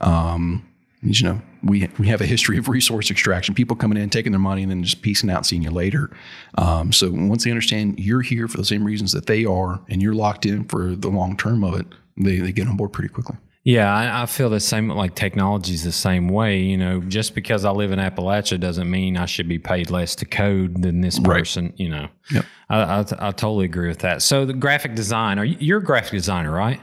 Um, 0.00 0.66
you 1.02 1.24
know, 1.24 1.42
we 1.66 1.88
we 1.98 2.08
have 2.08 2.20
a 2.20 2.26
history 2.26 2.58
of 2.58 2.68
resource 2.68 3.10
extraction, 3.10 3.54
people 3.54 3.76
coming 3.76 3.98
in, 3.98 4.10
taking 4.10 4.32
their 4.32 4.40
money, 4.40 4.62
and 4.62 4.70
then 4.70 4.82
just 4.82 5.02
piecing 5.02 5.30
out, 5.30 5.46
seeing 5.46 5.62
you 5.62 5.70
later. 5.70 6.10
Um, 6.58 6.92
so 6.92 7.10
once 7.10 7.44
they 7.44 7.50
understand 7.50 7.98
you're 7.98 8.22
here 8.22 8.48
for 8.48 8.56
the 8.56 8.64
same 8.64 8.84
reasons 8.84 9.12
that 9.12 9.26
they 9.26 9.44
are, 9.44 9.80
and 9.88 10.02
you're 10.02 10.14
locked 10.14 10.46
in 10.46 10.64
for 10.64 10.94
the 10.96 11.08
long 11.08 11.36
term 11.36 11.64
of 11.64 11.78
it, 11.78 11.86
they, 12.16 12.38
they 12.38 12.52
get 12.52 12.68
on 12.68 12.76
board 12.76 12.92
pretty 12.92 13.12
quickly. 13.12 13.36
Yeah, 13.66 13.92
I, 13.92 14.22
I 14.22 14.26
feel 14.26 14.48
the 14.48 14.60
same. 14.60 14.88
Like 14.88 15.16
technology 15.16 15.74
is 15.74 15.82
the 15.82 15.90
same 15.90 16.28
way. 16.28 16.60
You 16.60 16.76
know, 16.76 17.00
just 17.00 17.34
because 17.34 17.64
I 17.64 17.72
live 17.72 17.90
in 17.90 17.98
Appalachia 17.98 18.60
doesn't 18.60 18.88
mean 18.88 19.16
I 19.16 19.26
should 19.26 19.48
be 19.48 19.58
paid 19.58 19.90
less 19.90 20.14
to 20.16 20.24
code 20.24 20.82
than 20.82 21.00
this 21.00 21.18
person. 21.18 21.64
Right. 21.64 21.80
You 21.80 21.88
know, 21.88 22.08
yep. 22.30 22.44
I, 22.70 22.78
I, 22.78 23.00
I, 23.00 23.30
totally 23.32 23.64
agree 23.64 23.88
with 23.88 23.98
that. 24.00 24.22
So 24.22 24.44
the 24.44 24.52
graphic 24.52 24.94
design, 24.94 25.40
are 25.40 25.44
you, 25.44 25.56
you're 25.58 25.78
a 25.80 25.84
graphic 25.84 26.12
designer, 26.12 26.52
right? 26.52 26.80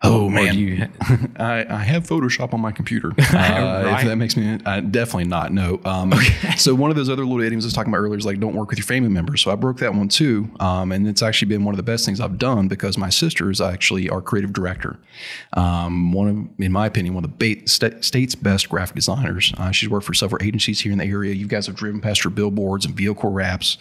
Oh 0.00 0.28
man, 0.28 0.56
you, 0.56 0.86
I, 1.36 1.66
I, 1.68 1.82
have 1.82 2.06
Photoshop 2.06 2.54
on 2.54 2.60
my 2.60 2.70
computer. 2.70 3.12
Uh, 3.38 3.82
right. 3.84 4.00
If 4.00 4.08
that 4.08 4.16
makes 4.16 4.36
me 4.36 4.58
uh, 4.64 4.80
definitely 4.80 5.24
not. 5.24 5.52
No. 5.52 5.80
Um, 5.84 6.12
okay. 6.12 6.56
So 6.56 6.74
one 6.74 6.90
of 6.90 6.96
those 6.96 7.08
other 7.08 7.24
little 7.24 7.42
idioms 7.42 7.64
I 7.64 7.66
was 7.66 7.72
talking 7.72 7.92
about 7.92 8.00
earlier 8.00 8.18
is 8.18 8.26
like 8.26 8.40
don't 8.40 8.54
work 8.54 8.70
with 8.70 8.78
your 8.78 8.86
family 8.86 9.08
members. 9.08 9.42
So 9.42 9.50
I 9.50 9.54
broke 9.54 9.78
that 9.78 9.94
one 9.94 10.08
too, 10.08 10.50
um, 10.60 10.92
and 10.92 11.06
it's 11.06 11.22
actually 11.22 11.48
been 11.48 11.64
one 11.64 11.72
of 11.72 11.76
the 11.76 11.82
best 11.84 12.04
things 12.04 12.20
I've 12.20 12.38
done 12.38 12.68
because 12.68 12.98
my 12.98 13.10
sister 13.10 13.50
is 13.50 13.60
actually 13.60 14.08
our 14.08 14.20
creative 14.20 14.52
director. 14.52 14.98
Um, 15.54 16.12
one 16.12 16.28
of, 16.28 16.64
in 16.64 16.72
my 16.72 16.86
opinion, 16.86 17.14
one 17.14 17.24
of 17.24 17.38
the 17.38 17.56
ba- 17.56 17.68
st- 17.68 18.04
state's 18.04 18.34
best 18.34 18.68
graphic 18.68 18.96
designers. 18.96 19.52
Uh, 19.56 19.70
she's 19.70 19.88
worked 19.88 20.06
for 20.06 20.14
several 20.14 20.42
agencies 20.44 20.80
here 20.80 20.92
in 20.92 20.98
the 20.98 21.06
area. 21.06 21.34
You 21.34 21.46
guys 21.46 21.66
have 21.66 21.76
driven 21.76 22.00
past 22.00 22.22
her 22.22 22.30
billboards 22.30 22.84
and 22.84 22.94
vehicle 22.94 23.30
wraps, 23.30 23.78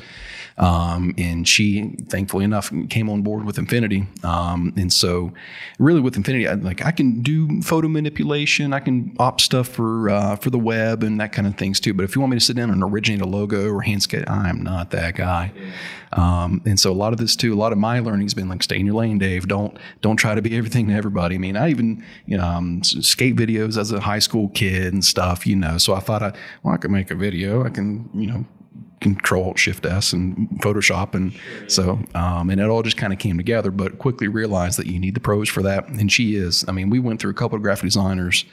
um, 0.57 1.13
and 1.17 1.47
she, 1.47 1.95
thankfully 2.09 2.45
enough, 2.45 2.71
came 2.89 3.09
on 3.09 3.21
board 3.21 3.45
with 3.45 3.57
Infinity. 3.57 4.07
Um, 4.23 4.73
and 4.77 4.91
so, 4.91 5.33
really 5.79 6.01
with 6.07 6.15
Infinity, 6.15 6.47
I, 6.47 6.53
like 6.53 6.85
I 6.85 6.91
can 6.91 7.21
do 7.21 7.61
photo 7.61 7.89
manipulation, 7.89 8.73
I 8.73 8.79
can 8.79 9.15
opt 9.19 9.41
stuff 9.41 9.67
for 9.67 10.09
uh, 10.09 10.37
for 10.37 10.49
the 10.49 10.57
web 10.57 11.03
and 11.03 11.19
that 11.19 11.33
kind 11.33 11.45
of 11.45 11.57
things 11.57 11.79
too. 11.79 11.93
But 11.93 12.03
if 12.03 12.15
you 12.15 12.21
want 12.21 12.31
me 12.31 12.39
to 12.39 12.45
sit 12.45 12.55
down 12.55 12.69
and 12.69 12.81
originate 12.81 13.21
a 13.21 13.27
logo 13.27 13.69
or 13.69 13.81
hand 13.81 14.01
sketch, 14.03 14.27
I'm 14.29 14.63
not 14.63 14.91
that 14.91 15.15
guy. 15.15 15.51
Um, 16.13 16.61
and 16.65 16.79
so 16.79 16.91
a 16.91 16.95
lot 16.95 17.11
of 17.11 17.19
this 17.19 17.35
too, 17.35 17.53
a 17.53 17.59
lot 17.59 17.73
of 17.73 17.77
my 17.77 17.99
learning 17.99 18.25
has 18.25 18.33
been 18.33 18.47
like 18.47 18.63
stay 18.63 18.79
in 18.79 18.85
your 18.85 18.95
lane, 18.95 19.19
Dave. 19.19 19.47
Don't 19.47 19.77
don't 20.01 20.17
try 20.17 20.33
to 20.33 20.41
be 20.41 20.55
everything 20.57 20.87
to 20.87 20.93
everybody. 20.93 21.35
I 21.35 21.39
mean, 21.39 21.57
I 21.57 21.69
even 21.69 22.03
you 22.25 22.37
know 22.37 22.45
um, 22.45 22.83
skate 22.83 23.35
videos 23.35 23.77
as 23.77 23.91
a 23.91 23.99
high 23.99 24.19
school 24.19 24.47
kid 24.49 24.93
and 24.93 25.03
stuff. 25.03 25.45
You 25.45 25.57
know, 25.57 25.77
so 25.77 25.93
I 25.93 25.99
thought 25.99 26.23
I 26.23 26.33
well 26.63 26.73
I 26.73 26.77
could 26.77 26.91
make 26.91 27.11
a 27.11 27.15
video. 27.15 27.65
I 27.65 27.69
can 27.69 28.09
you 28.13 28.27
know 28.27 28.45
control 28.99 29.53
shift 29.55 29.85
s 29.85 30.11
and 30.11 30.49
photoshop 30.61 31.13
and 31.13 31.33
so 31.67 31.99
um, 32.15 32.49
and 32.49 32.59
it 32.59 32.67
all 32.67 32.81
just 32.81 32.97
kind 32.97 33.13
of 33.13 33.19
came 33.19 33.37
together 33.37 33.69
but 33.69 33.99
quickly 33.99 34.27
realized 34.27 34.79
that 34.79 34.87
you 34.87 34.99
need 34.99 35.13
the 35.13 35.19
pros 35.19 35.47
for 35.47 35.61
that 35.61 35.87
and 35.87 36.11
she 36.11 36.35
is 36.35 36.65
i 36.67 36.71
mean 36.71 36.89
we 36.89 36.99
went 36.99 37.19
through 37.19 37.31
a 37.31 37.35
couple 37.35 37.55
of 37.55 37.61
graphic 37.61 37.83
designers 37.85 38.45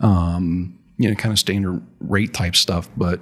um, 0.00 0.76
you 0.98 1.08
know 1.08 1.14
kind 1.14 1.32
of 1.32 1.38
standard 1.38 1.80
rate 2.00 2.34
type 2.34 2.56
stuff 2.56 2.88
but 2.96 3.20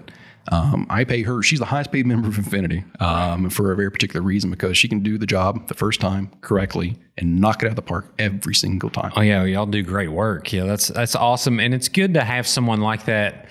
um, 0.49 0.87
I 0.91 1.05
pay 1.05 1.23
her. 1.23 1.43
She's 1.43 1.59
the 1.59 1.65
highest 1.67 1.93
paid 1.93 2.07
member 2.07 2.29
of 2.29 2.37
Infinity 2.37 2.85
um, 2.99 3.51
for 3.51 3.73
a 3.73 3.77
very 3.77 3.91
particular 3.91 4.25
reason 4.25 4.51
because 4.51 4.77
she 4.77 4.89
can 4.89 5.01
do 5.01 5.19
the 5.19 5.27
job 5.27 5.69
the 5.69 5.75
first 5.75 6.01
time 6.01 6.31
correctly 6.41 6.99
and 7.19 7.41
knock 7.41 7.63
it 7.63 7.67
out 7.67 7.71
of 7.71 7.77
the 7.77 7.83
park 7.83 8.13
every 8.19 8.55
single 8.55 8.91
time. 8.91 9.13
Oh 9.17 9.21
yeah, 9.21 9.45
y'all 9.45 9.67
do 9.67 9.83
great 9.83 10.09
work. 10.09 10.53
Yeah, 10.53 10.65
that's 10.65 10.89
that's 10.89 11.15
awesome, 11.15 11.61
and 11.61 11.75
it's 11.75 11.89
good 11.89 12.15
to 12.15 12.25
have 12.25 12.49
someone 12.49 12.81
like 12.81 13.05
that 13.05 13.47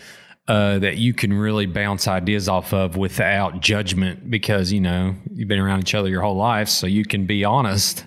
uh, 0.50 0.80
that 0.80 0.98
you 0.98 1.14
can 1.14 1.32
really 1.32 1.68
bounce 1.68 2.08
ideas 2.08 2.50
off 2.50 2.74
of 2.74 2.98
without 2.98 3.60
judgment 3.62 4.32
because 4.32 4.72
you 4.72 4.82
know 4.82 5.14
you've 5.32 5.48
been 5.48 5.60
around 5.60 5.82
each 5.82 5.94
other 5.94 6.10
your 6.10 6.24
whole 6.24 6.36
life, 6.36 6.68
so 6.68 6.88
you 6.88 7.06
can 7.06 7.28
be 7.28 7.46
honest. 7.46 8.04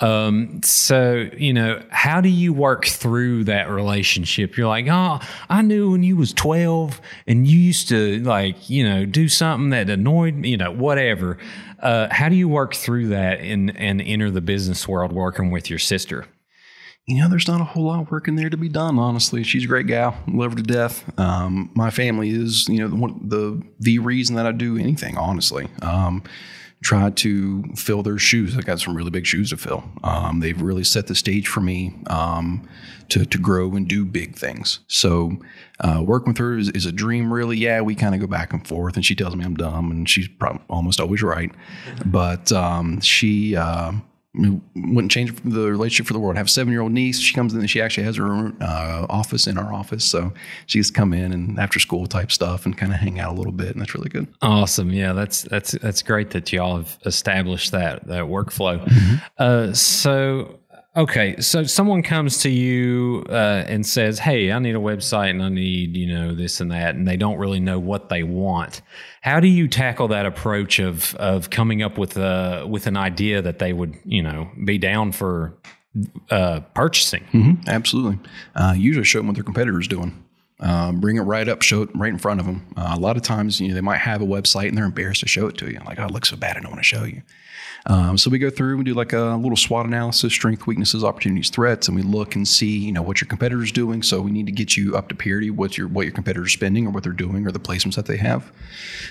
Um, 0.00 0.60
so 0.62 1.30
you 1.34 1.54
know, 1.54 1.82
how 1.88 2.20
do 2.20 2.28
you 2.28 2.52
work 2.52 2.84
through 2.84 3.44
that 3.44 3.70
relationship? 3.70 4.54
You're 4.54 4.68
like, 4.68 4.86
oh, 4.88 5.20
I 5.48 5.62
knew 5.62 5.92
when 5.92 6.02
you 6.02 6.14
was 6.14 6.34
12 6.34 7.00
and 7.26 7.46
you 7.46 7.58
used 7.58 7.88
to 7.88 8.18
like, 8.20 8.68
you 8.68 8.86
know, 8.86 9.06
do 9.06 9.26
something 9.26 9.70
that 9.70 9.88
annoyed 9.88 10.34
me, 10.34 10.50
you 10.50 10.58
know, 10.58 10.72
whatever. 10.72 11.38
Uh, 11.78 12.08
how 12.10 12.28
do 12.28 12.36
you 12.36 12.50
work 12.50 12.74
through 12.74 13.08
that 13.08 13.40
and 13.40 13.74
and 13.78 14.02
enter 14.02 14.30
the 14.30 14.42
business 14.42 14.86
world 14.86 15.10
working 15.10 15.50
with 15.50 15.70
your 15.70 15.78
sister? 15.78 16.26
You 17.06 17.18
know, 17.18 17.28
there's 17.28 17.48
not 17.48 17.60
a 17.60 17.64
whole 17.64 17.84
lot 17.84 18.00
of 18.00 18.10
work 18.10 18.28
in 18.28 18.36
there 18.36 18.48
to 18.48 18.56
be 18.56 18.68
done. 18.68 18.98
Honestly, 18.98 19.42
she's 19.42 19.64
a 19.64 19.66
great 19.66 19.86
gal, 19.86 20.16
love 20.28 20.52
her 20.52 20.56
to 20.56 20.62
death. 20.62 21.18
Um, 21.18 21.70
my 21.74 21.90
family 21.90 22.30
is, 22.30 22.68
you 22.68 22.78
know, 22.78 22.88
the, 22.88 22.96
one, 22.96 23.28
the 23.28 23.62
the 23.80 23.98
reason 23.98 24.36
that 24.36 24.46
I 24.46 24.52
do 24.52 24.78
anything. 24.78 25.16
Honestly, 25.18 25.66
um, 25.82 26.22
try 26.80 27.10
to 27.10 27.64
fill 27.74 28.04
their 28.04 28.18
shoes. 28.18 28.56
I 28.56 28.60
got 28.60 28.78
some 28.78 28.96
really 28.96 29.10
big 29.10 29.26
shoes 29.26 29.50
to 29.50 29.56
fill. 29.56 29.82
Um, 30.04 30.38
they've 30.38 30.60
really 30.60 30.84
set 30.84 31.08
the 31.08 31.16
stage 31.16 31.48
for 31.48 31.60
me 31.60 31.92
um, 32.06 32.68
to 33.08 33.24
to 33.24 33.38
grow 33.38 33.72
and 33.72 33.88
do 33.88 34.04
big 34.04 34.36
things. 34.36 34.78
So 34.86 35.38
uh, 35.80 36.04
working 36.06 36.28
with 36.28 36.38
her 36.38 36.56
is, 36.56 36.68
is, 36.70 36.86
a 36.86 36.92
dream. 36.92 37.32
Really, 37.32 37.56
yeah, 37.56 37.80
we 37.80 37.96
kind 37.96 38.14
of 38.14 38.20
go 38.20 38.28
back 38.28 38.52
and 38.52 38.64
forth, 38.66 38.94
and 38.94 39.04
she 39.04 39.16
tells 39.16 39.34
me 39.34 39.44
I'm 39.44 39.56
dumb, 39.56 39.90
and 39.90 40.08
she's 40.08 40.28
probably 40.28 40.62
almost 40.70 41.00
always 41.00 41.22
right. 41.22 41.50
But 42.06 42.52
um, 42.52 43.00
she. 43.00 43.56
Uh, 43.56 43.94
wouldn't 44.34 45.10
change 45.10 45.34
the 45.44 45.70
relationship 45.70 46.06
for 46.06 46.14
the 46.14 46.18
world. 46.18 46.36
I 46.36 46.38
have 46.38 46.46
a 46.46 46.50
seven 46.50 46.72
year 46.72 46.80
old 46.80 46.92
niece. 46.92 47.20
She 47.20 47.34
comes 47.34 47.52
in 47.52 47.60
and 47.60 47.68
she 47.68 47.82
actually 47.82 48.04
has 48.04 48.16
her 48.16 48.26
own 48.26 48.56
uh, 48.62 49.06
office 49.10 49.46
in 49.46 49.58
our 49.58 49.74
office. 49.74 50.04
So 50.06 50.32
she's 50.66 50.90
come 50.90 51.12
in 51.12 51.32
and 51.32 51.58
after 51.58 51.78
school 51.78 52.06
type 52.06 52.32
stuff 52.32 52.64
and 52.64 52.76
kind 52.76 52.92
of 52.92 52.98
hang 52.98 53.20
out 53.20 53.32
a 53.32 53.36
little 53.36 53.52
bit. 53.52 53.68
And 53.68 53.80
that's 53.80 53.94
really 53.94 54.08
good. 54.08 54.26
Awesome. 54.40 54.90
Yeah, 54.90 55.12
that's 55.12 55.42
that's 55.42 55.72
that's 55.72 56.02
great 56.02 56.30
that 56.30 56.50
y'all 56.50 56.78
have 56.78 56.98
established 57.04 57.72
that 57.72 58.06
that 58.06 58.24
workflow. 58.24 58.82
Mm-hmm. 58.82 59.16
Uh, 59.36 59.74
so 59.74 60.58
Okay, 60.94 61.40
so 61.40 61.64
someone 61.64 62.02
comes 62.02 62.38
to 62.40 62.50
you 62.50 63.24
uh, 63.30 63.64
and 63.66 63.86
says, 63.86 64.18
"Hey, 64.18 64.52
I 64.52 64.58
need 64.58 64.74
a 64.74 64.78
website 64.78 65.30
and 65.30 65.42
I 65.42 65.48
need 65.48 65.96
you 65.96 66.06
know 66.06 66.34
this 66.34 66.60
and 66.60 66.70
that," 66.70 66.94
and 66.94 67.08
they 67.08 67.16
don't 67.16 67.38
really 67.38 67.60
know 67.60 67.78
what 67.78 68.10
they 68.10 68.22
want. 68.22 68.82
How 69.22 69.40
do 69.40 69.48
you 69.48 69.68
tackle 69.68 70.08
that 70.08 70.26
approach 70.26 70.78
of 70.78 71.14
of 71.14 71.48
coming 71.48 71.82
up 71.82 71.96
with 71.96 72.18
a 72.18 72.66
with 72.68 72.86
an 72.86 72.98
idea 72.98 73.40
that 73.40 73.58
they 73.58 73.72
would 73.72 73.94
you 74.04 74.22
know 74.22 74.50
be 74.66 74.76
down 74.76 75.12
for 75.12 75.56
uh, 76.30 76.60
purchasing? 76.74 77.24
Mm-hmm, 77.32 77.70
absolutely. 77.70 78.18
Uh, 78.54 78.74
usually, 78.76 79.06
show 79.06 79.18
them 79.20 79.28
what 79.28 79.36
their 79.36 79.44
competitors 79.44 79.88
doing. 79.88 80.21
Um, 80.62 81.00
bring 81.00 81.16
it 81.16 81.22
right 81.22 81.48
up, 81.48 81.62
show 81.62 81.82
it 81.82 81.90
right 81.94 82.10
in 82.10 82.18
front 82.18 82.38
of 82.38 82.46
them. 82.46 82.64
Uh, 82.76 82.94
a 82.96 83.00
lot 83.00 83.16
of 83.16 83.22
times, 83.22 83.60
you 83.60 83.68
know, 83.68 83.74
they 83.74 83.80
might 83.80 83.98
have 83.98 84.22
a 84.22 84.26
website 84.26 84.68
and 84.68 84.78
they're 84.78 84.84
embarrassed 84.84 85.20
to 85.20 85.28
show 85.28 85.48
it 85.48 85.58
to 85.58 85.70
you. 85.70 85.80
Like, 85.84 85.98
oh, 85.98 86.04
it 86.04 86.12
looks 86.12 86.30
so 86.30 86.36
bad, 86.36 86.56
I 86.56 86.60
don't 86.60 86.70
want 86.70 86.80
to 86.80 86.84
show 86.84 87.04
you. 87.04 87.22
Um, 87.86 88.16
so 88.16 88.30
we 88.30 88.38
go 88.38 88.48
through, 88.48 88.76
we 88.76 88.84
do 88.84 88.94
like 88.94 89.12
a 89.12 89.36
little 89.36 89.56
SWOT 89.56 89.86
analysis, 89.86 90.32
strength, 90.32 90.66
weaknesses, 90.68 91.02
opportunities, 91.02 91.50
threats, 91.50 91.88
and 91.88 91.96
we 91.96 92.02
look 92.02 92.36
and 92.36 92.46
see, 92.46 92.78
you 92.78 92.92
know, 92.92 93.02
what 93.02 93.20
your 93.20 93.26
competitor's 93.26 93.72
doing. 93.72 94.02
So 94.02 94.20
we 94.20 94.30
need 94.30 94.46
to 94.46 94.52
get 94.52 94.76
you 94.76 94.96
up 94.96 95.08
to 95.08 95.16
parity, 95.16 95.50
what 95.50 95.76
your 95.76 95.88
what 95.88 96.02
your 96.02 96.14
competitor's 96.14 96.52
spending 96.52 96.86
or 96.86 96.90
what 96.90 97.02
they're 97.02 97.12
doing 97.12 97.46
or 97.46 97.50
the 97.50 97.58
placements 97.58 97.96
that 97.96 98.06
they 98.06 98.18
have. 98.18 98.52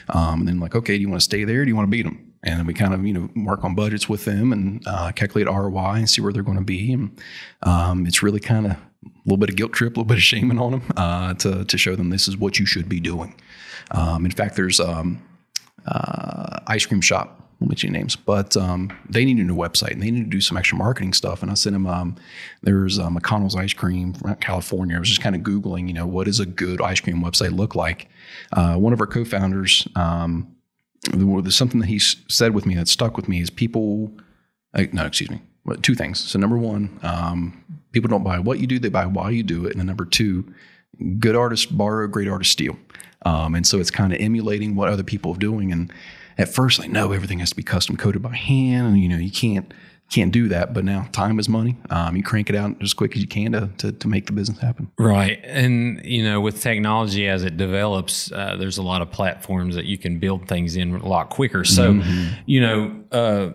Um, 0.10 0.40
and 0.40 0.48
then 0.48 0.60
like, 0.60 0.76
okay, 0.76 0.96
do 0.96 1.02
you 1.02 1.10
want 1.10 1.20
to 1.20 1.26
stay 1.26 1.44
there? 1.44 1.66
do 1.66 1.70
you 1.70 1.76
want 1.76 1.88
to 1.88 1.92
beat 1.92 2.04
them? 2.04 2.34
And 2.44 2.60
then 2.60 2.66
we 2.66 2.74
kind 2.74 2.94
of, 2.94 3.06
you 3.06 3.14
know, 3.14 3.30
work 3.44 3.64
on 3.64 3.76
budgets 3.76 4.10
with 4.10 4.26
them 4.26 4.52
and 4.52 4.82
uh, 4.88 5.12
calculate 5.12 5.48
ROI 5.48 5.96
and 5.96 6.10
see 6.10 6.22
where 6.22 6.34
they're 6.34 6.42
going 6.42 6.58
to 6.58 6.64
be. 6.64 6.94
And 6.94 7.22
um, 7.62 8.08
it's 8.08 8.24
really 8.24 8.40
kind 8.40 8.66
of 8.66 8.78
a 9.06 9.10
little 9.26 9.38
bit 9.38 9.50
of 9.50 9.56
guilt 9.56 9.74
trip, 9.74 9.94
a 9.94 10.00
little 10.00 10.06
bit 10.06 10.18
of 10.18 10.24
shaming 10.24 10.60
on 10.60 10.72
them 10.72 10.84
uh, 10.98 11.34
to, 11.36 11.66
to 11.66 11.78
show 11.78 11.96
them 11.96 12.10
this 12.10 12.28
is 12.28 12.38
what 12.38 12.60
you 12.60 12.66
should 12.66 12.88
be 12.88 13.00
doing. 13.00 13.36
Um, 13.92 14.26
in 14.26 14.32
fact, 14.32 14.56
there's 14.56 14.80
um, 14.80 15.22
uh, 15.86 16.60
ice 16.68 16.86
cream 16.86 17.02
shop 17.02 17.42
won't 17.62 17.70
mention 17.70 17.94
names, 17.94 18.16
but 18.16 18.58
um, 18.58 18.92
they 19.08 19.24
need 19.24 19.38
a 19.38 19.44
new 19.44 19.56
website 19.56 19.92
and 19.92 20.02
they 20.02 20.10
need 20.10 20.24
to 20.24 20.30
do 20.30 20.42
some 20.42 20.58
extra 20.58 20.78
marketing 20.78 21.14
stuff. 21.14 21.44
And 21.44 21.52
I 21.52 21.54
sent 21.54 21.74
them, 21.74 21.86
um, 21.86 22.16
there's 22.64 22.98
uh, 22.98 23.08
McConnell's 23.10 23.56
ice 23.56 23.74
cream 23.74 24.14
from 24.14 24.36
California. 24.38 24.96
I 24.96 25.00
was 25.00 25.10
just 25.10 25.22
kind 25.22 25.36
of 25.36 25.44
Googling, 25.44 25.88
you 25.88 25.94
know, 25.94 26.08
what 26.08 26.26
does 26.26 26.40
a 26.40 26.46
good 26.46 26.82
ice 26.82 27.00
cream 27.00 27.22
website 27.22 27.56
look 27.56 27.76
like? 27.76 28.10
Uh, 28.52 28.76
one 28.78 28.94
of 28.94 29.00
our 29.00 29.06
co-founders, 29.06 29.88
um, 29.96 30.56
there's 31.14 31.56
something 31.56 31.80
that 31.82 31.88
he 31.88 32.00
said 32.00 32.56
with 32.56 32.66
me 32.66 32.76
that 32.76 32.88
stuck 32.88 33.16
with 33.16 33.28
me 33.28 33.42
is 33.42 33.52
people, 33.52 34.12
uh, 34.74 34.84
no, 34.92 35.06
excuse 35.06 35.30
me, 35.30 35.42
two 35.82 35.95
things. 35.95 36.19
So 36.19 36.39
number 36.39 36.58
one, 36.58 37.00
um, 37.04 37.63
people 37.91 38.10
don't 38.10 38.24
buy 38.24 38.39
what 38.39 38.60
you 38.60 38.67
do, 38.67 38.80
they 38.80 38.89
buy 38.89 39.06
why 39.06 39.30
you 39.30 39.43
do 39.43 39.65
it. 39.65 39.71
And 39.71 39.80
then 39.80 39.88
number 39.88 40.06
two, 40.06 40.54
good 41.19 41.36
artists 41.36 41.65
borrow, 41.65 42.08
great 42.08 42.28
artists 42.28 42.52
steal. 42.52 42.78
Um, 43.24 43.54
and 43.54 43.65
so 43.67 43.80
it's 43.80 43.91
kind 43.91 44.13
of 44.13 44.19
emulating 44.19 44.76
what 44.76 44.89
other 44.89 45.04
people 45.04 45.34
are 45.34 45.38
doing. 45.38 45.71
And 45.71 45.93
at 46.38 46.50
first 46.50 46.80
like 46.80 46.89
no 46.89 47.12
everything 47.12 47.39
has 47.39 47.50
to 47.52 47.56
be 47.56 47.63
custom 47.63 47.95
coded 47.95 48.21
by 48.21 48.36
hand 48.36 48.88
and 48.88 49.00
you 49.00 49.08
know 49.08 49.17
you 49.17 49.32
can't 49.32 49.74
can't 50.10 50.34
do 50.34 50.50
that 50.50 50.74
but 50.74 50.84
now 50.84 51.08
time 51.13 51.39
is 51.39 51.47
money 51.47 51.78
um, 51.89 52.17
you 52.17 52.24
crank 52.24 52.50
it 52.50 52.56
out 52.56 52.76
as 52.82 52.93
quick 52.93 53.15
as 53.15 53.21
you 53.21 53.28
can 53.28 53.54
to, 53.54 53.69
to, 53.78 53.91
to, 53.93 54.10
make 54.10 54.26
the 54.26 54.34
business 54.34 54.60
happen 54.60 54.91
right 54.97 55.39
and 55.45 56.04
you 56.04 56.21
know 56.21 56.41
with 56.41 56.62
technology 56.62 57.28
as 57.30 57.43
it 57.43 57.56
develops 57.56 58.30
uh, 58.34 58.58
there's 58.58 58.78
a 58.78 58.82
lot 58.82 59.02
of 59.02 59.10
platforms 59.10 59.76
that 59.76 59.86
you 59.86 59.97
can 59.97 60.19
build 60.19 60.47
things 60.50 60.76
in 60.76 60.95
a 60.95 61.08
lot 61.08 61.30
quicker 61.30 61.63
so 61.63 61.93
mm-hmm. 61.93 62.34
you 62.45 62.60
know 62.60 63.04
uh, 63.13 63.52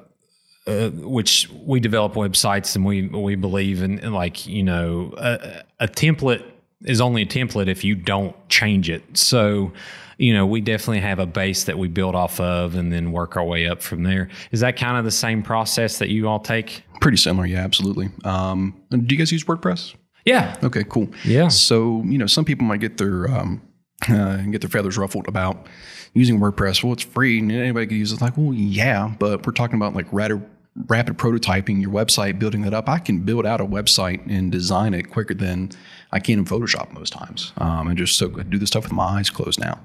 uh, 0.66 0.90
which 0.90 1.48
we 1.64 1.80
develop 1.80 2.14
websites 2.14 2.76
and 2.76 2.84
we 2.84 3.08
we 3.08 3.34
believe 3.34 3.82
in, 3.82 3.98
in 4.00 4.12
like 4.12 4.46
you 4.46 4.62
know 4.62 5.14
a, 5.16 5.62
a 5.80 5.88
template 5.88 6.44
is 6.84 7.00
only 7.00 7.22
a 7.22 7.26
template 7.26 7.68
if 7.68 7.84
you 7.84 7.94
don't 7.94 8.36
change 8.48 8.90
it 8.90 9.02
so 9.16 9.72
you 10.18 10.32
know, 10.32 10.46
we 10.46 10.60
definitely 10.60 11.00
have 11.00 11.18
a 11.18 11.26
base 11.26 11.64
that 11.64 11.78
we 11.78 11.88
build 11.88 12.14
off 12.14 12.40
of 12.40 12.74
and 12.74 12.92
then 12.92 13.12
work 13.12 13.36
our 13.36 13.44
way 13.44 13.66
up 13.66 13.82
from 13.82 14.02
there. 14.02 14.28
Is 14.50 14.60
that 14.60 14.76
kind 14.76 14.96
of 14.96 15.04
the 15.04 15.10
same 15.10 15.42
process 15.42 15.98
that 15.98 16.08
you 16.08 16.28
all 16.28 16.40
take? 16.40 16.84
Pretty 17.00 17.18
similar, 17.18 17.46
yeah, 17.46 17.58
absolutely. 17.58 18.08
Um, 18.24 18.80
do 18.90 19.14
you 19.14 19.18
guys 19.18 19.30
use 19.30 19.44
WordPress? 19.44 19.94
Yeah. 20.24 20.56
Okay, 20.62 20.84
cool. 20.84 21.08
Yeah. 21.24 21.48
So, 21.48 22.02
you 22.04 22.18
know, 22.18 22.26
some 22.26 22.44
people 22.44 22.66
might 22.66 22.80
get 22.80 22.96
their 22.96 23.30
um, 23.30 23.62
uh, 24.08 24.38
get 24.38 24.60
their 24.60 24.70
feathers 24.70 24.98
ruffled 24.98 25.28
about 25.28 25.66
using 26.14 26.40
WordPress. 26.40 26.82
Well, 26.82 26.94
it's 26.94 27.04
free 27.04 27.38
and 27.38 27.52
anybody 27.52 27.86
can 27.86 27.96
use 27.96 28.12
it. 28.12 28.20
Like, 28.20 28.36
well, 28.36 28.52
yeah, 28.52 29.14
but 29.18 29.46
we're 29.46 29.52
talking 29.52 29.76
about 29.76 29.94
like 29.94 30.06
rapid, 30.10 30.44
rapid 30.88 31.16
prototyping 31.16 31.80
your 31.80 31.90
website, 31.90 32.38
building 32.38 32.62
that 32.62 32.74
up. 32.74 32.88
I 32.88 32.98
can 32.98 33.20
build 33.20 33.46
out 33.46 33.60
a 33.60 33.66
website 33.66 34.26
and 34.30 34.52
design 34.52 34.94
it 34.94 35.10
quicker 35.10 35.34
than 35.34 35.70
I 36.12 36.20
can 36.20 36.40
in 36.40 36.44
Photoshop 36.44 36.92
most 36.92 37.12
times. 37.12 37.52
Um, 37.58 37.88
and 37.88 37.98
just 37.98 38.16
so 38.16 38.28
do 38.28 38.58
the 38.58 38.66
stuff 38.66 38.84
with 38.84 38.92
my 38.92 39.04
eyes 39.04 39.30
closed 39.30 39.60
now. 39.60 39.80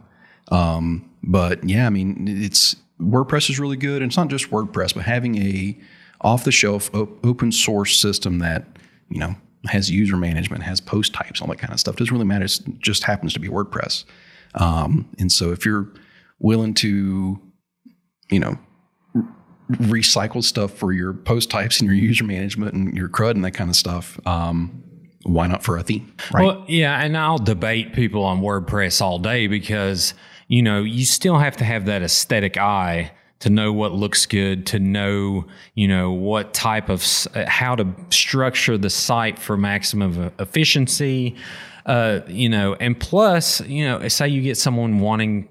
Um, 0.52 1.10
but 1.24 1.64
yeah, 1.68 1.86
I 1.86 1.90
mean, 1.90 2.28
it's 2.28 2.76
WordPress 3.00 3.50
is 3.50 3.60
really 3.60 3.78
good. 3.78 4.02
And 4.02 4.10
it's 4.10 4.18
not 4.18 4.28
just 4.28 4.52
WordPress, 4.52 4.94
but 4.94 5.04
having 5.04 5.38
a 5.42 5.78
off 6.22 6.44
the 6.44 6.52
shelf 6.52 6.90
open 6.94 7.52
source 7.52 7.98
system 7.98 8.40
that, 8.40 8.66
you 9.10 9.20
know, 9.20 9.36
has 9.66 9.90
user 9.90 10.18
management, 10.18 10.64
has 10.64 10.80
post 10.82 11.14
types, 11.14 11.42
all 11.42 11.48
that 11.48 11.58
kind 11.58 11.74
of 11.74 11.80
stuff. 11.80 11.96
doesn't 11.96 12.14
really 12.14 12.26
matter. 12.26 12.46
It 12.46 12.60
just 12.80 13.04
happens 13.04 13.34
to 13.34 13.40
be 13.40 13.48
WordPress. 13.48 14.06
Um, 14.56 15.10
and 15.18 15.32
so 15.32 15.52
if 15.52 15.66
you're 15.66 15.88
willing 16.40 16.74
to, 16.76 17.40
you 18.30 18.40
know, 18.40 18.58
recycle 19.74 20.44
stuff 20.44 20.72
for 20.72 20.94
your 20.94 21.14
post 21.14 21.50
types 21.50 21.80
and 21.80 21.90
your 21.90 21.98
user 21.98 22.24
management 22.24 22.74
and 22.74 22.96
your 22.96 23.10
CRUD 23.10 23.36
and 23.36 23.46
that 23.46 23.52
kind 23.52 23.70
of 23.70 23.76
stuff, 23.76 24.20
um, 24.26 24.84
why 25.24 25.48
not 25.48 25.64
for 25.64 25.78
a 25.78 25.84
theme? 25.84 26.12
Right? 26.32 26.46
Well, 26.46 26.66
yeah, 26.68 27.02
and 27.02 27.18
I'll 27.18 27.38
debate 27.38 27.94
people 27.94 28.24
on 28.24 28.42
WordPress 28.42 29.02
all 29.02 29.20
day 29.20 29.48
because 29.48 30.14
you 30.52 30.62
know, 30.62 30.84
you 30.84 31.06
still 31.06 31.38
have 31.38 31.56
to 31.56 31.64
have 31.64 31.86
that 31.86 32.04
aesthetic 32.04 32.58
eye 32.58 33.14
to 33.40 33.50
know 33.50 33.72
what 33.72 33.94
looks 33.94 34.26
good, 34.26 34.66
to 34.66 34.80
know, 34.80 35.46
you 35.76 35.88
know, 35.88 36.12
what 36.12 36.54
type 36.54 36.90
of, 36.90 37.06
how 37.48 37.74
to 37.74 37.88
structure 38.10 38.78
the 38.78 38.90
site 38.90 39.40
for 39.40 39.56
maximum 39.56 40.30
efficiency, 40.40 41.38
uh, 41.86 42.20
you 42.28 42.50
know, 42.50 42.76
and 42.82 43.00
plus, 43.00 43.62
you 43.62 43.86
know, 43.86 44.06
say 44.10 44.28
you 44.28 44.42
get 44.42 44.58
someone 44.58 45.00
wanting 45.00 45.48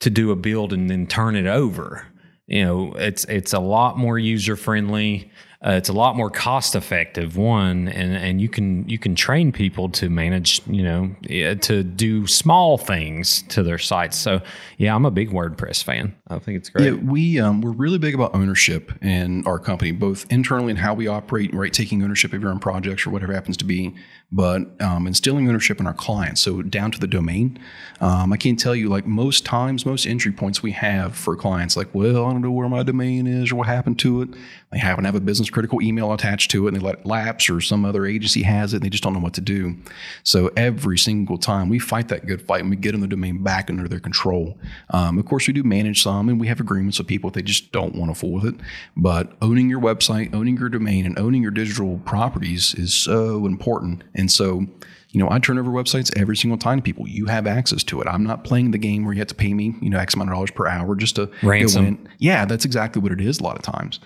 to 0.00 0.10
do 0.10 0.30
a 0.30 0.36
build 0.36 0.74
and 0.74 0.90
then 0.90 1.06
turn 1.06 1.34
it 1.34 1.46
over, 1.46 2.06
you 2.52 2.64
know, 2.64 2.92
it's, 2.92 3.24
it's 3.24 3.52
a 3.52 3.60
lot 3.60 3.98
more 3.98 4.18
user 4.18 4.56
friendly. 4.56 5.30
Uh, 5.64 5.70
it's 5.70 5.88
a 5.88 5.92
lot 5.92 6.16
more 6.16 6.28
cost 6.28 6.74
effective 6.74 7.36
one 7.36 7.86
and 7.86 8.16
and 8.16 8.40
you 8.40 8.48
can 8.48 8.88
you 8.88 8.98
can 8.98 9.14
train 9.14 9.52
people 9.52 9.88
to 9.88 10.10
manage 10.10 10.60
you 10.66 10.82
know 10.82 11.14
to 11.54 11.84
do 11.84 12.26
small 12.26 12.76
things 12.76 13.42
to 13.42 13.62
their 13.62 13.78
sites. 13.78 14.18
So 14.18 14.40
yeah 14.78 14.92
i'm 14.92 15.06
a 15.06 15.10
big 15.12 15.30
wordpress 15.30 15.84
fan. 15.84 16.16
I 16.26 16.40
think 16.40 16.56
it's 16.56 16.68
great. 16.68 16.86
Yeah 16.86 16.94
we 16.94 17.38
um, 17.38 17.60
we're 17.60 17.70
really 17.70 17.98
big 17.98 18.12
about 18.12 18.34
ownership 18.34 18.90
in 19.02 19.46
our 19.46 19.60
company 19.60 19.92
both 19.92 20.26
internally 20.32 20.70
and 20.70 20.80
how 20.80 20.94
we 20.94 21.06
operate 21.06 21.54
right? 21.54 21.72
Taking 21.72 22.02
ownership 22.02 22.32
of 22.32 22.42
your 22.42 22.50
own 22.50 22.58
projects 22.58 23.06
or 23.06 23.10
whatever 23.10 23.32
happens 23.32 23.56
to 23.58 23.64
be 23.64 23.94
but 24.32 24.62
um, 24.80 25.06
instilling 25.06 25.48
ownership 25.48 25.78
in 25.78 25.86
our 25.86 25.94
clients 25.94 26.40
so 26.40 26.62
down 26.62 26.90
to 26.90 26.98
the 26.98 27.06
domain 27.06 27.58
um, 28.00 28.32
i 28.32 28.36
can't 28.36 28.58
tell 28.58 28.74
you 28.74 28.88
like 28.88 29.06
most 29.06 29.44
times 29.44 29.86
most 29.86 30.06
entry 30.06 30.32
points 30.32 30.62
we 30.62 30.72
have 30.72 31.14
for 31.14 31.36
clients 31.36 31.76
like 31.76 31.88
well 31.94 32.26
i 32.26 32.32
don't 32.32 32.42
know 32.42 32.50
where 32.50 32.68
my 32.68 32.82
domain 32.82 33.26
is 33.26 33.52
or 33.52 33.56
what 33.56 33.66
happened 33.66 33.98
to 33.98 34.22
it 34.22 34.28
they 34.72 34.78
happen 34.78 35.04
to 35.04 35.08
have 35.08 35.14
a 35.14 35.20
business 35.20 35.50
critical 35.50 35.82
email 35.82 36.12
attached 36.12 36.50
to 36.50 36.66
it 36.66 36.68
and 36.72 36.76
they 36.76 36.84
let 36.84 37.00
it 37.00 37.06
lapse 37.06 37.50
or 37.50 37.60
some 37.60 37.84
other 37.84 38.06
agency 38.06 38.42
has 38.42 38.72
it 38.72 38.76
and 38.76 38.84
they 38.84 38.88
just 38.88 39.04
don't 39.04 39.12
know 39.12 39.20
what 39.20 39.34
to 39.34 39.42
do. 39.42 39.76
So 40.22 40.50
every 40.56 40.96
single 40.96 41.36
time 41.36 41.68
we 41.68 41.78
fight 41.78 42.08
that 42.08 42.26
good 42.26 42.40
fight 42.40 42.62
and 42.62 42.70
we 42.70 42.76
get 42.76 42.92
them 42.92 43.02
the 43.02 43.06
domain 43.06 43.42
back 43.42 43.68
under 43.68 43.86
their 43.86 44.00
control. 44.00 44.58
Um, 44.90 45.18
of 45.18 45.26
course, 45.26 45.46
we 45.46 45.52
do 45.52 45.62
manage 45.62 46.02
some 46.02 46.30
and 46.30 46.40
we 46.40 46.46
have 46.46 46.58
agreements 46.58 46.98
with 46.98 47.06
people 47.06 47.28
if 47.28 47.34
they 47.34 47.42
just 47.42 47.70
don't 47.70 47.94
want 47.94 48.10
to 48.10 48.18
fool 48.18 48.32
with 48.32 48.46
it. 48.46 48.54
But 48.96 49.32
owning 49.42 49.68
your 49.68 49.80
website, 49.80 50.34
owning 50.34 50.56
your 50.56 50.70
domain, 50.70 51.04
and 51.04 51.18
owning 51.18 51.42
your 51.42 51.50
digital 51.50 51.98
properties 52.06 52.74
is 52.74 52.94
so 52.94 53.44
important. 53.44 54.04
And 54.14 54.21
so, 54.30 54.66
you 55.10 55.20
know, 55.20 55.30
I 55.30 55.38
turn 55.38 55.58
over 55.58 55.70
websites 55.70 56.10
every 56.18 56.36
single 56.36 56.58
time 56.58 56.78
to 56.78 56.82
people. 56.82 57.08
You 57.08 57.26
have 57.26 57.46
access 57.46 57.82
to 57.84 58.00
it. 58.00 58.06
I'm 58.06 58.24
not 58.24 58.44
playing 58.44 58.70
the 58.70 58.78
game 58.78 59.04
where 59.04 59.14
you 59.14 59.20
have 59.20 59.28
to 59.28 59.34
pay 59.34 59.54
me, 59.54 59.74
you 59.80 59.90
know, 59.90 59.98
X 59.98 60.14
amount 60.14 60.30
of 60.30 60.34
dollars 60.34 60.50
per 60.50 60.66
hour 60.66 60.94
just 60.94 61.16
to 61.16 61.30
ransom. 61.42 62.08
Yeah, 62.18 62.44
that's 62.44 62.64
exactly 62.64 63.02
what 63.02 63.12
it 63.12 63.20
is 63.20 63.40
a 63.40 63.42
lot 63.42 63.56
of 63.56 63.62
times. 63.62 64.00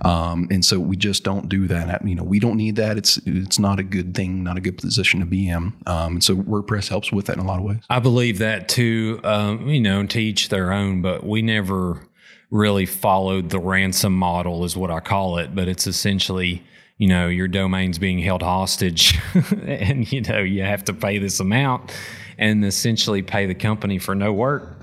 Um, 0.00 0.48
and 0.50 0.64
so 0.64 0.80
we 0.80 0.96
just 0.96 1.22
don't 1.24 1.48
do 1.48 1.66
that. 1.68 2.06
You 2.06 2.14
know, 2.14 2.24
we 2.24 2.40
don't 2.40 2.56
need 2.56 2.76
that. 2.76 2.96
It's 2.96 3.18
it's 3.26 3.58
not 3.58 3.78
a 3.78 3.82
good 3.82 4.14
thing, 4.14 4.42
not 4.42 4.56
a 4.56 4.60
good 4.60 4.76
position 4.76 5.20
to 5.20 5.26
be 5.26 5.48
in. 5.48 5.72
Um, 5.86 6.14
and 6.14 6.24
so 6.24 6.34
WordPress 6.36 6.88
helps 6.88 7.12
with 7.12 7.26
that 7.26 7.36
in 7.36 7.42
a 7.42 7.46
lot 7.46 7.58
of 7.58 7.64
ways. 7.64 7.78
I 7.88 8.00
believe 8.00 8.38
that 8.38 8.68
too. 8.68 9.20
Um, 9.24 9.68
you 9.68 9.80
know, 9.80 10.04
to 10.06 10.20
each 10.20 10.48
their 10.48 10.72
own, 10.72 11.00
but 11.00 11.24
we 11.24 11.42
never 11.42 12.06
really 12.50 12.86
followed 12.86 13.50
the 13.50 13.58
ransom 13.58 14.14
model, 14.14 14.64
is 14.64 14.76
what 14.76 14.90
I 14.90 15.00
call 15.00 15.38
it. 15.38 15.54
But 15.54 15.68
it's 15.68 15.86
essentially 15.86 16.64
you 16.98 17.08
know 17.08 17.28
your 17.28 17.48
domain's 17.48 17.98
being 17.98 18.18
held 18.18 18.42
hostage 18.42 19.18
and 19.66 20.10
you 20.12 20.20
know 20.20 20.38
you 20.38 20.62
have 20.62 20.84
to 20.84 20.92
pay 20.92 21.18
this 21.18 21.40
amount 21.40 21.92
and 22.38 22.64
essentially 22.64 23.22
pay 23.22 23.46
the 23.46 23.54
company 23.54 23.98
for 23.98 24.14
no 24.14 24.32
work 24.32 24.80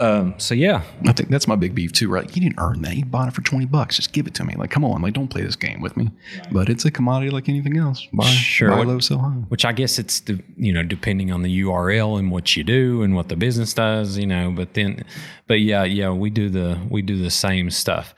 um, 0.00 0.34
so 0.38 0.54
yeah, 0.54 0.82
I 1.06 1.12
think 1.12 1.28
that's 1.28 1.48
my 1.48 1.56
big 1.56 1.74
beef 1.74 1.92
too. 1.92 2.08
Right? 2.08 2.24
You 2.34 2.42
didn't 2.42 2.58
earn 2.58 2.82
that. 2.82 2.96
You 2.96 3.04
bought 3.04 3.28
it 3.28 3.34
for 3.34 3.42
twenty 3.42 3.66
bucks. 3.66 3.96
Just 3.96 4.12
give 4.12 4.26
it 4.26 4.34
to 4.34 4.44
me. 4.44 4.54
Like, 4.54 4.70
come 4.70 4.84
on. 4.84 5.02
Like, 5.02 5.14
don't 5.14 5.28
play 5.28 5.42
this 5.42 5.56
game 5.56 5.80
with 5.80 5.96
me. 5.96 6.10
Right. 6.36 6.52
But 6.52 6.68
it's 6.68 6.84
a 6.84 6.90
commodity 6.90 7.30
like 7.30 7.48
anything 7.48 7.76
else. 7.76 8.06
Buy, 8.12 8.26
sure. 8.26 8.70
buy 8.70 8.84
low, 8.84 9.00
sell 9.00 9.18
high. 9.18 9.30
Which 9.48 9.64
I 9.64 9.72
guess 9.72 9.98
it's 9.98 10.20
the 10.20 10.40
you 10.56 10.72
know 10.72 10.82
depending 10.82 11.32
on 11.32 11.42
the 11.42 11.62
URL 11.62 12.18
and 12.18 12.30
what 12.30 12.56
you 12.56 12.62
do 12.62 13.02
and 13.02 13.16
what 13.16 13.28
the 13.28 13.36
business 13.36 13.74
does. 13.74 14.16
You 14.16 14.26
know, 14.26 14.52
but 14.52 14.74
then, 14.74 15.04
but 15.46 15.60
yeah, 15.60 15.84
yeah, 15.84 16.10
we 16.10 16.30
do 16.30 16.48
the 16.48 16.78
we 16.88 17.02
do 17.02 17.20
the 17.20 17.30
same 17.30 17.70
stuff. 17.70 18.14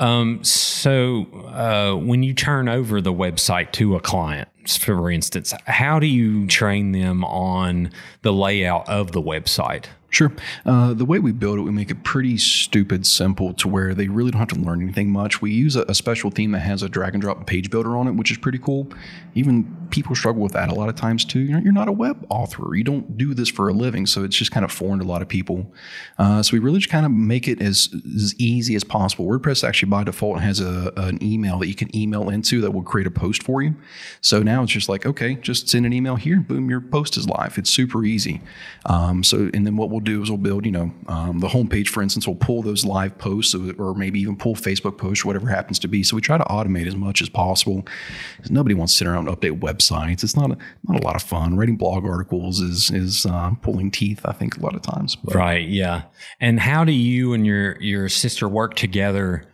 Um, 0.00 0.42
so 0.42 1.26
uh, 1.52 1.94
when 1.94 2.22
you 2.22 2.32
turn 2.32 2.68
over 2.68 3.02
the 3.02 3.12
website 3.12 3.70
to 3.72 3.96
a 3.96 4.00
client, 4.00 4.48
for 4.66 5.10
instance, 5.10 5.52
how 5.66 5.98
do 5.98 6.06
you 6.06 6.46
train 6.46 6.92
them 6.92 7.22
on 7.24 7.92
the 8.22 8.32
layout 8.32 8.88
of 8.88 9.12
the 9.12 9.20
website? 9.20 9.86
Sure. 10.10 10.32
Uh, 10.66 10.92
the 10.92 11.04
way 11.04 11.20
we 11.20 11.30
build 11.30 11.58
it, 11.58 11.62
we 11.62 11.70
make 11.70 11.90
it 11.90 12.02
pretty 12.02 12.36
stupid 12.36 13.06
simple 13.06 13.54
to 13.54 13.68
where 13.68 13.94
they 13.94 14.08
really 14.08 14.32
don't 14.32 14.40
have 14.40 14.48
to 14.48 14.56
learn 14.56 14.82
anything 14.82 15.08
much. 15.08 15.40
We 15.40 15.52
use 15.52 15.76
a, 15.76 15.82
a, 15.82 15.94
special 15.94 16.30
theme 16.30 16.50
that 16.50 16.60
has 16.60 16.82
a 16.82 16.88
drag 16.88 17.14
and 17.14 17.22
drop 17.22 17.46
page 17.46 17.70
builder 17.70 17.96
on 17.96 18.08
it, 18.08 18.12
which 18.12 18.32
is 18.32 18.38
pretty 18.38 18.58
cool. 18.58 18.88
Even 19.36 19.88
people 19.90 20.16
struggle 20.16 20.42
with 20.42 20.52
that 20.52 20.68
a 20.68 20.74
lot 20.74 20.88
of 20.88 20.96
times 20.96 21.24
too. 21.24 21.38
You're, 21.38 21.60
you're 21.60 21.72
not 21.72 21.86
a 21.86 21.92
web 21.92 22.26
author. 22.28 22.74
You 22.74 22.82
don't 22.82 23.16
do 23.16 23.34
this 23.34 23.48
for 23.48 23.68
a 23.68 23.72
living, 23.72 24.04
so 24.04 24.24
it's 24.24 24.36
just 24.36 24.50
kind 24.50 24.64
of 24.64 24.72
foreign 24.72 24.98
to 24.98 25.04
a 25.04 25.06
lot 25.06 25.22
of 25.22 25.28
people. 25.28 25.72
Uh, 26.18 26.42
so 26.42 26.54
we 26.54 26.58
really 26.58 26.78
just 26.78 26.90
kind 26.90 27.06
of 27.06 27.12
make 27.12 27.46
it 27.46 27.62
as, 27.62 27.94
as 28.16 28.34
easy 28.38 28.74
as 28.74 28.82
possible. 28.82 29.26
WordPress 29.26 29.62
actually 29.62 29.90
by 29.90 30.02
default 30.02 30.40
has 30.40 30.58
a, 30.60 30.92
an 30.96 31.22
email 31.22 31.58
that 31.60 31.68
you 31.68 31.76
can 31.76 31.94
email 31.96 32.30
into 32.30 32.60
that 32.62 32.72
will 32.72 32.82
create 32.82 33.06
a 33.06 33.12
post 33.12 33.44
for 33.44 33.62
you. 33.62 33.76
So 34.20 34.42
now 34.42 34.64
it's 34.64 34.72
just 34.72 34.88
like, 34.88 35.06
okay, 35.06 35.36
just 35.36 35.68
send 35.68 35.86
an 35.86 35.92
email 35.92 36.16
here, 36.16 36.40
boom, 36.40 36.68
your 36.68 36.80
post 36.80 37.16
is 37.16 37.28
live. 37.28 37.58
It's 37.58 37.70
super 37.70 38.04
easy. 38.04 38.40
Um, 38.86 39.22
so, 39.22 39.50
and 39.54 39.64
then 39.66 39.76
what 39.76 39.90
we'll 39.90 39.99
we'll 40.00 40.16
do 40.16 40.22
is 40.22 40.30
we'll 40.30 40.38
build, 40.38 40.66
you 40.66 40.72
know, 40.72 40.92
um, 41.08 41.40
the 41.40 41.48
homepage, 41.48 41.88
for 41.88 42.02
instance, 42.02 42.26
we'll 42.26 42.36
pull 42.36 42.62
those 42.62 42.84
live 42.84 43.16
posts 43.18 43.54
or 43.54 43.94
maybe 43.94 44.20
even 44.20 44.36
pull 44.36 44.54
Facebook 44.54 44.98
posts, 44.98 45.24
whatever 45.24 45.48
happens 45.48 45.78
to 45.80 45.88
be. 45.88 46.02
So 46.02 46.16
we 46.16 46.22
try 46.22 46.38
to 46.38 46.44
automate 46.44 46.86
as 46.86 46.96
much 46.96 47.22
as 47.22 47.28
possible 47.28 47.84
nobody 48.48 48.74
wants 48.74 48.92
to 48.94 48.98
sit 48.98 49.06
around 49.06 49.28
and 49.28 49.36
update 49.36 49.58
websites. 49.60 50.22
It's 50.22 50.36
not 50.36 50.50
a, 50.50 50.56
not 50.88 51.02
a 51.02 51.04
lot 51.04 51.16
of 51.16 51.22
fun. 51.22 51.56
Writing 51.56 51.76
blog 51.76 52.04
articles 52.04 52.60
is 52.60 52.90
is 52.90 53.26
uh, 53.26 53.50
pulling 53.62 53.90
teeth, 53.90 54.20
I 54.24 54.32
think, 54.32 54.56
a 54.56 54.60
lot 54.60 54.74
of 54.74 54.82
times. 54.82 55.16
But. 55.16 55.34
Right. 55.34 55.66
Yeah. 55.68 56.02
And 56.40 56.60
how 56.60 56.84
do 56.84 56.92
you 56.92 57.32
and 57.32 57.46
your 57.46 57.80
your 57.80 58.08
sister 58.08 58.48
work 58.48 58.74
together? 58.74 59.44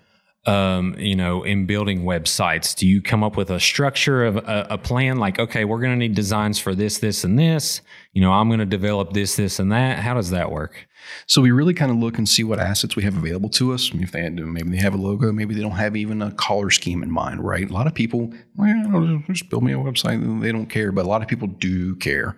Um, 0.47 0.95
you 0.99 1.17
know, 1.17 1.43
in 1.43 1.67
building 1.67 2.03
websites? 2.03 2.75
Do 2.75 2.87
you 2.87 3.03
come 3.03 3.25
up 3.25 3.37
with 3.37 3.51
a 3.51 3.59
structure 3.61 4.25
of 4.25 4.37
a, 4.37 4.67
a 4.71 4.79
plan 4.79 5.19
like, 5.19 5.39
okay, 5.39 5.65
we're 5.65 5.81
going 5.81 5.93
to 5.93 5.99
need 5.99 6.15
designs 6.15 6.59
for 6.59 6.75
this, 6.75 6.99
this, 6.99 7.25
and 7.25 7.39
this? 7.39 7.81
You 8.13 8.23
know, 8.23 8.33
I'm 8.33 8.49
going 8.49 8.61
to 8.61 8.67
develop 8.67 9.13
this, 9.13 9.37
this, 9.37 9.59
and 9.59 9.73
that. 9.73 9.99
How 9.99 10.15
does 10.15 10.31
that 10.31 10.51
work? 10.51 10.87
So 11.27 11.41
we 11.41 11.51
really 11.51 11.75
kind 11.75 11.91
of 11.91 11.99
look 11.99 12.19
and 12.19 12.29
see 12.29 12.45
what 12.45 12.59
assets 12.59 12.97
we 12.97 13.03
have 13.03 13.17
available 13.17 13.49
to 13.51 13.73
us. 13.73 13.91
If 13.95 14.13
they 14.13 14.29
maybe 14.29 14.71
they 14.71 14.77
have 14.77 14.95
a 14.95 14.99
logo, 14.99 15.33
maybe 15.33 15.55
they 15.55 15.61
don't 15.61 15.73
have 15.73 15.97
even 15.97 16.23
a 16.23 16.33
color 16.33 16.71
scheme 16.71 17.03
in 17.03 17.11
mind, 17.11 17.45
right? 17.45 17.69
A 17.69 17.73
lot 17.73 17.87
of 17.87 17.95
people, 17.95 18.33
well, 18.57 19.23
just 19.29 19.49
build 19.51 19.63
me 19.63 19.73
a 19.73 19.77
website. 19.77 20.41
They 20.41 20.53
don't 20.53 20.67
care, 20.67 20.93
but 20.93 21.05
a 21.05 21.09
lot 21.09 21.23
of 21.23 21.29
people 21.29 21.49
do 21.49 21.95
care, 21.97 22.37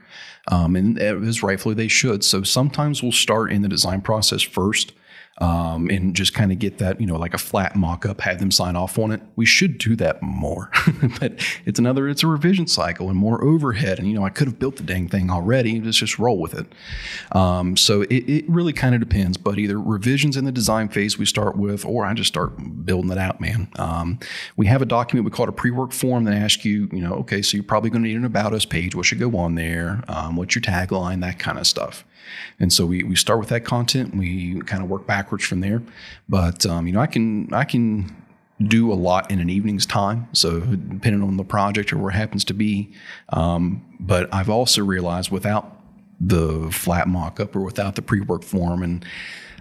um, 0.48 0.76
and 0.76 0.98
as 0.98 1.42
rightfully 1.42 1.74
they 1.74 1.88
should. 1.88 2.24
So 2.24 2.42
sometimes 2.42 3.02
we'll 3.02 3.12
start 3.12 3.52
in 3.52 3.62
the 3.62 3.68
design 3.68 4.00
process 4.00 4.42
first 4.42 4.92
um, 5.40 5.88
and 5.88 6.14
just 6.14 6.34
kind 6.34 6.50
of 6.50 6.58
get 6.58 6.78
that, 6.78 7.00
you 7.00 7.06
know, 7.06 7.16
like 7.16 7.34
a 7.34 7.38
flat 7.38 7.76
mock 7.76 8.04
up, 8.04 8.20
have 8.20 8.38
them 8.40 8.50
sign 8.50 8.76
off 8.76 8.98
on 8.98 9.12
it. 9.12 9.20
We 9.36 9.46
should 9.46 9.78
do 9.78 9.94
that 9.96 10.20
more. 10.22 10.70
but 11.20 11.34
it's 11.64 11.78
another, 11.78 12.08
it's 12.08 12.22
a 12.22 12.26
revision 12.26 12.66
cycle 12.66 13.08
and 13.08 13.16
more 13.16 13.42
overhead. 13.44 13.98
And, 13.98 14.08
you 14.08 14.14
know, 14.14 14.24
I 14.24 14.30
could 14.30 14.48
have 14.48 14.58
built 14.58 14.76
the 14.76 14.82
dang 14.82 15.08
thing 15.08 15.30
already. 15.30 15.80
Let's 15.80 15.98
just 15.98 16.18
roll 16.18 16.38
with 16.38 16.54
it. 16.54 16.66
Um, 17.32 17.76
so 17.76 18.02
it, 18.02 18.28
it 18.28 18.48
really 18.48 18.72
kind 18.72 18.94
of 18.94 19.00
depends, 19.00 19.36
but 19.36 19.58
either 19.58 19.80
revisions 19.80 20.36
in 20.36 20.44
the 20.44 20.52
design 20.52 20.88
phase 20.88 21.18
we 21.18 21.26
start 21.26 21.56
with, 21.56 21.84
or 21.84 22.04
I 22.04 22.14
just 22.14 22.28
start 22.28 22.52
building 22.84 23.12
it 23.12 23.18
out, 23.18 23.40
man. 23.40 23.68
Um, 23.76 24.18
we 24.56 24.66
have 24.66 24.82
a 24.82 24.86
document 24.86 25.24
we 25.24 25.30
call 25.30 25.46
it 25.46 25.50
a 25.50 25.52
pre 25.52 25.70
work 25.70 25.92
form 25.92 26.24
that 26.24 26.34
asks 26.34 26.64
you, 26.64 26.88
you 26.92 27.00
know, 27.00 27.14
okay, 27.14 27.42
so 27.42 27.56
you're 27.56 27.64
probably 27.64 27.90
going 27.90 28.02
to 28.02 28.08
need 28.08 28.16
an 28.16 28.24
about 28.24 28.54
us 28.54 28.64
page. 28.64 28.94
What 28.94 29.06
should 29.06 29.20
go 29.20 29.36
on 29.36 29.54
there? 29.54 30.02
Um, 30.08 30.36
what's 30.36 30.54
your 30.54 30.62
tagline? 30.62 31.20
That 31.20 31.38
kind 31.38 31.58
of 31.58 31.66
stuff. 31.66 32.04
And 32.58 32.72
so 32.72 32.86
we, 32.86 33.02
we 33.02 33.16
start 33.16 33.38
with 33.38 33.48
that 33.48 33.64
content. 33.64 34.16
We 34.16 34.60
kind 34.62 34.82
of 34.82 34.88
work 34.88 35.06
backwards 35.06 35.44
from 35.44 35.60
there. 35.60 35.82
But 36.28 36.66
um, 36.66 36.86
you 36.86 36.92
know, 36.92 37.00
I 37.00 37.06
can 37.06 37.52
I 37.52 37.64
can 37.64 38.14
do 38.62 38.92
a 38.92 38.94
lot 38.94 39.30
in 39.30 39.38
an 39.40 39.50
evening's 39.50 39.86
time. 39.86 40.28
So 40.32 40.60
depending 40.60 41.22
on 41.22 41.36
the 41.36 41.44
project 41.44 41.92
or 41.92 41.98
where 41.98 42.10
it 42.10 42.16
happens 42.16 42.44
to 42.46 42.54
be. 42.54 42.92
Um, 43.28 43.84
but 44.00 44.32
I've 44.34 44.50
also 44.50 44.84
realized 44.84 45.30
without 45.30 45.76
the 46.20 46.68
flat 46.72 47.06
mock-up 47.06 47.54
or 47.54 47.60
without 47.60 47.94
the 47.94 48.02
pre-work 48.02 48.42
form 48.42 48.82
and 48.82 49.04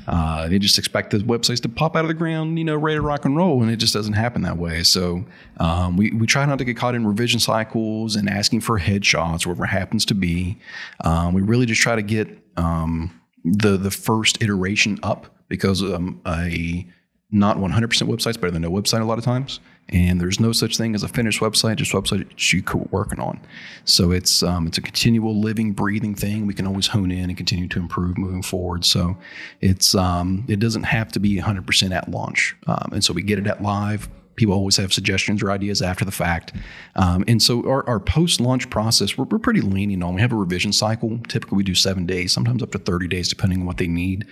uh, 0.07 0.47
they 0.47 0.57
just 0.57 0.77
expect 0.77 1.11
the 1.11 1.17
websites 1.17 1.61
to 1.61 1.69
pop 1.69 1.95
out 1.95 2.05
of 2.05 2.07
the 2.07 2.13
ground, 2.13 2.57
you 2.57 2.63
know, 2.63 2.77
ready 2.77 2.95
to 2.95 3.01
rock 3.01 3.25
and 3.25 3.35
roll, 3.35 3.61
and 3.61 3.69
it 3.69 3.75
just 3.75 3.93
doesn't 3.93 4.13
happen 4.13 4.41
that 4.43 4.57
way. 4.57 4.81
So 4.83 5.25
um, 5.59 5.97
we, 5.97 6.11
we 6.11 6.25
try 6.25 6.45
not 6.45 6.59
to 6.59 6.65
get 6.65 6.77
caught 6.77 6.95
in 6.95 7.05
revision 7.05 7.41
cycles 7.41 8.15
and 8.15 8.29
asking 8.29 8.61
for 8.61 8.79
headshots, 8.79 9.45
whatever 9.45 9.65
happens 9.65 10.05
to 10.05 10.15
be. 10.15 10.59
Um, 11.01 11.33
we 11.33 11.41
really 11.41 11.65
just 11.65 11.81
try 11.81 11.95
to 11.95 12.01
get 12.01 12.46
um, 12.57 13.21
the 13.43 13.77
the 13.77 13.91
first 13.91 14.41
iteration 14.41 14.99
up 15.03 15.27
because 15.47 15.81
um, 15.81 16.21
a 16.27 16.85
not 17.29 17.57
100% 17.57 17.71
website's 18.07 18.37
better 18.37 18.51
than 18.51 18.61
no 18.61 18.71
website 18.71 19.01
a 19.01 19.05
lot 19.05 19.17
of 19.17 19.23
times. 19.23 19.59
And 19.89 20.19
there's 20.19 20.39
no 20.39 20.51
such 20.51 20.77
thing 20.77 20.95
as 20.95 21.03
a 21.03 21.07
finished 21.07 21.39
website, 21.41 21.77
just 21.77 21.91
website 21.91 22.51
you 22.51 22.61
keep 22.61 22.91
working 22.91 23.19
on. 23.19 23.39
So 23.85 24.11
it's 24.11 24.43
um, 24.43 24.67
it's 24.67 24.77
a 24.77 24.81
continual 24.81 25.39
living, 25.39 25.71
breathing 25.71 26.13
thing. 26.13 26.45
We 26.45 26.53
can 26.53 26.67
always 26.67 26.87
hone 26.87 27.09
in 27.11 27.29
and 27.29 27.37
continue 27.37 27.67
to 27.69 27.79
improve 27.79 28.17
moving 28.17 28.41
forward. 28.41 28.83
So 28.83 29.17
it's 29.61 29.95
um, 29.95 30.45
it 30.49 30.59
doesn't 30.59 30.83
have 30.83 31.11
to 31.13 31.19
be 31.19 31.37
100% 31.37 31.95
at 31.95 32.09
launch. 32.09 32.55
Um, 32.67 32.89
and 32.93 33.03
so 33.03 33.13
we 33.13 33.21
get 33.21 33.39
it 33.39 33.47
at 33.47 33.61
live 33.61 34.09
people 34.37 34.53
always 34.53 34.77
have 34.77 34.93
suggestions 34.93 35.43
or 35.43 35.51
ideas 35.51 35.81
after 35.81 36.05
the 36.05 36.11
fact. 36.11 36.53
Um, 36.95 37.25
and 37.27 37.41
so 37.41 37.67
our, 37.67 37.87
our 37.89 37.99
post 37.99 38.39
launch 38.39 38.69
process, 38.69 39.17
we're, 39.17 39.25
we're, 39.25 39.39
pretty 39.39 39.61
lenient 39.61 40.03
on. 40.03 40.13
We 40.13 40.21
have 40.21 40.31
a 40.31 40.35
revision 40.35 40.71
cycle. 40.71 41.19
Typically, 41.27 41.57
we 41.57 41.63
do 41.63 41.75
seven 41.75 42.05
days, 42.05 42.33
sometimes 42.33 42.61
up 42.61 42.71
to 42.71 42.79
30 42.79 43.07
days, 43.07 43.27
depending 43.29 43.61
on 43.61 43.65
what 43.65 43.77
they 43.77 43.87
need. 43.87 44.25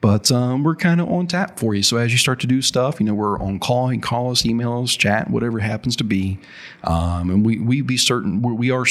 But 0.00 0.32
um, 0.32 0.64
we're 0.64 0.76
kind 0.76 1.00
of 1.00 1.08
on 1.08 1.26
tap 1.26 1.58
for 1.58 1.74
you. 1.74 1.82
So 1.82 1.98
as 1.98 2.12
you 2.12 2.18
start 2.18 2.40
to 2.40 2.46
do 2.46 2.62
stuff, 2.62 2.98
you 2.98 3.06
know, 3.06 3.14
we're 3.14 3.38
on 3.38 3.58
call. 3.58 3.92
You 3.92 4.00
call 4.00 4.30
us, 4.30 4.42
emails, 4.42 4.96
chat, 4.96 5.30
whatever 5.30 5.58
happens 5.58 5.96
to 5.96 6.04
be. 6.04 6.38
Um, 6.84 7.30
and 7.30 7.46
we, 7.46 7.58
we 7.58 7.82
be 7.82 7.96
certain, 7.96 8.40
we 8.42 8.70
are 8.70 8.86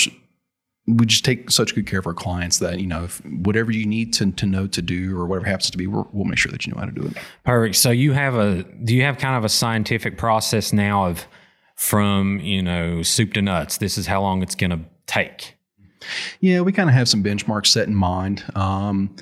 we 0.88 1.06
just 1.06 1.24
take 1.24 1.52
such 1.52 1.76
good 1.76 1.86
care 1.86 2.00
of 2.00 2.08
our 2.08 2.14
clients 2.14 2.60
that 2.60 2.80
you 2.80 2.88
know 2.88 3.04
if 3.04 3.24
whatever 3.26 3.72
you 3.72 3.86
need 3.86 4.14
to, 4.14 4.32
to 4.32 4.46
know 4.46 4.68
to 4.68 4.82
do 4.82 5.16
or 5.16 5.26
whatever 5.26 5.46
happens 5.46 5.70
to 5.70 5.78
be 5.78 5.88
we 5.88 6.04
will 6.12 6.26
make 6.26 6.38
sure 6.38 6.52
that 6.52 6.66
you 6.66 6.74
know 6.74 6.80
how 6.80 6.86
to 6.86 6.92
do 6.92 7.06
it. 7.06 7.18
Perfect. 7.44 7.76
So 7.76 7.92
you 7.92 8.14
have 8.14 8.36
a 8.36 8.64
do 8.64 8.96
you 8.96 9.04
have 9.04 9.18
kind 9.18 9.36
of 9.36 9.46
a 9.46 9.50
scientific 9.50 10.18
process 10.18 10.74
now 10.74 11.08
of 11.08 11.28
from 11.76 12.40
you 12.40 12.62
know 12.62 13.02
soup 13.04 13.34
to 13.34 13.42
nuts 13.42 13.78
this 13.78 13.98
is 13.98 14.08
how 14.08 14.22
long 14.22 14.42
it's 14.42 14.56
going 14.56 14.72
to 14.72 14.80
take? 15.06 15.56
Yeah 16.40 16.62
we 16.62 16.72
kind 16.72 16.90
of 16.90 16.96
have 16.96 17.08
some 17.08 17.24
benchmarks 17.24 17.68
set 17.68 17.88
in 17.88 17.96
mind. 17.96 18.44
Um, 18.56 19.16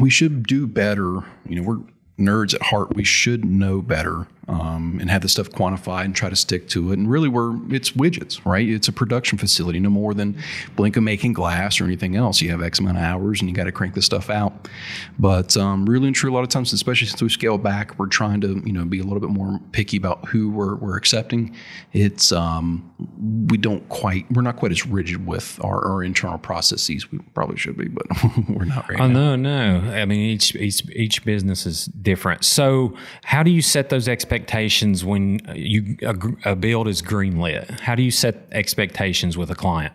we 0.00 0.10
should 0.10 0.46
do 0.46 0.66
better. 0.66 1.24
You 1.48 1.56
know 1.56 1.62
we're 1.62 1.78
nerds 2.18 2.54
at 2.54 2.62
heart. 2.62 2.94
We 2.96 3.04
should 3.04 3.44
know 3.44 3.80
better 3.80 4.26
um, 4.48 4.98
and 5.00 5.10
have 5.10 5.22
the 5.22 5.28
stuff 5.28 5.50
quantified 5.50 6.04
and 6.04 6.14
try 6.14 6.28
to 6.28 6.36
stick 6.36 6.68
to 6.68 6.90
it. 6.90 6.98
And 6.98 7.08
really, 7.08 7.28
we're 7.28 7.54
it's 7.72 7.92
widgets, 7.92 8.44
right? 8.44 8.68
It's 8.68 8.88
a 8.88 8.92
production 8.92 9.38
facility, 9.38 9.78
no 9.80 9.90
more 9.90 10.14
than 10.14 10.36
Blenko 10.76 11.02
making 11.02 11.34
glass 11.34 11.80
or 11.80 11.84
anything 11.84 12.16
else. 12.16 12.40
You 12.40 12.50
have 12.50 12.62
X 12.62 12.78
amount 12.78 12.96
of 12.96 13.04
hours, 13.04 13.40
and 13.40 13.48
you 13.48 13.54
got 13.54 13.64
to 13.64 13.72
crank 13.72 13.94
this 13.94 14.06
stuff 14.06 14.30
out. 14.30 14.68
But 15.18 15.56
um, 15.56 15.86
really 15.86 16.08
and 16.08 16.16
true, 16.16 16.32
a 16.32 16.34
lot 16.34 16.42
of 16.42 16.48
times, 16.48 16.72
especially 16.72 17.06
since 17.06 17.22
we 17.22 17.28
scale 17.28 17.58
back, 17.58 17.98
we're 17.98 18.06
trying 18.06 18.40
to 18.40 18.60
you 18.64 18.72
know 18.72 18.84
be 18.84 18.98
a 18.98 19.04
little 19.04 19.20
bit 19.20 19.30
more 19.30 19.60
picky 19.72 19.96
about 19.96 20.28
who 20.28 20.50
we're, 20.50 20.76
we're 20.76 20.96
accepting. 20.96 21.54
It's 21.92 22.32
um, 22.32 22.92
we 23.50 23.56
don't 23.56 23.88
quite 23.88 24.30
we're 24.32 24.42
not 24.42 24.56
quite 24.56 24.72
as 24.72 24.86
rigid 24.86 25.26
with 25.26 25.60
our, 25.62 25.84
our 25.84 26.02
internal 26.02 26.38
processes. 26.38 27.10
We 27.12 27.18
probably 27.34 27.56
should 27.56 27.76
be, 27.76 27.88
but 27.88 28.06
we're 28.48 28.64
not 28.64 28.88
right. 28.88 29.00
Oh 29.00 29.06
now. 29.06 29.36
no, 29.36 29.80
no. 29.80 29.92
I 29.92 30.04
mean, 30.06 30.20
each 30.20 30.56
each 30.56 30.88
each 30.90 31.24
business 31.24 31.66
is 31.66 31.86
different. 31.86 32.44
So, 32.44 32.96
how 33.24 33.42
do 33.42 33.50
you 33.50 33.62
set 33.62 33.90
those 33.90 34.08
expectations? 34.08 34.29
Expectations 34.30 35.04
when 35.04 35.40
you 35.54 35.96
a, 36.02 36.52
a 36.52 36.56
build 36.56 36.86
is 36.86 37.02
greenlit? 37.02 37.80
How 37.80 37.96
do 37.96 38.02
you 38.02 38.12
set 38.12 38.46
expectations 38.52 39.36
with 39.36 39.50
a 39.50 39.56
client? 39.56 39.92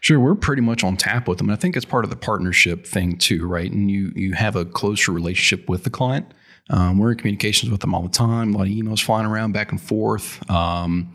Sure, 0.00 0.18
we're 0.18 0.34
pretty 0.34 0.62
much 0.62 0.82
on 0.82 0.96
tap 0.96 1.28
with 1.28 1.38
them. 1.38 1.50
I 1.50 1.56
think 1.56 1.76
it's 1.76 1.84
part 1.84 2.04
of 2.04 2.10
the 2.10 2.16
partnership 2.16 2.84
thing 2.84 3.16
too, 3.16 3.46
right? 3.46 3.70
And 3.70 3.88
you 3.88 4.12
you 4.16 4.32
have 4.32 4.56
a 4.56 4.64
closer 4.64 5.12
relationship 5.12 5.68
with 5.68 5.84
the 5.84 5.90
client. 5.90 6.34
Um, 6.68 6.98
we're 6.98 7.12
in 7.12 7.18
communications 7.18 7.70
with 7.70 7.80
them 7.80 7.94
all 7.94 8.02
the 8.02 8.08
time. 8.08 8.54
A 8.54 8.58
lot 8.58 8.66
of 8.66 8.72
emails 8.72 9.02
flying 9.02 9.26
around 9.26 9.52
back 9.52 9.70
and 9.70 9.80
forth. 9.80 10.48
Um, 10.50 11.12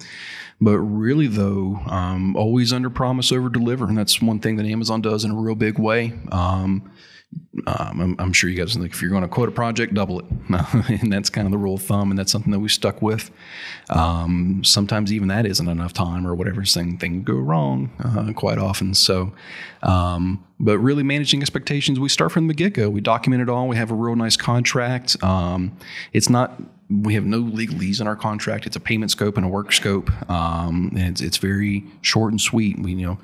but 0.61 0.79
really, 0.79 1.27
though, 1.27 1.81
um, 1.87 2.37
always 2.37 2.71
under 2.71 2.89
promise, 2.89 3.33
over 3.33 3.49
deliver, 3.49 3.85
and 3.85 3.97
that's 3.97 4.21
one 4.21 4.39
thing 4.39 4.55
that 4.55 4.65
Amazon 4.65 5.01
does 5.01 5.25
in 5.25 5.31
a 5.31 5.35
real 5.35 5.55
big 5.55 5.77
way. 5.77 6.13
Um, 7.67 8.01
I'm, 8.01 8.15
I'm, 8.19 8.33
sure 8.33 8.49
you 8.49 8.57
guys 8.57 8.75
think 8.75 8.91
if 8.91 9.01
you're 9.01 9.09
going 9.09 9.23
to 9.23 9.29
quote 9.29 9.47
a 9.47 9.51
project, 9.51 9.93
double 9.93 10.19
it, 10.19 10.25
and 11.01 11.11
that's 11.11 11.29
kind 11.29 11.47
of 11.47 11.51
the 11.51 11.57
rule 11.57 11.75
of 11.75 11.81
thumb, 11.81 12.11
and 12.11 12.19
that's 12.19 12.31
something 12.31 12.51
that 12.51 12.59
we 12.59 12.67
stuck 12.67 13.01
with. 13.01 13.31
Um, 13.89 14.61
sometimes 14.63 15.13
even 15.13 15.29
that 15.29 15.45
isn't 15.45 15.67
enough 15.67 15.93
time, 15.93 16.27
or 16.27 16.35
whatever 16.35 16.63
thing 16.63 16.97
things 16.97 17.23
go 17.23 17.35
wrong 17.35 17.91
uh, 18.03 18.33
quite 18.33 18.57
often. 18.57 18.93
So, 18.93 19.33
um, 19.83 20.45
but 20.59 20.77
really 20.79 21.03
managing 21.03 21.41
expectations, 21.41 21.99
we 21.99 22.09
start 22.09 22.31
from 22.31 22.47
the 22.47 22.53
get 22.53 22.73
go. 22.73 22.89
We 22.89 23.01
document 23.01 23.41
it 23.41 23.49
all. 23.49 23.67
We 23.67 23.77
have 23.77 23.89
a 23.89 23.95
real 23.95 24.15
nice 24.15 24.37
contract. 24.37 25.21
Um, 25.23 25.77
it's 26.11 26.29
not 26.29 26.61
we 26.89 27.15
have 27.15 27.25
no 27.25 27.41
legalese 27.41 27.99
in 27.99 28.07
our 28.07 28.15
contract. 28.15 28.67
It's 28.67 28.75
a 28.75 28.79
payment 28.79 29.11
scope 29.11 29.37
and 29.37 29.45
a 29.45 29.49
work 29.49 29.71
scope. 29.71 30.11
Um, 30.29 30.91
and 30.95 31.09
it's, 31.09 31.21
it's 31.21 31.37
very 31.37 31.83
short 32.01 32.31
and 32.31 32.39
sweet. 32.39 32.77
We, 32.77 32.93
you 32.93 33.07
know, 33.07 33.17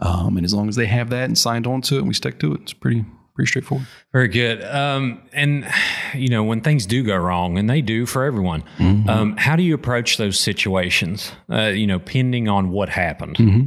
um, 0.00 0.36
and 0.36 0.44
as 0.44 0.52
long 0.52 0.68
as 0.68 0.76
they 0.76 0.86
have 0.86 1.08
that 1.10 1.24
and 1.24 1.38
signed 1.38 1.66
on 1.66 1.80
to 1.82 1.96
it, 1.96 2.04
we 2.04 2.12
stick 2.12 2.38
to 2.40 2.52
it. 2.52 2.60
It's 2.62 2.72
pretty 2.74 3.06
pretty 3.36 3.48
straightforward. 3.48 3.86
Very 4.12 4.28
good. 4.28 4.64
Um, 4.64 5.22
and 5.32 5.70
you 6.14 6.28
know, 6.28 6.42
when 6.42 6.62
things 6.62 6.86
do 6.86 7.04
go 7.04 7.16
wrong, 7.16 7.58
and 7.58 7.70
they 7.70 7.82
do 7.82 8.06
for 8.06 8.24
everyone, 8.24 8.64
mm-hmm. 8.78 9.08
um, 9.08 9.36
how 9.36 9.54
do 9.54 9.62
you 9.62 9.74
approach 9.74 10.16
those 10.16 10.40
situations? 10.40 11.30
Uh, 11.48 11.66
you 11.66 11.86
know, 11.86 12.00
pending 12.00 12.48
on 12.48 12.70
what 12.70 12.88
happened. 12.88 13.36
Mm-hmm. 13.36 13.66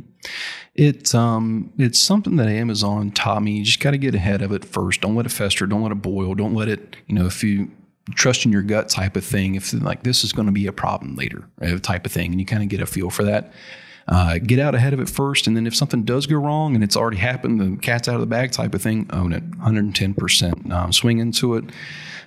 It's 0.76 1.14
um, 1.14 1.72
it's 1.78 2.00
something 2.00 2.36
that 2.38 2.48
Amazon 2.48 3.12
taught 3.12 3.44
me. 3.44 3.60
You 3.60 3.64
just 3.64 3.80
got 3.80 3.92
to 3.92 3.98
get 3.98 4.16
ahead 4.16 4.42
of 4.42 4.52
it 4.52 4.66
first. 4.66 5.02
Don't 5.02 5.16
let 5.16 5.26
it 5.26 5.32
fester. 5.32 5.66
Don't 5.68 5.84
let 5.84 5.92
it 5.92 6.02
boil. 6.02 6.34
Don't 6.34 6.56
let 6.56 6.68
it. 6.68 6.98
You 7.08 7.16
know, 7.16 7.28
if 7.28 7.44
you 7.44 7.72
trust 8.16 8.46
in 8.46 8.52
your 8.52 8.64
gut 8.64 8.90
type 8.90 9.16
of 9.16 9.24
thing, 9.24 9.56
if 9.56 9.72
like 9.74 10.04
this 10.04 10.24
is 10.24 10.34
going 10.34 10.48
to 10.48 10.52
be 10.52 10.66
a 10.66 10.74
problem 10.74 11.16
later, 11.16 11.48
right, 11.60 11.82
type 11.84 12.06
of 12.06 12.12
thing, 12.12 12.32
and 12.32 12.40
you 12.40 12.46
kind 12.46 12.64
of 12.64 12.70
get 12.70 12.82
a 12.82 12.86
feel 12.88 13.10
for 13.10 13.24
that 13.24 13.54
uh, 14.10 14.40
get 14.40 14.60
out 14.60 14.74
ahead 14.74 14.92
of 14.92 15.00
it 15.00 15.08
first. 15.08 15.46
And 15.48 15.56
then 15.56 15.68
if 15.68 15.76
something 15.76 16.04
does 16.04 16.26
go 16.26 16.38
wrong 16.38 16.74
and 16.74 16.84
it's 16.84 16.98
already 16.98 17.18
happened, 17.18 17.60
the 17.60 17.78
cat's 17.80 18.08
out 18.08 18.16
of 18.16 18.22
the 18.22 18.28
bag 18.28 18.52
type 18.52 18.74
of 18.74 18.82
thing, 18.82 19.08
own 19.14 19.34
it 19.34 19.50
110%. 19.52 20.72
Um, 20.72 20.92
swing 20.92 21.20
into 21.20 21.56
it. 21.56 21.66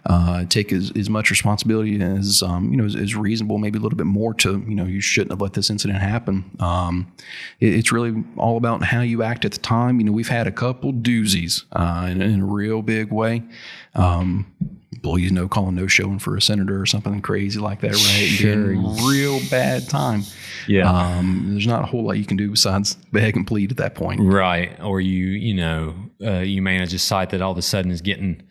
Uh, 0.05 0.45
take 0.47 0.73
as, 0.73 0.91
as 0.97 1.09
much 1.09 1.31
responsibility 1.31 2.03
as 2.03 2.43
um, 2.43 2.73
you 2.73 2.77
know 2.77 2.85
as, 2.85 2.97
as, 2.97 3.15
reasonable, 3.15 3.59
maybe 3.59 3.79
a 3.79 3.81
little 3.81 3.97
bit 3.97 4.07
more 4.07 4.35
to 4.35 4.59
you 4.67 4.75
know 4.75 4.85
you 4.85 5.01
shouldn't 5.01 5.31
have 5.31 5.41
let 5.41 5.53
this 5.53 5.71
incident 5.71 6.01
happen. 6.01 6.45
Um, 6.59 7.13
it, 7.61 7.73
it's 7.73 7.93
really 7.93 8.25
all 8.37 8.57
about 8.57 8.83
how 8.83 9.03
you 9.03 9.23
act 9.23 9.45
at 9.45 9.53
the 9.53 9.61
time. 9.61 10.01
You 10.01 10.07
know 10.07 10.11
we've 10.11 10.29
had 10.29 10.49
a 10.49 10.51
couple 10.51 10.93
doozies 10.93 11.67
uh, 11.71 12.09
in, 12.11 12.21
in, 12.21 12.41
a 12.41 12.45
real 12.45 12.83
big 12.83 13.13
way. 13.13 13.45
Um, 13.95 14.47
you 15.05 15.31
know, 15.31 15.49
calling 15.49 15.75
no 15.75 15.87
showing 15.87 16.19
for 16.19 16.37
a 16.37 16.43
senator 16.43 16.81
or 16.81 16.87
something 16.87 17.21
crazy 17.21 17.59
like 17.59 17.81
that, 17.81 17.93
right? 17.93 17.99
Sure. 17.99 18.75
real 19.11 19.41
bad 19.51 19.89
time. 19.89 20.23
Yeah. 20.67 20.91
Um, 20.91 21.49
there's 21.51 21.67
not 21.67 21.83
a 21.83 21.87
whole 21.87 22.05
lot 22.05 22.13
you 22.13 22.25
can 22.25 22.37
do 22.37 22.51
besides 22.51 22.95
beg 23.13 23.37
and 23.37 23.47
plead 23.47 23.71
at 23.73 23.79
that 23.79 23.95
point. 23.95 24.21
Right. 24.23 24.79
Or 24.81 25.01
you, 25.01 25.27
you 25.27 25.55
know, 25.55 25.95
uh, 26.25 26.39
you 26.39 26.63
manage 26.63 26.95
a 26.95 26.99
site 26.99 27.31
that 27.31 27.43
all 27.43 27.53
of 27.53 27.59
a 27.59 27.63
sudden 27.63 27.91
is 27.91 28.01
getting, 28.01 28.43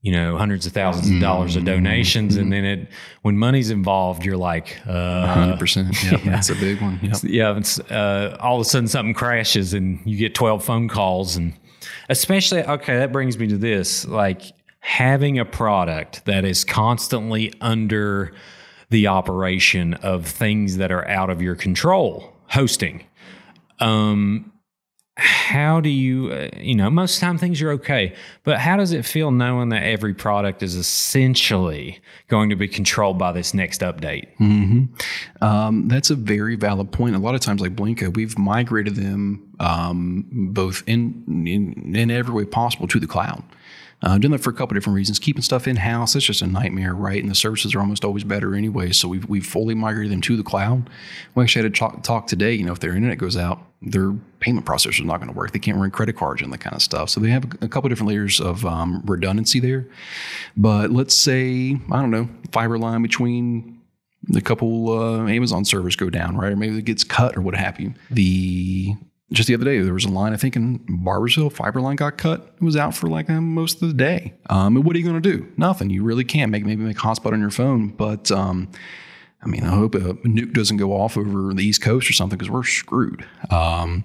you 0.00 0.12
know, 0.12 0.36
hundreds 0.36 0.66
of 0.66 0.72
thousands 0.72 1.08
of 1.08 1.20
dollars 1.20 1.54
of 1.54 1.64
donations. 1.64 2.34
Mm-hmm. 2.34 2.42
And 2.42 2.52
then 2.52 2.64
it, 2.64 2.88
when 3.22 3.38
money's 3.38 3.70
involved, 3.70 4.24
you're 4.24 4.36
like, 4.36 4.80
uh, 4.86 5.56
100%. 5.56 6.02
Yeah, 6.24 6.30
That's 6.32 6.50
a 6.50 6.56
big 6.56 6.82
one. 6.82 6.98
Yep. 7.00 7.16
Yeah. 7.22 7.56
It's, 7.56 7.78
uh, 7.78 8.36
all 8.40 8.56
of 8.56 8.62
a 8.62 8.68
sudden 8.68 8.88
something 8.88 9.14
crashes 9.14 9.72
and 9.72 10.00
you 10.04 10.16
get 10.18 10.34
12 10.34 10.64
phone 10.64 10.88
calls 10.88 11.36
and, 11.36 11.54
especially 12.08 12.62
okay 12.62 12.96
that 12.98 13.10
brings 13.10 13.36
me 13.38 13.48
to 13.48 13.56
this 13.56 14.06
like 14.06 14.52
having 14.82 15.38
a 15.38 15.44
product 15.44 16.24
that 16.24 16.44
is 16.44 16.64
constantly 16.64 17.54
under 17.60 18.32
the 18.90 19.06
operation 19.06 19.94
of 19.94 20.26
things 20.26 20.76
that 20.76 20.90
are 20.90 21.06
out 21.08 21.30
of 21.30 21.40
your 21.40 21.54
control, 21.54 22.32
hosting. 22.48 23.02
Um, 23.78 24.52
how 25.16 25.80
do 25.80 25.88
you, 25.88 26.32
uh, 26.32 26.48
you 26.58 26.74
know, 26.74 26.90
most 26.90 27.20
time 27.20 27.38
things 27.38 27.62
are 27.62 27.70
okay, 27.70 28.14
but 28.42 28.58
how 28.58 28.76
does 28.76 28.92
it 28.92 29.04
feel 29.04 29.30
knowing 29.30 29.68
that 29.68 29.84
every 29.84 30.14
product 30.14 30.62
is 30.64 30.74
essentially 30.74 32.00
going 32.26 32.50
to 32.50 32.56
be 32.56 32.66
controlled 32.66 33.18
by 33.18 33.30
this 33.30 33.54
next 33.54 33.82
update? 33.82 34.36
Mm-hmm. 34.40 35.44
Um, 35.44 35.86
that's 35.86 36.10
a 36.10 36.16
very 36.16 36.56
valid 36.56 36.90
point. 36.90 37.14
A 37.14 37.18
lot 37.18 37.36
of 37.36 37.40
times, 37.40 37.60
like 37.60 37.76
Blenko, 37.76 38.14
we've 38.16 38.36
migrated 38.36 38.96
them 38.96 39.48
um, 39.60 40.26
both 40.52 40.82
in, 40.88 41.22
in 41.46 41.94
in 41.94 42.10
every 42.10 42.34
way 42.34 42.44
possible 42.44 42.88
to 42.88 42.98
the 42.98 43.06
cloud. 43.06 43.44
Uh, 44.02 44.18
doing 44.18 44.32
that 44.32 44.40
for 44.40 44.50
a 44.50 44.52
couple 44.52 44.74
different 44.74 44.96
reasons. 44.96 45.18
Keeping 45.18 45.42
stuff 45.42 45.68
in 45.68 45.76
house, 45.76 46.16
it's 46.16 46.24
just 46.24 46.42
a 46.42 46.46
nightmare, 46.46 46.94
right? 46.94 47.22
And 47.22 47.30
the 47.30 47.36
services 47.36 47.74
are 47.74 47.80
almost 47.80 48.04
always 48.04 48.24
better 48.24 48.54
anyway. 48.54 48.90
So 48.92 49.06
we've, 49.08 49.28
we've 49.28 49.46
fully 49.46 49.74
migrated 49.74 50.12
them 50.12 50.20
to 50.22 50.36
the 50.36 50.42
cloud. 50.42 50.90
We 51.34 51.44
actually 51.44 51.62
had 51.62 51.74
to 51.74 51.78
talk, 51.78 52.02
talk 52.02 52.26
today. 52.26 52.52
You 52.52 52.64
know, 52.64 52.72
if 52.72 52.80
their 52.80 52.96
internet 52.96 53.18
goes 53.18 53.36
out, 53.36 53.60
their 53.80 54.12
payment 54.40 54.66
processor 54.66 55.00
is 55.00 55.02
not 55.02 55.18
going 55.18 55.32
to 55.32 55.36
work. 55.36 55.52
They 55.52 55.58
can't 55.58 55.78
run 55.78 55.90
credit 55.90 56.16
cards 56.16 56.42
and 56.42 56.52
that 56.52 56.58
kind 56.58 56.74
of 56.74 56.82
stuff. 56.82 57.10
So 57.10 57.20
they 57.20 57.30
have 57.30 57.44
a, 57.44 57.66
a 57.66 57.68
couple 57.68 57.88
different 57.88 58.08
layers 58.08 58.40
of 58.40 58.66
um, 58.66 59.02
redundancy 59.06 59.60
there. 59.60 59.86
But 60.56 60.90
let's 60.90 61.16
say, 61.16 61.78
I 61.90 62.00
don't 62.00 62.10
know, 62.10 62.28
fiber 62.50 62.78
line 62.78 63.02
between 63.02 63.80
a 64.34 64.40
couple 64.40 64.90
uh, 64.90 65.26
Amazon 65.26 65.64
servers 65.64 65.96
go 65.96 66.10
down, 66.10 66.36
right? 66.36 66.52
Or 66.52 66.56
maybe 66.56 66.78
it 66.78 66.84
gets 66.84 67.04
cut 67.04 67.36
or 67.36 67.40
what 67.40 67.54
have 67.54 67.80
you. 67.80 67.94
The 68.10 68.94
just 69.32 69.48
the 69.48 69.54
other 69.54 69.64
day, 69.64 69.80
there 69.80 69.94
was 69.94 70.04
a 70.04 70.10
line, 70.10 70.32
I 70.32 70.36
think 70.36 70.56
in 70.56 70.78
Barboursville, 70.80 71.52
fiber 71.52 71.80
line 71.80 71.96
got 71.96 72.18
cut. 72.18 72.54
It 72.60 72.64
was 72.64 72.76
out 72.76 72.94
for 72.94 73.08
like 73.08 73.28
um, 73.30 73.54
most 73.54 73.82
of 73.82 73.88
the 73.88 73.94
day. 73.94 74.34
Um, 74.50 74.76
and 74.76 74.84
what 74.84 74.94
are 74.94 74.98
you 74.98 75.04
going 75.04 75.20
to 75.20 75.32
do? 75.32 75.50
Nothing. 75.56 75.90
You 75.90 76.02
really 76.04 76.24
can't 76.24 76.50
make 76.50 76.64
maybe 76.64 76.82
make 76.82 76.96
a 76.96 77.00
hotspot 77.00 77.32
on 77.32 77.40
your 77.40 77.50
phone. 77.50 77.88
But 77.88 78.30
um, 78.30 78.70
I 79.44 79.48
mean, 79.48 79.64
I 79.64 79.70
hope 79.70 79.96
a 79.96 79.98
nuke 79.98 80.52
doesn't 80.52 80.76
go 80.76 80.92
off 80.92 81.16
over 81.16 81.52
the 81.52 81.64
East 81.64 81.82
Coast 81.82 82.08
or 82.08 82.12
something 82.12 82.38
because 82.38 82.50
we're 82.50 82.62
screwed. 82.62 83.26
Um, 83.50 84.04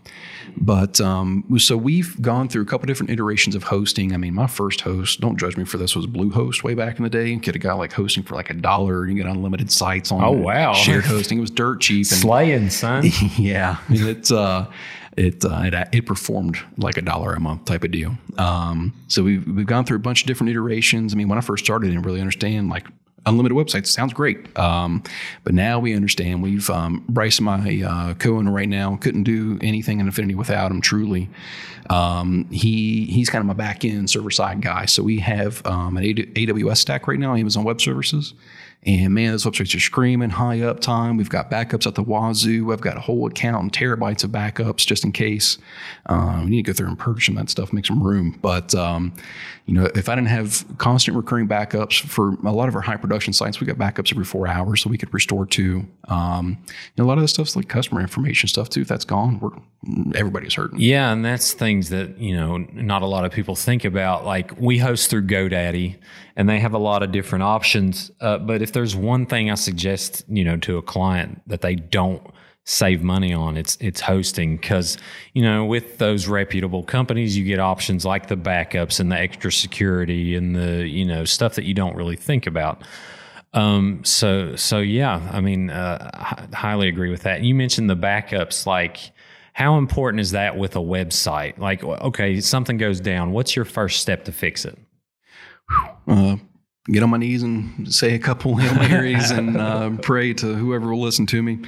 but 0.55 0.99
um, 0.99 1.43
so 1.59 1.77
we've 1.77 2.19
gone 2.21 2.49
through 2.49 2.63
a 2.63 2.65
couple 2.65 2.87
different 2.87 3.11
iterations 3.11 3.53
of 3.53 3.63
hosting. 3.63 4.13
I 4.13 4.17
mean, 4.17 4.33
my 4.33 4.47
first 4.47 4.81
host, 4.81 5.21
don't 5.21 5.37
judge 5.37 5.55
me 5.55 5.63
for 5.63 5.77
this, 5.77 5.95
was 5.95 6.07
Bluehost 6.07 6.63
way 6.63 6.73
back 6.73 6.97
in 6.97 7.03
the 7.03 7.09
day. 7.09 7.27
You 7.27 7.37
get 7.37 7.55
a 7.55 7.59
guy 7.59 7.73
like 7.73 7.93
hosting 7.93 8.23
for 8.23 8.33
like 8.33 8.49
a 8.49 8.55
dollar. 8.55 9.03
And 9.03 9.15
you 9.15 9.23
get 9.23 9.29
unlimited 9.29 9.71
sites 9.71 10.11
on. 10.11 10.23
Oh 10.23 10.31
wow, 10.31 10.73
shared 10.73 11.05
hosting. 11.05 11.37
It 11.37 11.41
was 11.41 11.51
dirt 11.51 11.81
cheap. 11.81 12.07
And, 12.09 12.19
Slaying, 12.19 12.69
son. 12.71 13.03
yeah, 13.37 13.77
it's. 13.89 14.31
Uh, 14.31 14.71
it, 15.17 15.43
uh, 15.43 15.61
it, 15.63 15.89
it 15.91 16.05
performed 16.05 16.59
like 16.77 16.97
a 16.97 17.01
dollar 17.01 17.33
a 17.33 17.39
month 17.39 17.65
type 17.65 17.83
of 17.83 17.91
deal. 17.91 18.15
Um, 18.37 18.93
so 19.07 19.23
we've 19.23 19.45
we've 19.47 19.65
gone 19.65 19.83
through 19.83 19.97
a 19.97 20.01
bunch 20.01 20.21
of 20.21 20.27
different 20.27 20.51
iterations. 20.51 21.13
I 21.13 21.17
mean, 21.17 21.27
when 21.27 21.37
I 21.37 21.41
first 21.41 21.65
started, 21.65 21.87
I 21.87 21.91
didn't 21.91 22.05
really 22.05 22.21
understand 22.21 22.69
like 22.69 22.85
unlimited 23.25 23.57
websites 23.57 23.87
sounds 23.87 24.13
great, 24.13 24.57
um, 24.57 25.03
but 25.43 25.53
now 25.53 25.79
we 25.79 25.95
understand. 25.95 26.43
We've 26.43 26.69
um, 26.69 27.03
Bryce, 27.09 27.41
my 27.41 27.81
uh, 27.81 28.13
co-owner 28.13 28.51
right 28.51 28.69
now, 28.69 28.95
couldn't 28.97 29.23
do 29.23 29.57
anything 29.61 29.99
in 29.99 30.05
Infinity 30.05 30.35
without 30.35 30.71
him. 30.71 30.81
Truly, 30.81 31.29
um, 31.89 32.47
he 32.51 33.05
he's 33.05 33.29
kind 33.29 33.41
of 33.41 33.47
my 33.47 33.53
back 33.53 33.83
end 33.83 34.09
server 34.09 34.31
side 34.31 34.61
guy. 34.61 34.85
So 34.85 35.01
we 35.01 35.19
have 35.19 35.65
um, 35.65 35.97
an 35.97 36.03
AWS 36.03 36.77
stack 36.77 37.07
right 37.07 37.19
now, 37.19 37.35
Amazon 37.35 37.63
Web 37.63 37.81
Services. 37.81 38.35
And 38.85 39.13
man, 39.13 39.31
those 39.31 39.43
websites 39.43 39.75
are 39.75 39.81
screaming 39.81 40.29
high 40.29 40.59
uptime. 40.59 41.17
We've 41.17 41.29
got 41.29 41.51
backups 41.51 41.85
at 41.85 41.95
the 41.95 42.03
wazoo. 42.03 42.71
I've 42.71 42.79
got 42.79 42.95
a 42.95 43.01
whole 43.01 43.27
account 43.27 43.61
and 43.63 43.73
terabytes 43.73 44.23
of 44.23 44.29
backups 44.29 44.85
just 44.85 45.03
in 45.03 45.11
case. 45.11 45.57
Um, 46.05 46.45
we 46.45 46.51
need 46.51 46.65
to 46.65 46.71
go 46.71 46.73
through 46.73 46.87
and 46.87 46.97
purge 46.97 47.25
some 47.25 47.37
of 47.37 47.43
that 47.43 47.49
stuff, 47.49 47.73
make 47.73 47.85
some 47.85 48.01
room. 48.01 48.39
But 48.41 48.73
um, 48.75 49.13
you 49.65 49.73
know, 49.73 49.89
if 49.93 50.07
I 50.07 50.15
didn't 50.15 50.29
have 50.29 50.63
constant 50.77 51.17
recurring 51.17 51.47
backups 51.47 51.99
for 51.99 52.35
a 52.45 52.51
lot 52.53 52.69
of 52.69 52.75
our 52.75 52.81
high 52.81 52.95
production 52.95 53.33
sites, 53.33 53.59
we 53.59 53.67
got 53.67 53.77
backups 53.77 54.13
every 54.13 54.23
four 54.23 54.47
hours, 54.47 54.81
so 54.81 54.89
we 54.89 54.97
could 54.97 55.13
restore 55.13 55.45
to. 55.47 55.85
Um, 56.07 56.57
a 56.97 57.03
lot 57.03 57.17
of 57.17 57.23
the 57.23 57.27
stuff's 57.27 57.55
like 57.57 57.67
customer 57.67 57.99
information 57.99 58.47
stuff 58.47 58.69
too. 58.69 58.81
If 58.81 58.87
that's 58.87 59.05
gone, 59.05 59.39
we're 59.39 59.51
everybody's 60.15 60.53
hurting. 60.53 60.79
Yeah, 60.79 61.11
and 61.11 61.23
that's 61.23 61.53
things 61.53 61.89
that 61.89 62.17
you 62.17 62.35
know 62.35 62.57
not 62.73 63.01
a 63.01 63.05
lot 63.07 63.25
of 63.25 63.31
people 63.31 63.55
think 63.55 63.83
about. 63.85 64.25
Like 64.25 64.57
we 64.59 64.77
host 64.77 65.09
through 65.09 65.23
GoDaddy, 65.23 65.97
and 66.37 66.47
they 66.47 66.59
have 66.59 66.73
a 66.73 66.77
lot 66.77 67.03
of 67.03 67.11
different 67.11 67.43
options. 67.43 68.11
Uh, 68.21 68.37
but 68.37 68.61
if 68.61 68.71
there's 68.71 68.95
one 68.95 69.25
thing 69.25 69.51
I 69.51 69.55
suggest, 69.55 70.23
you 70.29 70.45
know, 70.45 70.55
to 70.57 70.77
a 70.77 70.81
client 70.83 71.41
that 71.47 71.61
they 71.61 71.75
don't 71.75 72.21
save 72.63 73.01
money 73.01 73.33
on 73.33 73.55
it's 73.55 73.77
it's 73.79 74.01
hosting. 74.01 74.57
Because 74.57 74.97
you 75.33 75.41
know 75.41 75.65
with 75.65 75.97
those 75.97 76.27
reputable 76.27 76.83
companies 76.83 77.37
you 77.37 77.45
get 77.45 77.59
options 77.59 78.05
like 78.05 78.27
the 78.27 78.35
backups 78.35 78.99
and 78.99 79.09
the 79.09 79.17
extra 79.17 79.51
security 79.51 80.35
and 80.35 80.53
the 80.53 80.85
you 80.85 81.05
know 81.05 81.23
stuff 81.23 81.55
that 81.55 81.63
you 81.63 81.73
don't 81.73 81.95
really 81.95 82.17
think 82.17 82.45
about. 82.45 82.83
Um, 83.53 84.03
so 84.03 84.55
so 84.57 84.79
yeah 84.79 85.27
i 85.31 85.39
mean 85.39 85.69
uh, 85.69 86.11
h- 86.13 86.53
highly 86.53 86.89
agree 86.89 87.09
with 87.09 87.23
that. 87.23 87.41
You 87.41 87.55
mentioned 87.55 87.89
the 87.89 87.95
backups 87.95 88.65
like 88.65 89.11
how 89.53 89.77
important 89.77 90.19
is 90.19 90.31
that 90.31 90.57
with 90.57 90.75
a 90.75 90.79
website? 90.79 91.57
Like 91.57 91.85
okay 91.85 92.41
something 92.41 92.77
goes 92.77 92.99
down. 92.99 93.31
What's 93.31 93.55
your 93.55 93.65
first 93.65 94.01
step 94.01 94.25
to 94.25 94.33
fix 94.33 94.65
it 94.65 94.77
uh, 96.07 96.37
get 96.89 97.03
on 97.03 97.09
my 97.09 97.17
knees 97.17 97.43
and 97.43 97.93
say 97.93 98.15
a 98.15 98.19
couple 98.19 98.55
Hail 98.55 98.73
Marys 98.75 99.31
and 99.31 99.57
uh, 99.61 99.89
pray 100.01 100.33
to 100.33 100.55
whoever 100.55 100.91
will 100.91 101.01
listen 101.01 101.25
to 101.27 101.43
me. 101.43 101.59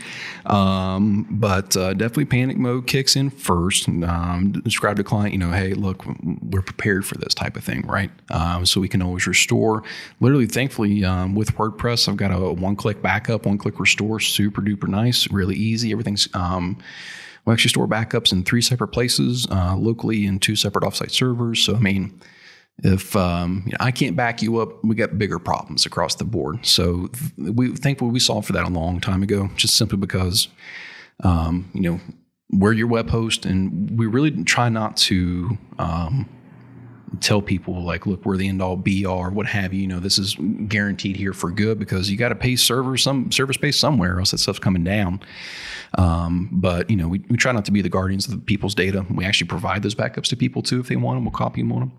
Um, 0.46 1.28
but 1.30 1.76
uh, 1.76 1.94
definitely 1.94 2.26
panic 2.26 2.58
mode 2.58 2.88
kicks 2.88 3.16
in 3.16 3.30
first. 3.30 3.88
Um, 3.88 4.62
describe 4.64 4.98
to 4.98 5.04
client, 5.04 5.34
you 5.34 5.40
know, 5.40 5.52
hey, 5.52 5.74
look, 5.74 6.04
we're 6.42 6.62
prepared 6.62 7.06
for 7.06 7.18
this 7.18 7.34
type 7.34 7.58
of 7.58 7.64
thing, 7.64 7.82
right? 7.86 8.12
Um, 8.32 8.66
so 8.66 8.80
we 8.80 8.88
can 8.88 9.02
always 9.02 9.28
restore. 9.28 9.84
Literally, 10.20 10.48
thankfully, 10.48 11.04
um, 11.04 11.36
with 11.36 11.54
WordPress, 11.56 12.08
I've 12.08 12.18
got 12.18 12.32
a 12.32 12.54
one 12.54 12.76
click 12.76 13.02
backup, 13.02 13.46
one 13.46 13.58
click 13.58 13.80
restore, 13.80 14.20
super 14.20 14.62
duper 14.62 14.88
nice, 14.88 15.30
really 15.32 15.56
easy. 15.56 15.92
Everything's 15.92 16.30
um, 16.34 16.78
we 17.46 17.54
actually 17.54 17.70
store 17.70 17.88
backups 17.88 18.32
in 18.32 18.44
three 18.44 18.62
separate 18.62 18.90
places, 18.90 19.48
uh, 19.50 19.76
locally 19.76 20.26
in 20.26 20.40
two 20.40 20.56
separate 20.56 20.84
offsite 20.84 21.12
servers. 21.12 21.64
So 21.64 21.76
I 21.76 21.80
mean, 21.80 22.20
if 22.84 23.16
um, 23.16 23.64
you 23.66 23.72
know, 23.72 23.78
I 23.80 23.92
can't 23.92 24.16
back 24.16 24.42
you 24.42 24.58
up, 24.58 24.84
we 24.84 24.96
got 24.96 25.18
bigger 25.18 25.40
problems 25.40 25.86
across 25.86 26.16
the 26.16 26.26
board. 26.26 26.66
So 26.66 27.10
we 27.38 27.76
thankfully 27.76 28.12
we 28.12 28.20
solved 28.20 28.48
for 28.48 28.54
that 28.54 28.66
a 28.66 28.70
long 28.70 29.00
time 29.00 29.24
ago, 29.24 29.50
just 29.56 29.76
simply 29.76 29.98
because 29.98 30.48
um, 31.24 31.70
you 31.74 31.82
know 31.82 32.00
we're 32.52 32.74
your 32.74 32.88
web 32.88 33.10
host, 33.10 33.46
and 33.46 33.98
we 33.98 34.08
really 34.08 34.44
try 34.44 34.70
not 34.70 34.98
to 34.98 35.58
um, 35.78 36.30
tell 37.20 37.42
people 37.42 37.84
like, 37.84 38.06
look, 38.06 38.26
we're 38.26 38.38
the 38.38 38.48
end 38.48 38.62
all 38.62 38.76
be 38.76 39.06
all 39.06 39.20
or 39.20 39.30
what 39.30 39.46
have 39.48 39.74
you. 39.74 39.82
You 39.82 39.88
know, 39.88 40.00
this 40.00 40.18
is 40.18 40.36
guaranteed 40.68 41.16
here 41.16 41.34
for 41.34 41.52
good 41.52 41.80
because 41.80 42.10
you 42.10 42.18
got 42.18 42.30
to 42.30 42.36
pay 42.36 42.56
server 42.56 42.98
some 42.98 43.32
server 43.32 43.54
space 43.54 43.78
somewhere, 43.78 44.20
else 44.20 44.32
that 44.32 44.40
stuff's 44.40 44.60
coming 44.60 44.84
down. 44.84 45.22
Um, 45.98 46.50
but 46.52 46.90
you 46.90 46.96
know, 46.96 47.08
we, 47.08 47.24
we 47.30 47.38
try 47.38 47.52
not 47.52 47.66
to 47.66 47.72
be 47.72 47.82
the 47.82 47.90
guardians 47.90 48.26
of 48.26 48.32
the 48.32 48.38
people's 48.38 48.76
data. 48.76 49.06
We 49.10 49.26
actually 49.26 49.48
provide 49.48 49.84
those 49.84 49.96
backups 49.96 50.28
to 50.28 50.36
people 50.36 50.62
too 50.62 50.80
if 50.80 50.88
they 50.88 50.96
want 50.96 51.18
them. 51.18 51.26
We'll 51.26 51.32
copy 51.32 51.62
them 51.62 51.72
on 51.72 51.80
them. 51.80 51.92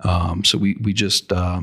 Um, 0.00 0.44
so 0.44 0.58
we 0.58 0.76
we 0.82 0.92
just 0.92 1.32
uh, 1.32 1.62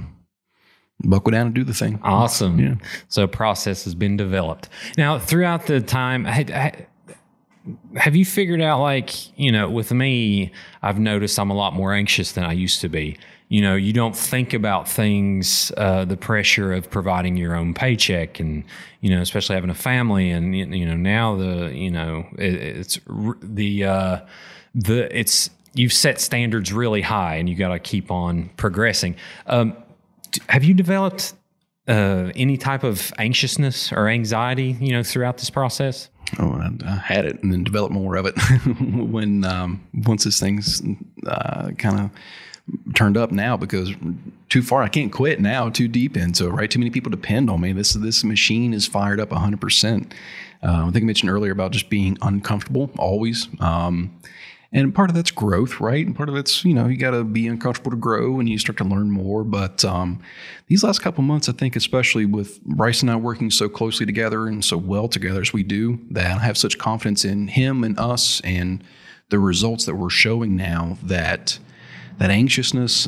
buckle 1.03 1.32
down 1.32 1.47
and 1.47 1.56
do 1.56 1.64
the 1.64 1.74
thing. 1.74 1.99
Awesome. 2.03 2.60
Yeah. 2.60 2.76
So 3.08 3.28
process 3.28 3.84
has 3.86 3.95
been 3.95 4.18
developed. 4.18 4.70
Now 4.97 5.20
throughout 5.20 5.68
the 5.68 5.82
time. 5.82 6.26
I, 6.26 6.45
I, 6.49 6.88
have 7.95 8.16
you 8.16 8.26
figured 8.26 8.61
out 8.61 8.80
like 8.80 9.38
you 9.39 9.51
know 9.51 9.70
with 9.70 9.91
me 9.91 10.51
i've 10.84 10.99
noticed 10.99 11.39
i'm 11.39 11.49
a 11.49 11.55
lot 11.55 11.74
more 11.74 11.93
anxious 11.93 12.34
than 12.34 12.43
i 12.43 12.51
used 12.51 12.82
to 12.82 12.89
be. 12.89 13.18
You 13.47 13.61
know 13.61 13.76
you 13.76 13.93
don't 13.93 14.16
think 14.18 14.53
about 14.55 14.89
things 14.89 15.72
uh, 15.78 16.03
the 16.03 16.18
pressure 16.18 16.74
of 16.74 16.89
providing 16.89 17.38
your 17.38 17.55
own 17.55 17.76
paycheck 17.76 18.39
and 18.39 18.63
you 19.01 19.11
know 19.11 19.22
especially 19.22 19.53
having 19.53 19.70
a 19.70 19.76
family 19.76 20.32
and 20.32 20.55
you 20.55 20.86
know 20.86 20.95
now 20.95 21.36
the 21.36 21.72
you 21.72 21.91
know 21.91 22.26
it, 22.39 22.55
it's 22.55 22.99
the 23.43 23.86
uh, 23.86 24.20
the 24.74 25.16
it's 25.16 25.51
you've 25.76 25.93
set 25.93 26.20
standards 26.20 26.74
really 26.74 27.03
high 27.03 27.36
and 27.36 27.47
you 27.47 27.55
got 27.55 27.70
to 27.70 27.78
keep 27.78 28.09
on 28.09 28.49
progressing. 28.57 29.16
Um, 29.45 29.78
have 30.49 30.63
you 30.63 30.74
developed 30.74 31.36
uh, 31.88 32.32
any 32.36 32.57
type 32.57 32.84
of 32.84 33.13
anxiousness 33.20 33.91
or 33.91 34.07
anxiety 34.07 34.76
you 34.80 34.91
know 34.91 35.03
throughout 35.03 35.38
this 35.38 35.51
process 35.51 36.09
Oh, 36.40 36.54
I, 36.86 36.96
had 36.96 37.26
it 37.26 37.42
and 37.44 37.54
then 37.54 37.64
developed 37.64 37.94
more 37.94 38.16
of 38.16 38.26
it 38.26 38.36
when 38.80 39.44
um, 39.44 39.86
once 39.94 40.24
this 40.24 40.40
thing's 40.40 40.82
uh, 41.28 41.72
kind 41.78 42.00
of 42.00 42.96
turned 42.96 43.16
up 43.16 43.32
now 43.32 43.56
because 43.56 43.94
too 44.50 44.64
far 44.64 44.82
I 44.82 44.88
can't 44.88 45.12
quit 45.12 45.40
now 45.40 45.70
too 45.70 45.88
deep 45.88 46.18
in. 46.18 46.34
So 46.34 46.48
right 46.48 46.70
too 46.70 46.80
many 46.80 46.90
people 46.90 47.12
depend 47.12 47.50
on 47.50 47.62
me. 47.62 47.74
This 47.74 47.94
this 47.94 48.24
machine 48.24 48.74
is 48.74 48.88
fired 48.88 49.20
up 49.20 49.30
100% 49.30 50.12
uh, 50.66 50.88
I 50.88 50.92
think 50.92 51.04
I 51.04 51.06
mentioned 51.06 51.30
earlier 51.30 51.52
about 51.52 51.72
just 51.72 51.90
being 51.90 52.18
uncomfortable 52.22 52.90
always. 52.98 53.48
Um, 53.60 54.20
and 54.76 54.94
part 54.94 55.10
of 55.10 55.16
that's 55.16 55.32
growth, 55.32 55.80
right? 55.80 56.06
And 56.06 56.14
part 56.14 56.28
of 56.28 56.36
it's 56.36 56.66
you 56.66 56.74
know 56.74 56.88
you 56.88 56.98
got 56.98 57.12
to 57.12 57.24
be 57.24 57.48
uncomfortable 57.48 57.92
to 57.92 57.98
grow 57.98 58.40
and 58.40 58.50
you 58.50 58.60
start 58.60 58.78
to 58.80 58.84
learn 58.84 59.10
more. 59.10 59.46
But 59.46 59.86
um, 59.86 60.20
these 60.68 60.84
last 60.84 61.00
couple 61.00 61.24
months, 61.24 61.48
I 61.48 61.54
think, 61.54 61.78
especially 61.78 62.26
with 62.26 62.62
Bryce 62.64 63.02
and 63.02 63.10
I 63.10 63.16
working 63.16 63.50
so 63.50 63.70
closely 63.70 64.06
together 64.06 64.48
and 64.48 64.64
so 64.64 64.76
well 64.76 65.08
together 65.08 65.40
as 65.40 65.54
we 65.54 65.64
do, 65.64 66.00
that 66.12 66.40
I 66.40 66.44
have 66.44 66.58
such 66.58 66.78
confidence 66.78 67.24
in 67.24 67.48
him 67.48 67.86
and 67.86 67.98
us 67.98 68.42
and 68.42 68.84
the 69.30 69.40
results 69.40 69.86
that 69.86 69.96
we're 69.96 70.10
showing 70.10 70.58
now 70.58 70.98
that 71.02 71.58
that 72.18 72.30
anxiousness 72.30 73.08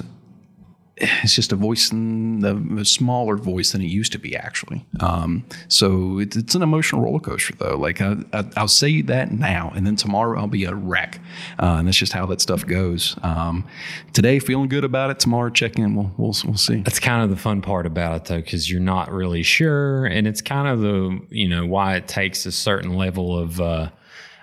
it's 0.99 1.35
just 1.35 1.51
a 1.51 1.55
voice 1.55 1.91
in 1.91 2.39
the, 2.39 2.55
a 2.79 2.85
smaller 2.85 3.37
voice 3.37 3.71
than 3.71 3.81
it 3.81 3.87
used 3.87 4.11
to 4.13 4.19
be 4.19 4.35
actually. 4.35 4.85
Um, 4.99 5.45
so 5.67 6.19
it, 6.19 6.35
it's 6.35 6.55
an 6.55 6.63
emotional 6.63 7.01
roller 7.01 7.19
coaster 7.19 7.53
though. 7.55 7.77
Like 7.77 8.01
I, 8.01 8.15
will 8.57 8.67
say 8.67 9.01
that 9.03 9.31
now 9.31 9.71
and 9.75 9.85
then 9.85 9.95
tomorrow 9.95 10.39
i'll 10.39 10.47
be 10.47 10.65
a 10.65 10.73
wreck. 10.73 11.19
Uh, 11.59 11.77
and 11.79 11.87
that's 11.87 11.97
just 11.97 12.13
how 12.13 12.25
that 12.27 12.41
stuff 12.41 12.65
goes. 12.65 13.15
Um, 13.23 13.67
today 14.13 14.39
feeling 14.39 14.69
good 14.69 14.83
about 14.83 15.11
it. 15.11 15.19
Tomorrow 15.19 15.51
checking 15.51 15.83
in. 15.83 15.95
We'll, 15.95 16.11
we'll, 16.17 16.35
we'll 16.45 16.57
see. 16.57 16.81
That's 16.81 16.99
kind 16.99 17.23
of 17.23 17.29
the 17.29 17.37
fun 17.37 17.61
part 17.61 17.85
about 17.85 18.15
it 18.15 18.25
though 18.25 18.41
because 18.41 18.69
you're 18.69 18.79
not 18.79 19.11
really 19.11 19.43
sure 19.43 20.05
and 20.05 20.27
it's 20.27 20.41
kind 20.41 20.67
of 20.67 20.81
the 20.81 21.19
you 21.29 21.47
know 21.47 21.65
why 21.65 21.95
it 21.95 22.07
takes 22.07 22.45
a 22.45 22.51
certain 22.51 22.95
level 22.95 23.37
of 23.37 23.61
uh, 23.61 23.89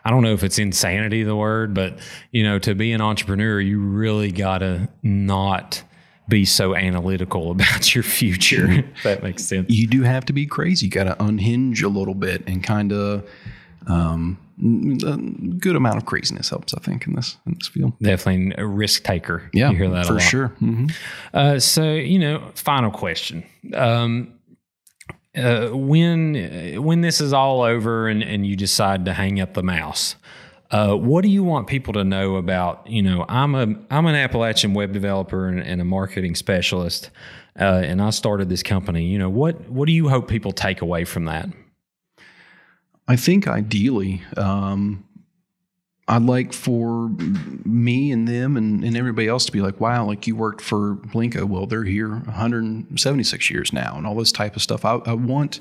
I 0.05 0.11
don't 0.11 0.22
know 0.22 0.32
if 0.32 0.44
it's 0.44 0.59
insanity 0.59 1.22
the 1.22 1.34
word, 1.34 1.72
but 1.74 1.98
you 2.30 2.42
know, 2.42 2.59
to 2.61 2.74
be 2.74 2.92
an 2.92 3.00
entrepreneur, 3.00 3.59
you 3.59 3.80
really 3.80 4.30
gotta 4.30 4.88
not 5.02 5.82
be 6.29 6.45
so 6.45 6.75
analytical 6.75 7.51
about 7.51 7.95
your 7.95 8.05
future. 8.05 8.70
if 8.70 9.03
that 9.03 9.22
makes 9.22 9.45
sense. 9.45 9.70
You 9.70 9.87
do 9.87 10.03
have 10.03 10.25
to 10.27 10.33
be 10.33 10.47
crazy. 10.47 10.87
You 10.87 10.93
got 10.93 11.05
to 11.05 11.22
unhinge 11.22 11.83
a 11.83 11.89
little 11.89 12.14
bit 12.14 12.43
and 12.47 12.62
kind 12.62 12.93
of. 12.93 13.29
Um, 13.87 14.39
a 14.57 15.16
good 15.59 15.75
amount 15.75 15.97
of 15.97 16.07
craziness 16.07 16.49
helps, 16.49 16.75
I 16.75 16.81
think, 16.81 17.07
in 17.07 17.14
this 17.14 17.37
in 17.45 17.55
this 17.59 17.68
field. 17.68 17.93
Definitely 18.01 18.55
a 18.57 18.66
risk 18.66 19.03
taker. 19.03 19.51
Yeah, 19.53 19.70
you 19.70 19.77
hear 19.77 19.91
that 19.91 20.07
for 20.07 20.20
sure. 20.20 20.51
Mm-hmm. 20.61 20.87
Uh, 21.33 21.59
so, 21.59 21.93
you 21.93 22.18
know, 22.18 22.51
final 22.55 22.91
question: 22.91 23.45
um, 23.75 24.33
uh, 25.37 25.68
when 25.70 26.83
when 26.83 27.01
this 27.01 27.20
is 27.20 27.33
all 27.33 27.62
over 27.62 28.09
and, 28.09 28.22
and 28.22 28.47
you 28.47 28.57
decide 28.57 29.05
to 29.07 29.12
hang 29.12 29.41
up 29.41 29.55
the 29.55 29.62
mouse, 29.62 30.14
uh, 30.75 30.97
what 30.97 31.22
do 31.22 31.29
you 31.29 31.45
want 31.45 31.68
people 31.68 31.93
to 31.93 32.03
know 32.03 32.35
about? 32.35 32.85
You 32.89 33.01
know, 33.01 33.25
I'm 33.29 33.55
a 33.55 33.77
I'm 33.91 34.07
an 34.07 34.16
Appalachian 34.16 34.75
web 34.75 34.93
developer 34.93 35.47
and, 35.47 35.61
and 35.61 35.81
a 35.81 35.85
marketing 35.85 36.35
specialist, 36.35 37.11
uh, 37.61 37.83
and 37.85 38.03
I 38.03 38.11
started 38.11 38.49
this 38.49 38.64
company. 38.64 39.05
You 39.05 39.20
know, 39.20 39.31
what 39.31 39.70
what 39.70 39.87
do 39.87 39.93
you 39.93 40.09
hope 40.09 40.27
people 40.27 40.51
take 40.51 40.83
away 40.83 41.05
from 41.05 41.27
that? 41.27 41.49
I 43.07 43.14
think 43.14 43.47
ideally, 43.47 44.22
um, 44.37 45.05
I'd 46.09 46.22
like 46.22 46.53
for 46.53 47.09
me 47.64 48.11
and 48.11 48.27
them 48.27 48.57
and, 48.57 48.83
and 48.83 48.97
everybody 48.97 49.29
else 49.29 49.47
to 49.47 49.53
be 49.53 49.61
like, 49.61 49.79
wow, 49.79 50.05
like 50.05 50.27
you 50.27 50.35
worked 50.35 50.61
for 50.61 50.97
Blenko. 50.97 51.45
Well, 51.45 51.66
they're 51.66 51.85
here 51.85 52.09
176 52.09 53.49
years 53.49 53.72
now, 53.72 53.95
and 53.97 54.09
all 54.09 54.16
this 54.16 54.33
type 54.33 54.57
of 54.57 54.62
stuff. 54.62 54.85
I, 54.85 54.95
I 55.07 55.12
want 55.12 55.61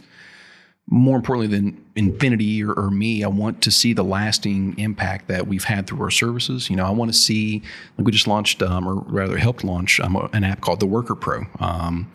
more 0.87 1.15
importantly 1.15 1.47
than 1.47 1.83
Infinity 1.95 2.63
or, 2.63 2.73
or, 2.73 2.89
me, 2.89 3.23
I 3.23 3.27
want 3.27 3.61
to 3.61 3.71
see 3.71 3.93
the 3.93 4.03
lasting 4.03 4.77
impact 4.79 5.27
that 5.27 5.47
we've 5.47 5.63
had 5.63 5.85
through 5.87 6.01
our 6.01 6.11
services. 6.11 6.69
You 6.69 6.75
know, 6.75 6.85
I 6.85 6.89
want 6.89 7.13
to 7.13 7.17
see, 7.17 7.61
like 7.97 8.05
we 8.05 8.11
just 8.11 8.27
launched, 8.27 8.63
um, 8.63 8.87
or 8.87 8.95
rather 8.95 9.37
helped 9.37 9.63
launch 9.63 9.99
um, 9.99 10.15
an 10.33 10.43
app 10.43 10.61
called 10.61 10.79
the 10.79 10.87
Worker 10.87 11.15
Pro. 11.15 11.45
Um, 11.59 12.11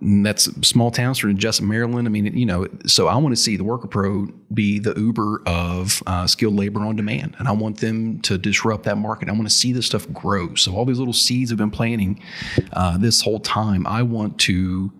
that's 0.00 0.44
small 0.66 0.90
towns 0.90 1.18
from 1.18 1.36
Jessup, 1.36 1.66
Maryland. 1.66 2.08
I 2.08 2.10
mean, 2.10 2.26
you 2.36 2.46
know, 2.46 2.66
so 2.86 3.08
I 3.08 3.16
want 3.16 3.36
to 3.36 3.40
see 3.40 3.56
the 3.56 3.64
Worker 3.64 3.88
Pro 3.88 4.28
be 4.54 4.78
the 4.78 4.94
Uber 4.94 5.42
of 5.46 6.02
uh, 6.06 6.26
skilled 6.26 6.54
labor 6.54 6.80
on 6.80 6.96
demand, 6.96 7.36
and 7.38 7.48
I 7.48 7.52
want 7.52 7.78
them 7.78 8.20
to 8.22 8.38
disrupt 8.38 8.84
that 8.84 8.96
market. 8.96 9.28
I 9.28 9.32
want 9.32 9.44
to 9.44 9.54
see 9.54 9.72
this 9.72 9.86
stuff 9.86 10.10
grow. 10.12 10.54
So 10.54 10.74
all 10.74 10.84
these 10.84 10.98
little 10.98 11.12
seeds 11.12 11.50
have 11.50 11.58
been 11.58 11.70
planting 11.70 12.22
uh, 12.72 12.96
this 12.96 13.20
whole 13.20 13.40
time. 13.40 13.86
I 13.86 14.02
want 14.02 14.38
to 14.40 14.92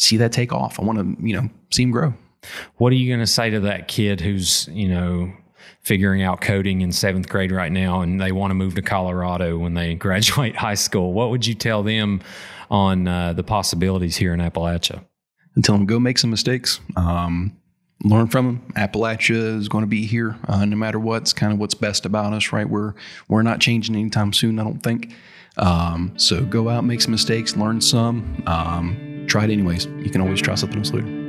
see 0.00 0.16
that 0.16 0.32
take 0.32 0.52
off. 0.52 0.80
I 0.80 0.84
want 0.84 0.98
to, 0.98 1.26
you 1.26 1.36
know, 1.36 1.48
see 1.70 1.82
him 1.82 1.90
grow. 1.90 2.14
What 2.76 2.92
are 2.92 2.96
you 2.96 3.08
going 3.08 3.20
to 3.20 3.26
say 3.26 3.50
to 3.50 3.60
that 3.60 3.86
kid 3.86 4.20
who's, 4.20 4.66
you 4.72 4.88
know, 4.88 5.32
figuring 5.82 6.22
out 6.22 6.40
coding 6.40 6.80
in 6.80 6.90
seventh 6.90 7.28
grade 7.28 7.52
right 7.52 7.70
now 7.70 8.00
and 8.00 8.20
they 8.20 8.32
want 8.32 8.50
to 8.50 8.54
move 8.54 8.74
to 8.74 8.82
Colorado 8.82 9.58
when 9.58 9.74
they 9.74 9.94
graduate 10.06 10.56
high 10.56 10.74
school? 10.74 11.12
What 11.12 11.30
would 11.30 11.46
you 11.46 11.54
tell 11.54 11.82
them 11.82 12.22
on 12.70 13.06
uh, 13.06 13.34
the 13.34 13.42
possibilities 13.42 14.16
here 14.16 14.32
in 14.32 14.40
Appalachia? 14.40 15.04
And 15.54 15.64
tell 15.64 15.76
them 15.76 15.84
go 15.84 16.00
make 16.00 16.16
some 16.16 16.30
mistakes. 16.30 16.80
Um, 16.96 17.56
learn 18.04 18.28
from 18.28 18.46
them. 18.46 18.72
Appalachia 18.76 19.58
is 19.58 19.68
going 19.68 19.82
to 19.82 19.88
be 19.88 20.06
here 20.06 20.36
uh, 20.48 20.64
no 20.64 20.76
matter 20.76 20.98
what. 20.98 21.22
It's 21.22 21.32
kind 21.32 21.52
of 21.52 21.58
what's 21.58 21.74
best 21.74 22.06
about 22.06 22.32
us, 22.32 22.52
right? 22.52 22.68
We're 22.68 22.94
we're 23.28 23.42
not 23.42 23.60
changing 23.60 23.94
anytime 23.96 24.32
soon. 24.32 24.58
I 24.58 24.64
don't 24.64 24.82
think. 24.82 25.12
Um, 25.56 26.12
so 26.16 26.44
go 26.44 26.68
out, 26.68 26.84
make 26.84 27.00
some 27.00 27.10
mistakes, 27.10 27.56
learn 27.56 27.80
some. 27.80 28.42
Um, 28.46 29.24
try 29.28 29.44
it 29.44 29.50
anyways. 29.50 29.86
You 29.86 30.10
can 30.10 30.20
always 30.20 30.40
try 30.40 30.54
something 30.54 30.78
else 30.78 30.92
later. 30.92 31.20